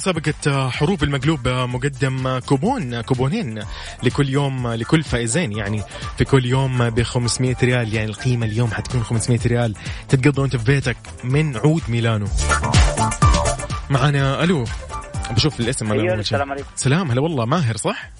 مسابقة 0.00 0.34
آه، 0.46 0.68
حروف 0.68 1.02
المقلوب 1.02 1.48
آه، 1.48 1.66
مقدم 1.66 2.26
آه، 2.26 2.38
كوبون 2.38 3.00
كوبونين 3.00 3.64
لكل 4.02 4.28
يوم 4.28 4.68
لكل 4.68 5.02
فائزين 5.02 5.52
يعني 5.52 5.82
في 6.18 6.24
كل 6.24 6.46
يوم 6.46 6.90
ب 6.90 7.02
500 7.02 7.56
ريال. 7.62 7.94
يعني 7.94 8.10
القيمة 8.10 8.46
اليوم 8.46 8.70
حتكون 8.70 9.02
500 9.02 9.40
ريال. 9.46 9.74
تتقضى 10.08 10.40
وانت 10.40 10.56
في 10.56 10.64
بيتك 10.64 10.96
من 11.24 11.56
عود 11.56 11.82
ميلانو. 11.88 12.26
معنا 13.90 14.44
ألو. 14.44 14.64
بشوف 15.30 15.60
الاسم 15.60 15.92
أيوة،. 15.92 16.14
السلام 16.14 16.52
عليكم. 16.52 16.68
سلام. 16.76 17.10
هلا 17.10 17.20
والله. 17.20 17.44
ماهر 17.44 17.76
صح؟ 17.76 18.10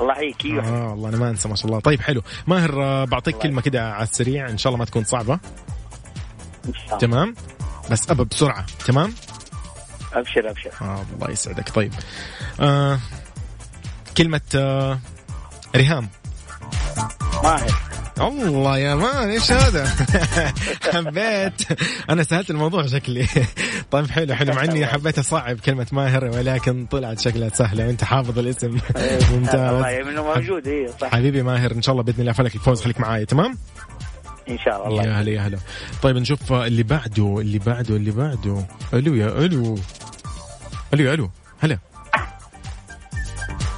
الله 0.00 0.12
يحييك. 0.12 0.44
أيوه 0.44 0.68
آه 0.68 0.90
والله 0.90 1.08
أنا 1.08 1.16
ما 1.16 1.30
أنسى 1.30 1.48
ما 1.48 1.56
شاء 1.56 1.66
الله. 1.66 1.80
طيب 1.80 2.00
حلو. 2.00 2.22
ماهر 2.46 3.04
بعطيك 3.04 3.36
كلمة 3.36 3.60
كده 3.60 3.92
على 3.92 4.02
السريع. 4.02 4.48
إن 4.48 4.58
شاء 4.58 4.70
الله 4.70 4.78
ما 4.78 4.84
تكون 4.84 5.04
الله. 5.12 5.40
تمام؟ 6.98 7.34
بس 7.90 8.10
ابى 8.10 8.24
بسرعة. 8.24 8.66
تمام؟ 8.86 9.14
أبشر 10.14 10.50
أبشر. 10.50 10.70
آه 10.80 11.04
الله 11.14 11.30
يسعدك. 11.30 11.68
طيب. 11.68 11.92
آه 12.60 12.98
كلمة 14.16 14.40
آه 14.56 14.98
ريهام. 15.76 16.08
ماهر 17.44 17.72
الله 18.20 18.78
يا 18.78 18.94
مان 18.94 19.30
إيش 19.30 19.52
هذا؟ 19.52 19.90
حبيت. 20.94 21.62
أنا 22.10 22.22
سهلت 22.22 22.50
الموضوع 22.50 22.86
شكلي. 22.86 23.26
طيب 23.90 24.10
حلو 24.10 24.34
حلو. 24.34 24.54
مع 24.54 24.64
إني 24.64 24.86
حبيت 24.86 25.18
أصعب 25.18 25.60
كلمة 25.60 25.86
ماهر 25.92 26.24
ولكن 26.24 26.86
طلعت 26.86 27.20
شكلها 27.20 27.48
سهلة. 27.48 27.86
وأنت 27.86 28.04
حافظ 28.04 28.38
الاسم. 28.38 28.66
الله 28.66 29.32
ممتاز. 29.32 29.94
يمنه 29.94 30.22
موجود. 30.34 30.68
أيوه 30.68 30.94
صح. 31.00 31.08
حبيبي 31.10 31.42
ماهر 31.42 31.72
إن 31.72 31.82
شاء 31.82 31.92
الله 31.92 32.02
بإذن 32.02 32.20
الله 32.20 32.32
فلك 32.32 32.54
الفوز 32.54 32.82
خليك 32.82 33.00
معايا 33.00 33.24
تمام؟ 33.24 33.58
إن 34.48 34.58
شاء 34.58 34.88
الله. 34.88 35.02
يا 35.02 35.12
هلا 35.20 35.30
يا 35.30 35.40
هلا. 35.40 35.58
طيب 36.02 36.16
نشوف 36.16 36.52
اللي 36.52 36.82
بعده 36.82 37.38
اللي 37.40 37.58
بعده 37.58 37.96
اللي 37.96 38.10
بعده. 38.10 38.66
ألو 38.94 39.14
يا 39.14 39.26
ألو. 39.44 39.78
ألو 40.94 41.04
يا 41.04 41.14
ألو. 41.14 41.30
هلا. 41.60 41.78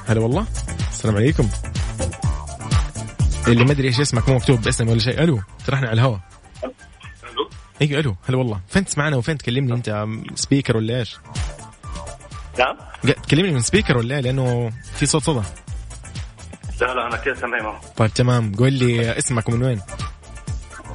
هلا 0.07 0.19
والله. 0.21 0.47
السلام 0.91 1.15
عليكم. 1.15 1.49
اللي 3.47 3.65
ما 3.65 3.71
أدري 3.71 3.87
إيش 3.87 3.99
اسمك 3.99 4.29
مو 4.29 4.35
مكتوب 4.35 4.61
باسم 4.61 4.89
ولا 4.89 4.99
شيء. 4.99 5.23
ألو 5.23 5.41
ترى 5.65 5.75
إحنا 5.75 5.87
على 5.87 5.93
الهواء. 6.01 6.19
ألو. 6.63 7.49
أيوه 7.81 7.99
ألو. 7.99 8.15
هلا 8.29 8.37
والله. 8.37 8.59
فين 8.67 8.85
تسمعنا 8.85 9.15
وفين 9.17 9.37
تكلمني 9.37 9.73
أنت 9.73 10.05
سبيكر 10.35 10.77
ولا 10.77 10.99
إيش؟ 10.99 11.17
نعم. 12.59 12.77
قا- 13.07 13.21
تكلمني 13.21 13.51
من 13.51 13.61
سبيكر 13.61 13.97
ولا 13.97 14.15
إيه؟ 14.15 14.21
لأنه 14.21 14.71
في 14.95 15.05
صوت 15.05 15.23
صدى. 15.23 15.41
لا 16.81 16.93
لا 16.93 17.07
أنا 17.07 17.17
كده 17.17 17.35
سامعي 17.35 17.73
طيب 17.97 18.13
تمام. 18.13 18.55
قول 18.55 18.73
لي 18.73 19.17
اسمك 19.17 19.49
ومن 19.49 19.63
وين؟ 19.63 19.81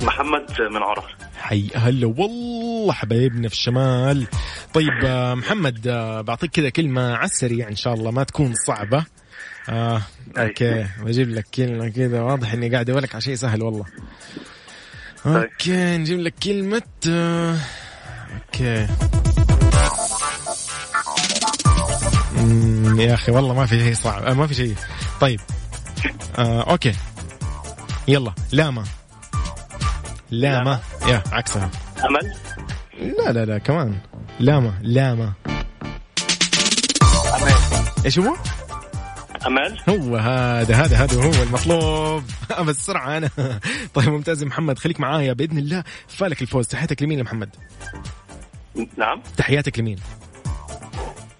محمد 0.02 0.46
من 0.70 0.82
عرعر. 0.82 1.04
حي 1.38 1.70
هلا 1.74 2.06
والله 2.06 2.92
حبايبنا 2.92 3.48
في 3.48 3.54
الشمال. 3.54 4.26
طيب 4.74 5.04
آه، 5.04 5.34
محمد 5.34 5.86
آه، 5.88 6.20
بعطيك 6.20 6.50
كذا 6.50 6.68
كلمة 6.68 7.14
على 7.14 7.24
السريع 7.24 7.68
إن 7.68 7.76
شاء 7.76 7.94
الله 7.94 8.10
ما 8.10 8.24
تكون 8.24 8.54
صعبة. 8.66 9.04
آه 9.68 10.02
أي. 10.38 10.46
okay 10.46 10.86
بجيب 11.02 11.30
لك 11.30 11.46
كلمة 11.54 11.88
كذا 11.88 12.20
واضح 12.22 12.52
إني 12.52 12.68
قاعد 12.68 12.90
أقول 12.90 13.02
لك 13.02 13.14
على 13.14 13.22
شيء 13.22 13.34
سهل 13.34 13.62
والله. 13.62 13.84
okay 15.26 15.96
نجيب 15.96 16.20
لك 16.20 16.34
كلمة 16.42 16.82
آه، 17.08 17.56
okay. 18.34 18.86
أمم، 22.38 23.00
يا 23.00 23.14
أخي 23.14 23.32
والله 23.32 23.54
ما 23.54 23.66
في 23.66 23.78
شيء 23.80 23.94
صعب 23.94 24.36
ما 24.36 24.46
في 24.46 24.54
شيء. 24.54 24.74
طيب 25.20 25.40
آه 26.38 26.70
أوكي. 26.70 26.94
يلا 28.08 28.32
لاما. 28.52 28.84
لاما. 30.32 30.80
يا 31.08 31.22
عكسها. 31.32 31.70
أمل؟ 32.04 32.32
لا 33.18 33.32
لا 33.32 33.44
لا 33.44 33.58
كمان. 33.58 33.98
لاما 34.40 34.74
لاما. 34.82 35.32
أمل. 37.34 37.52
إيش 38.04 38.18
هو؟ 38.18 38.36
أمل. 39.46 39.78
هو 39.88 40.16
هذا 40.16 40.74
هذا 40.74 40.96
هذا 40.96 41.24
هو 41.24 41.42
المطلوب. 41.42 42.22
بس 42.68 42.76
سرعة 42.76 43.16
أنا. 43.16 43.30
طيب 43.94 44.08
ممتاز 44.08 44.42
يا 44.42 44.48
محمد 44.48 44.78
خليك 44.78 45.00
معايا 45.00 45.32
بإذن 45.32 45.58
الله. 45.58 45.84
فالك 46.08 46.42
الفوز. 46.42 46.66
تحياتك 46.66 47.02
لمين 47.02 47.18
يا 47.18 47.24
محمد؟ 47.24 47.48
نعم. 48.96 49.22
تحياتك 49.36 49.78
لمين؟ 49.78 49.98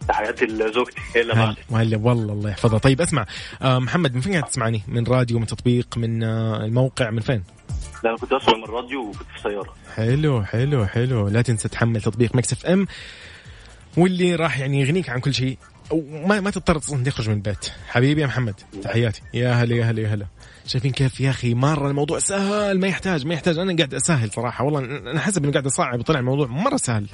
تحياتي 0.09 0.45
لزوجتي 0.45 1.01
هلا 1.17 1.55
وهلا 1.71 1.97
والله 1.97 2.33
الله 2.33 2.51
يحفظها. 2.51 2.79
طيب 2.79 3.01
اسمع 3.01 3.27
آه 3.63 3.79
محمد 3.79 4.15
من 4.15 4.21
فين 4.21 4.33
قاعد 4.33 4.45
تسمعني؟ 4.45 4.83
من 4.89 5.05
راديو 5.07 5.39
من 5.39 5.47
تطبيق 5.47 5.99
من 5.99 6.23
آه 6.23 6.65
الموقع 6.65 7.11
من 7.11 7.21
فين؟ 7.21 7.45
لا 8.05 8.11
أنا 8.11 8.19
كنت 8.19 8.33
اسمع 8.33 8.57
من 8.57 8.65
الراديو 8.65 9.01
وكنت 9.01 9.29
في 9.37 9.43
سياره 9.43 9.75
حلو 9.97 10.45
حلو 10.45 10.87
حلو. 10.87 11.29
لا 11.29 11.43
تنسى 11.43 11.69
تحمل 11.69 12.01
تطبيق 12.01 12.37
Mix 12.37 12.53
FM 12.53 12.87
واللي 13.97 14.35
راح 14.35 14.59
يعني 14.59 14.81
يغنيك 14.81 15.11
عن 15.11 15.21
كل 15.21 15.35
شيء. 15.35 15.59
وما 15.91 16.41
ما 16.41 16.51
تضطر 16.51 16.79
تخرج 16.79 17.29
من 17.29 17.35
البيت. 17.35 17.73
حبيبي 17.89 18.21
يا 18.21 18.27
محمد 18.27 18.55
تحياتي. 18.83 19.23
يا 19.35 19.53
هلا 19.53 19.75
يا 19.75 19.85
هلا 19.85 20.03
يا 20.03 20.15
هلا. 20.15 20.27
شايفين 20.67 20.93
كيف 20.93 21.21
يا 21.21 21.31
أخي؟ 21.31 21.55
مرة 21.55 21.89
الموضوع 21.91 22.19
سهل 22.19 22.81
ما 22.81 22.87
يحتاج 22.87 23.27
ما 23.27 23.35
يحتاج. 23.35 23.59
أنا 23.59 23.77
قاعد 23.77 23.95
أسهل 23.95 24.31
صراحة. 24.33 24.65
والله 24.65 24.81
أنا 24.81 25.21
حسب 25.21 25.45
إني 25.45 25.53
قاعد 25.53 25.67
أصعب 25.67 25.99
وطلع 25.99 26.19
الموضوع 26.19 26.47
مرة 26.47 26.77
سهل. 26.77 27.07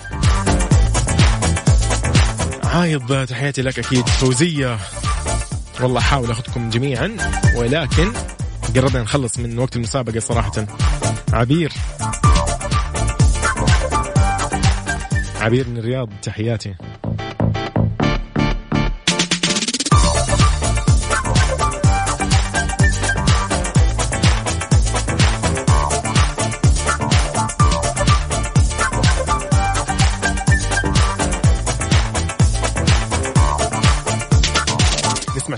عايض 2.64 3.26
تحياتي 3.26 3.62
لك 3.62 3.78
أكيد. 3.78 4.06
فوزية. 4.06 4.78
والله 5.80 5.98
احاول 5.98 6.30
أخذكم 6.30 6.70
جميعا 6.70 7.16
ولكن 7.56 8.12
قربنا 8.80 9.02
نخلص 9.02 9.38
من 9.38 9.58
وقت 9.58 9.76
المسابقة 9.76 10.20
صراحة. 10.20 10.66
عبير. 11.32 11.72
عبير 15.40 15.68
من 15.68 15.78
الرياض 15.78 16.08
تحياتي. 16.22 16.74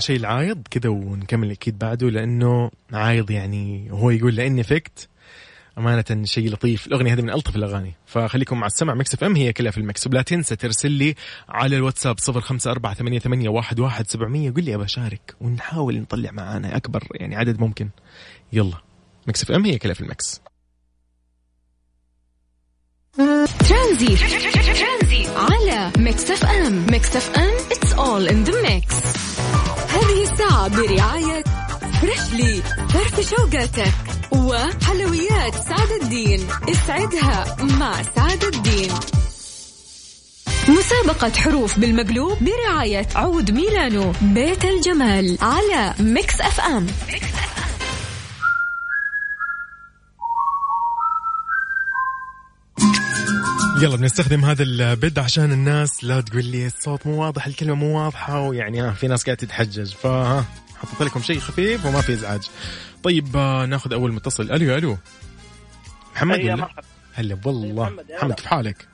شيء 0.01 0.15
العايض 0.15 0.61
كذا 0.71 0.89
ونكمل 0.89 1.51
أكيد 1.51 1.79
بعده 1.79 2.09
لأنه 2.09 2.71
عايض 2.93 3.31
يعني 3.31 3.91
هو 3.91 4.09
يقول 4.09 4.35
لأني 4.35 4.63
فكت. 4.63 5.07
أمانة 5.77 6.23
شيء 6.23 6.51
لطيف. 6.51 6.87
الأغنية 6.87 7.13
هذه 7.13 7.21
من 7.21 7.29
ألطف 7.29 7.55
الأغاني. 7.55 7.93
فخليكم 8.05 8.59
مع 8.59 8.67
السمع. 8.67 8.93
Mix 8.93 9.13
FM 9.13 9.35
هي 9.35 9.53
كلها 9.53 9.71
في 9.71 9.77
ال 9.77 9.85
mix 9.85 10.07
ولا 10.07 10.21
تنسى 10.21 10.55
ترسل 10.55 10.91
لي 10.91 11.15
على 11.49 11.77
الواتساب 11.77 12.19
صفر 12.19 12.41
خمسة 12.41 12.71
أربعة 12.71 12.93
ثمانية, 12.93 13.19
ثمانية 13.19 13.49
واحد, 13.49 13.79
واحد 13.79 14.07
سبعمية. 14.07 14.51
قل 14.51 14.63
لي 14.63 14.75
أبى 14.75 14.83
أشارك 14.83 15.35
ونحاول 15.41 15.99
نطلع 15.99 16.31
معانا 16.31 16.75
أكبر 16.75 17.07
يعني 17.13 17.35
عدد 17.35 17.59
ممكن. 17.59 17.89
يلا. 18.53 18.77
مكس 19.27 19.43
إف 19.43 19.51
إم 19.51 19.65
هي 19.65 19.77
كلها 19.77 19.93
في 19.93 20.01
المكس 20.01 20.41
ترانزي. 23.69 24.17
على 25.35 25.91
Mix 25.97 26.31
FM. 26.31 26.85
Mix 26.91 27.15
FM 27.15 27.57
it's 27.69 27.93
all 27.93 28.27
in 28.31 28.49
the 28.49 28.55
mix. 28.67 29.30
هذه 29.93 30.23
الساعة 30.31 30.67
برعاية 30.67 31.43
Freshly 32.01 32.61
فرف 32.89 33.29
شوقاتك 33.29 33.93
وحلويات 34.31 35.53
سعد 35.53 35.91
الدين. 36.01 36.47
اسعدها 36.69 37.57
مع 37.79 37.93
سعد 38.15 38.43
الدين. 38.43 38.91
مسابقة 40.69 41.31
حروف 41.31 41.79
بالمقلوب 41.79 42.37
برعاية 42.41 43.07
عود 43.15 43.51
ميلانو 43.51 44.11
بيت 44.21 44.65
الجمال 44.65 45.37
على 45.41 45.93
Mix 45.99 46.41
FM 46.41 46.87
يلا 53.83 53.95
بنستخدم 53.95 54.45
هذا 54.45 54.63
البد 54.63 55.19
عشان 55.19 55.51
الناس 55.51 56.03
لا 56.03 56.21
تقول 56.21 56.45
لي 56.45 56.67
الصوت 56.67 57.07
مو 57.07 57.21
واضح 57.21 57.47
الكلمة 57.47 57.75
مو 57.75 58.03
واضحة 58.03 58.39
ويعني 58.41 58.81
ها 58.81 58.91
في 58.91 59.07
ناس 59.07 59.23
قاعدة 59.23 59.39
تتحجج 59.39 59.93
فها 59.93 60.45
حطيت 60.77 61.01
لكم 61.01 61.21
شيء 61.21 61.39
خفيف 61.39 61.85
وما 61.85 62.01
في 62.01 62.13
إزعاج 62.13 62.49
طيب 63.03 63.37
آه، 63.37 63.65
ناخذ 63.65 63.93
أول 63.93 64.13
متصل 64.13 64.51
ألو 64.51 64.77
ألو 64.77 64.97
محمد 66.13 66.35
هيا 66.35 66.53
ولا 66.53 66.69
هلا 67.13 67.37
والله 67.45 67.83
محمد، 67.83 68.05
محمد. 68.17 68.33
كيف 68.33 68.45
حالك؟ 68.45 68.87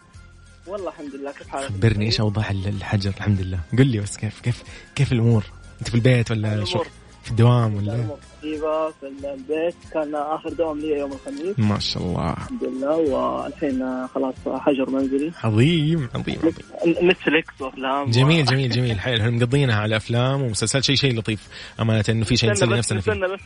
والله 0.67 0.89
الحمد 0.89 1.15
لله 1.15 1.31
كيف 1.31 1.47
حالك؟ 1.47 1.67
خبرني 1.67 2.05
إيش 2.05 2.19
أوضاع 2.19 2.49
الحجر 2.51 3.09
الحمد 3.17 3.41
لله 3.41 3.59
قل 3.77 3.87
لي 3.87 3.99
بس 3.99 4.17
كيف 4.17 4.41
كيف 4.41 4.63
كيف 4.95 5.11
الأمور؟ 5.11 5.43
أنت 5.79 5.89
في 5.89 5.95
البيت 5.95 6.31
ولا 6.31 6.53
الأمور. 6.53 6.87
في 7.27 7.31
الدوام 7.31 7.75
ولا 7.75 8.07
طيبة 8.43 8.89
في 8.89 9.07
البيت. 9.07 9.75
كان 9.93 10.15
آخر 10.15 10.49
دوام 10.49 10.79
لي 10.79 10.87
يوم 10.87 11.11
الخميس. 11.11 11.59
ما 11.59 11.79
شاء 11.79 12.03
الله. 12.03 12.33
الحمد 12.33 12.63
لله. 12.63 12.95
والحين 12.95 14.07
خلاص 14.07 14.35
حجر 14.47 14.89
منزلي. 14.89 15.31
عظيم 15.43 16.09
عظيم 16.15 16.37
عظيم. 16.39 17.09
نتفليكس 17.09 17.61
وأفلام. 17.61 18.11
جميل 18.11 18.45
جميل 18.45 18.69
جميل. 18.69 18.99
حلو 18.99 19.17
إحنا 19.17 19.29
مقضينها 19.29 19.75
على 19.75 19.97
افلام 19.97 20.41
ومسلسلات 20.41 20.83
شيء 20.83 20.95
شيء 20.95 21.19
لطيف. 21.19 21.47
أمانة 21.79 22.03
إنه 22.09 22.25
في 22.25 22.37
شيء 22.37 22.51
نسلي 22.51 22.77
نفسنا 22.77 23.01
فيه. 23.01 23.11
نستنى 23.11 23.27
بس. 23.33 23.39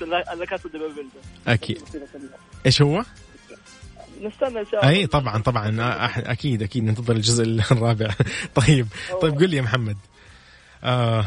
أكيد. 1.47 1.81
إيش 2.65 2.81
هو؟ 2.81 3.03
نستنى 4.21 4.59
إن 4.59 4.65
شاء 4.71 4.85
الله. 4.85 4.89
أي 4.89 5.07
طبعا 5.07 5.41
طبعا. 5.41 5.75
أكيد 6.17 6.63
أكيد. 6.63 6.83
ننتظر 6.83 7.15
الجزء 7.15 7.43
الرابع. 7.43 8.09
طيب. 8.67 8.87
طيب 9.21 9.39
قل 9.39 9.49
لي 9.49 9.57
يا 9.57 9.61
محمد. 9.61 9.97
آه 10.83 11.25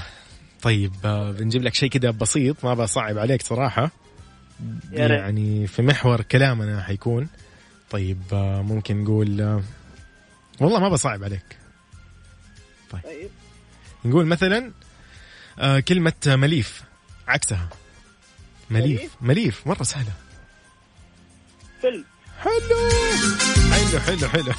طيب 0.65 0.93
آه 1.05 1.31
بنجيب 1.31 1.63
لك 1.63 1.75
شيء 1.75 1.91
كذا 1.91 2.11
بسيط 2.11 2.65
ما 2.65 2.75
بصعب 2.75 3.19
عليك 3.19 3.43
صراحة. 3.43 3.91
يعني 4.93 5.67
في 5.67 5.83
محور 5.83 6.23
كلامنا 6.23 6.83
حيكون. 6.83 7.29
طيب 7.91 8.23
آه 8.33 8.63
ممكن 8.63 9.05
نقول 9.05 9.41
آه 9.41 9.63
والله 10.61 10.81
ما 10.81 10.89
بصعب 10.89 11.25
عليك. 11.25 11.59
طيب. 12.91 13.31
نقول 14.05 14.27
مثلا 14.27 14.73
كلمة 15.89 16.13
مليف 16.27 16.83
عكسها. 17.29 17.69
مليف. 18.71 19.01
مليف؟ 19.01 19.13
مليف 19.21 19.67
مرة 19.67 19.83
سهلة. 19.83 20.13
فيلم. 21.81 22.05
حلو. 22.45 22.81
حلو 23.73 24.29
حلو 24.29 24.29
حلو. 24.29 24.53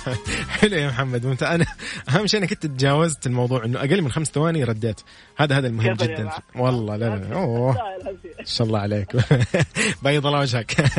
حلو 0.49 0.75
يا 0.77 0.87
محمد. 0.87 1.25
وانت 1.25 1.43
أنا 1.43 1.65
أهم 2.09 2.27
شيء 2.27 2.39
انك 2.39 2.51
انت 2.51 2.65
تجاوزت 2.65 3.27
الموضوع 3.27 3.65
إنه 3.65 3.79
أقل 3.79 4.01
من 4.01 4.11
خمس 4.11 4.27
ثواني 4.27 4.63
رديت. 4.63 5.01
هذا 5.37 5.57
هذا 5.57 5.67
المهم 5.67 5.93
جدا؟ 5.93 6.29
والله 6.55 6.95
لا 6.95 7.05
لا, 7.05 7.15
لا. 7.15 7.35
أوه. 7.35 7.77
ان 8.39 8.45
شاء 8.45 8.67
الله 8.67 8.79
عليك. 8.79 9.15
بيض 10.03 10.25
الله 10.25 10.39
وجهك. 10.39 10.91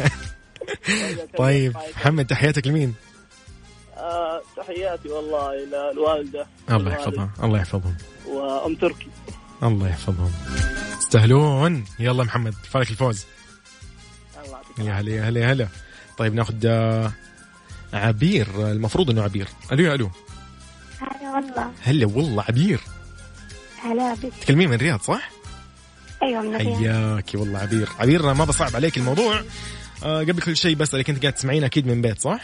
طيب 1.39 1.77
محمد 1.97 2.27
تحياتك 2.27 2.67
لمين؟ 2.67 2.95
آه، 3.97 4.43
تحياتي 4.57 5.09
والله 5.09 5.51
إلى 5.65 5.91
الوالدة. 5.91 6.47
الله 6.71 6.93
يحفظها 6.93 7.31
الله 7.43 7.59
يحفظهم. 7.59 7.97
وأم 8.29 8.75
تركي. 8.75 9.09
الله 9.63 9.89
يحفظهم. 9.89 10.31
تستاهلون 11.01 11.85
يلا 11.99 12.25
محمد 12.25 12.55
فالك 12.71 12.91
الفوز. 12.91 13.25
الله 14.45 14.59
يعطيك 14.59 14.87
يا 14.87 14.93
هلا 14.93 15.11
يا 15.11 15.29
هلا 15.29 15.41
يا 15.41 15.53
هلا. 15.53 15.69
طيب 16.19 16.35
ناخذ 16.35 16.55
آه، 16.67 17.13
عبير 17.93 18.47
المفروض 18.71 19.11
إنه 19.11 19.23
عبير. 19.23 19.49
ألو 19.73 19.85
يا 19.85 19.95
ألو. 19.95 20.11
هلا 21.01 21.35
والله. 21.35 21.71
هلا 21.83 22.07
والله 22.07 22.43
عبير. 22.49 22.81
هلا 23.85 24.15
بك. 24.15 24.33
تكلمين 24.41 24.69
من 24.69 24.75
الرياض 24.75 25.01
صح؟ 25.01 25.31
أيوه 26.23 26.43
من 26.43 26.55
الرياض 26.55 26.77
حياكي 27.15 27.37
والله 27.37 27.59
عبير. 27.59 27.89
عبير 27.99 28.35
ما 28.35 28.45
بصعب 28.45 28.77
عليك 28.77 28.97
الموضوع. 28.97 29.41
آه 30.05 30.21
قبل 30.21 30.41
كل 30.43 30.57
شيء 30.57 30.77
بسألك 30.77 31.11
أنت 31.11 31.23
قاعد 31.23 31.33
تسمعين 31.33 31.65
أكيد 31.65 31.87
من 31.87 32.03
بيت 32.03 32.21
صح؟ 32.21 32.41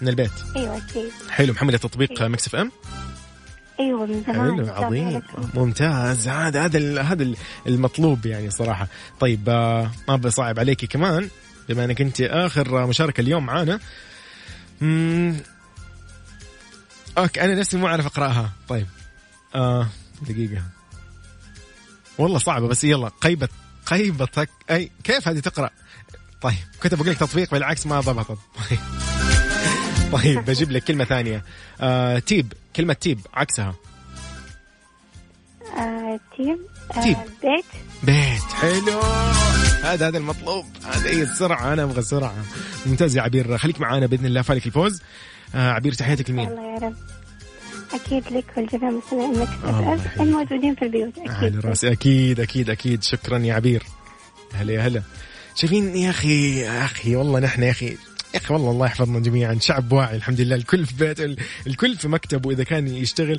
من 0.00 0.08
البيت. 0.08 0.30
أيوه 0.56 0.76
أكيد. 0.76 1.10
حلو 1.30 1.52
محملة 1.52 1.78
تطبيق 1.78 2.22
Mix 2.22 2.46
FM؟ 2.46 2.72
أيوه 3.80 4.06
من 4.06 4.22
زمان 4.26 4.66
حلو 4.66 4.72
عظيم. 4.86 5.22
ممتاز. 5.54 6.28
هذا 6.28 6.64
هذا 6.64 6.78
ال- 6.78 6.98
هذا 6.98 7.22
ال- 7.22 7.36
المطلوب 7.66 8.26
يعني 8.26 8.50
صراحة. 8.50 8.88
طيب 9.20 9.48
آه، 9.48 9.90
ما 10.08 10.16
بصعب 10.16 10.58
عليكي 10.58 10.86
كمان. 10.86 11.28
بما 11.68 11.84
انك 11.84 12.00
انت 12.00 12.20
آخر 12.20 12.86
مشاركة 12.86 13.20
اليوم 13.20 13.46
معانا. 13.46 13.80
okay 17.18 17.40
أنا 17.44 17.54
نفسي 17.54 17.76
مو 17.76 17.86
عارف 17.86 18.06
أقرأها. 18.06 18.52
طيب. 18.68 18.86
آه 19.54 19.88
دقيقة. 20.22 20.62
والله 22.18 22.38
صعبة 22.38 22.68
بس 22.68 22.84
يلا 22.84 23.08
قيبة 23.08 23.48
قيبتك 23.86 24.48
أي 24.70 24.90
كيف 25.04 25.28
هذه 25.28 25.38
تقرأ؟ 25.38 25.70
طيب 26.42 26.54
كنت 26.82 26.94
بقول 26.94 27.08
لك 27.08 27.18
تطبيق 27.18 27.50
بالعكس 27.50 27.86
ما 27.86 28.00
ضبطت 28.00 28.38
طيب. 28.70 28.78
طيب 30.12 30.44
بجيب 30.44 30.70
لك 30.70 30.84
كلمة 30.84 31.04
ثانية. 31.04 31.44
آه 31.80 32.18
تيب 32.18 32.52
كلمة 32.76 32.92
تيب 32.92 33.20
عكسها. 33.34 33.74
آه، 35.78 36.20
تيم 36.36 36.58
آه، 36.96 37.02
تيب. 37.02 37.16
بيت. 37.42 37.64
بيت. 38.02 38.42
حلو. 38.42 39.00
هذا 39.82 40.08
هذا 40.08 40.18
المطلوب. 40.18 40.66
هذا 40.84 41.10
هي 41.10 41.22
السرعة. 41.22 41.72
أنا 41.72 41.82
أبغى 41.82 42.02
سرعة 42.02 42.34
ممتاز 42.86 43.16
يا 43.16 43.22
عبير. 43.22 43.58
خليك 43.58 43.80
معانا 43.80 44.06
بإذن 44.06 44.26
الله. 44.26 44.42
فالك 44.42 44.66
الفوز. 44.66 45.00
آه 45.54 45.70
عبير 45.70 45.92
تحياتك 45.92 46.30
لمين؟ 46.30 46.48
الله 46.48 46.74
يا 46.74 46.78
رب 46.78 46.96
أكيد 47.94 48.32
لك 48.32 48.44
والجميع 48.56 48.90
مستمعين 48.90 49.38
مكتب 49.40 49.64
يحييك. 49.64 50.20
الموجودين 50.20 50.74
في 50.74 50.84
البيوت 50.84 51.12
على 51.18 51.48
أكيد 51.48 51.66
راسي 51.66 51.92
أكيد 51.92 52.40
أكيد 52.40 52.70
أكيد. 52.70 53.02
شكرا 53.02 53.38
يا 53.38 53.54
عبير. 53.54 53.82
هلا 54.54 54.72
يا 54.72 54.80
هلا. 54.80 55.02
شايفين 55.54 55.96
يا 55.96 56.10
أخي 56.10 56.60
يا 56.60 56.84
أخي 56.84 57.16
والله 57.16 57.40
نحن 57.40 57.62
يا 57.62 57.70
أخي 57.70 57.96
يا 58.34 58.38
أخي 58.38 58.54
والله 58.54 58.70
الله 58.70 58.86
يحفظنا 58.86 59.20
جميعا. 59.20 59.58
شعب 59.60 59.92
واعي 59.92 60.16
الحمد 60.16 60.40
لله. 60.40 60.56
الكل 60.56 60.86
في 60.86 60.94
بيت 60.94 61.20
ال- 61.20 61.36
الكل 61.66 61.96
في 61.96 62.08
مكتب 62.08 62.46
واذا 62.46 62.64
كان 62.64 62.88
يشتغل. 62.88 63.38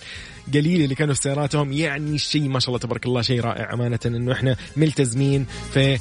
قليل 0.54 0.82
اللي 0.82 0.96
كانوا 0.96 1.14
في 1.14 1.22
سياراتهم. 1.22 1.74
يعني 1.74 2.18
شيء 2.18 2.50
ما 2.50 2.60
شاء 2.60 2.70
الله 2.70 2.80
تبارك 2.80 3.06
الله 3.06 3.22
شيء 3.22 3.42
رائع 3.42 3.74
أمانة 3.74 4.00
إنه 4.06 4.32
إحنا 4.32 4.56
ملتزمين 4.78 5.46
في 5.74 6.00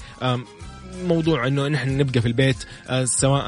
موضوع 1.05 1.47
إنه 1.47 1.69
نحن 1.69 1.97
نبقى 1.99 2.21
في 2.21 2.29
البيت 2.29 2.57
آه، 2.89 3.05
سواء 3.05 3.45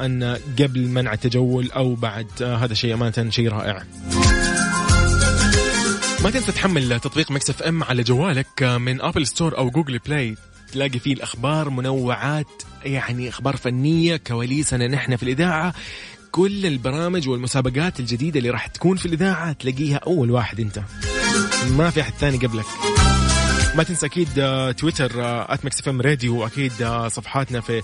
قبل 0.59 0.87
منع 0.87 1.13
التجول 1.13 1.71
أو 1.71 1.95
بعد. 1.95 2.27
آه، 2.41 2.55
هذا 2.55 2.73
شيء 2.73 2.93
أمانة 2.93 3.29
شيء 3.29 3.49
رائع. 3.49 3.83
ما 6.23 6.29
تنسى 6.31 6.51
تحمل 6.51 6.99
تطبيق 6.99 7.31
Mix 7.31 7.49
FM 7.49 7.83
على 7.83 8.03
جوالك 8.03 8.63
من 8.63 9.01
Apple 9.01 9.27
Store 9.27 9.57
أو 9.57 9.69
Google 9.69 9.97
Play 9.99 10.35
تلاقي 10.71 10.99
فيه 10.99 11.13
الأخبار 11.13 11.69
منوعات 11.69 12.47
يعني 12.83 13.29
أخبار 13.29 13.57
فنية 13.57 14.17
كواليسنا 14.17 14.87
نحن 14.87 15.15
في 15.15 15.23
الإذاعة. 15.23 15.73
كل 16.31 16.65
البرامج 16.65 17.29
والمسابقات 17.29 17.99
الجديدة 17.99 18.37
اللي 18.37 18.49
راح 18.49 18.67
تكون 18.67 18.97
في 18.97 19.05
الإذاعة 19.05 19.51
تلاقيها 19.51 19.97
أول 19.97 20.31
واحد 20.31 20.59
أنت. 20.59 20.81
ما 21.71 21.89
في 21.89 22.01
أحد 22.01 22.13
ثاني 22.13 22.37
قبلك. 22.37 22.65
ما 23.75 23.83
تنسى 23.83 24.05
أكيد 24.05 24.29
آه، 24.39 24.71
تويتر 24.71 25.11
@Mix 25.63 25.79
FM 25.79 26.01
Radio 26.01 26.37
وأكيد 26.37 26.81
آه، 26.81 27.07
صفحاتنا 27.07 27.61
في 27.61 27.81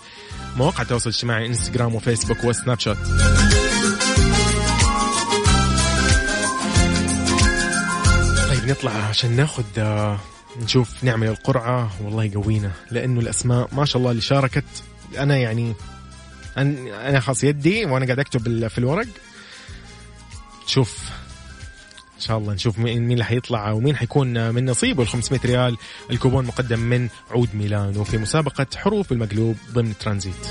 مواقع 0.58 0.82
التواصل 0.82 1.10
الاجتماعي 1.10 1.46
إنستغرام 1.46 1.96
وفيسبوك 1.96 2.44
وسناب 2.44 2.80
شات. 2.80 2.98
طيب 8.50 8.70
نطلع 8.70 8.92
عشان 8.92 9.36
ناخذ 9.36 9.64
آه، 9.78 10.20
نشوف 10.60 11.04
نعمل 11.04 11.28
القرعة. 11.28 11.92
والله 12.04 12.24
يقوينا 12.24 12.72
لأنه 12.92 13.20
الأسماء 13.20 13.70
ما 13.72 13.86
شاء 13.86 13.98
الله 13.98 14.12
اللي 14.12 14.22
شاركت. 14.22 14.64
أنا 15.18 15.38
يعني 15.38 15.74
أنا 16.58 17.20
خلاص 17.20 17.44
يدي 17.44 17.86
وأنا 17.86 18.06
قاعد 18.06 18.20
أكتب 18.20 18.68
في 18.68 18.78
الورق. 18.78 19.08
شوف 20.68 20.98
إن 22.16 22.22
شاء 22.28 22.38
الله 22.38 22.54
نشوف 22.54 22.80
مين 22.80 23.12
اللي 23.12 23.24
حيطلع 23.26 23.72
ومين 23.72 23.96
حيكون 23.96 24.54
من 24.54 24.66
نصيبه 24.66 25.04
ال 25.04 25.08
500 25.08 25.42
ريال. 25.46 25.78
الكوبون 26.12 26.46
مقدم 26.46 26.80
من 26.80 27.10
عود 27.32 27.50
ميلانو 27.56 28.04
في 28.04 28.18
مسابقة 28.18 28.68
حروف 28.76 29.12
المقلوب 29.12 29.58
ضمن 29.74 29.98
ترانزيت. 29.98 30.48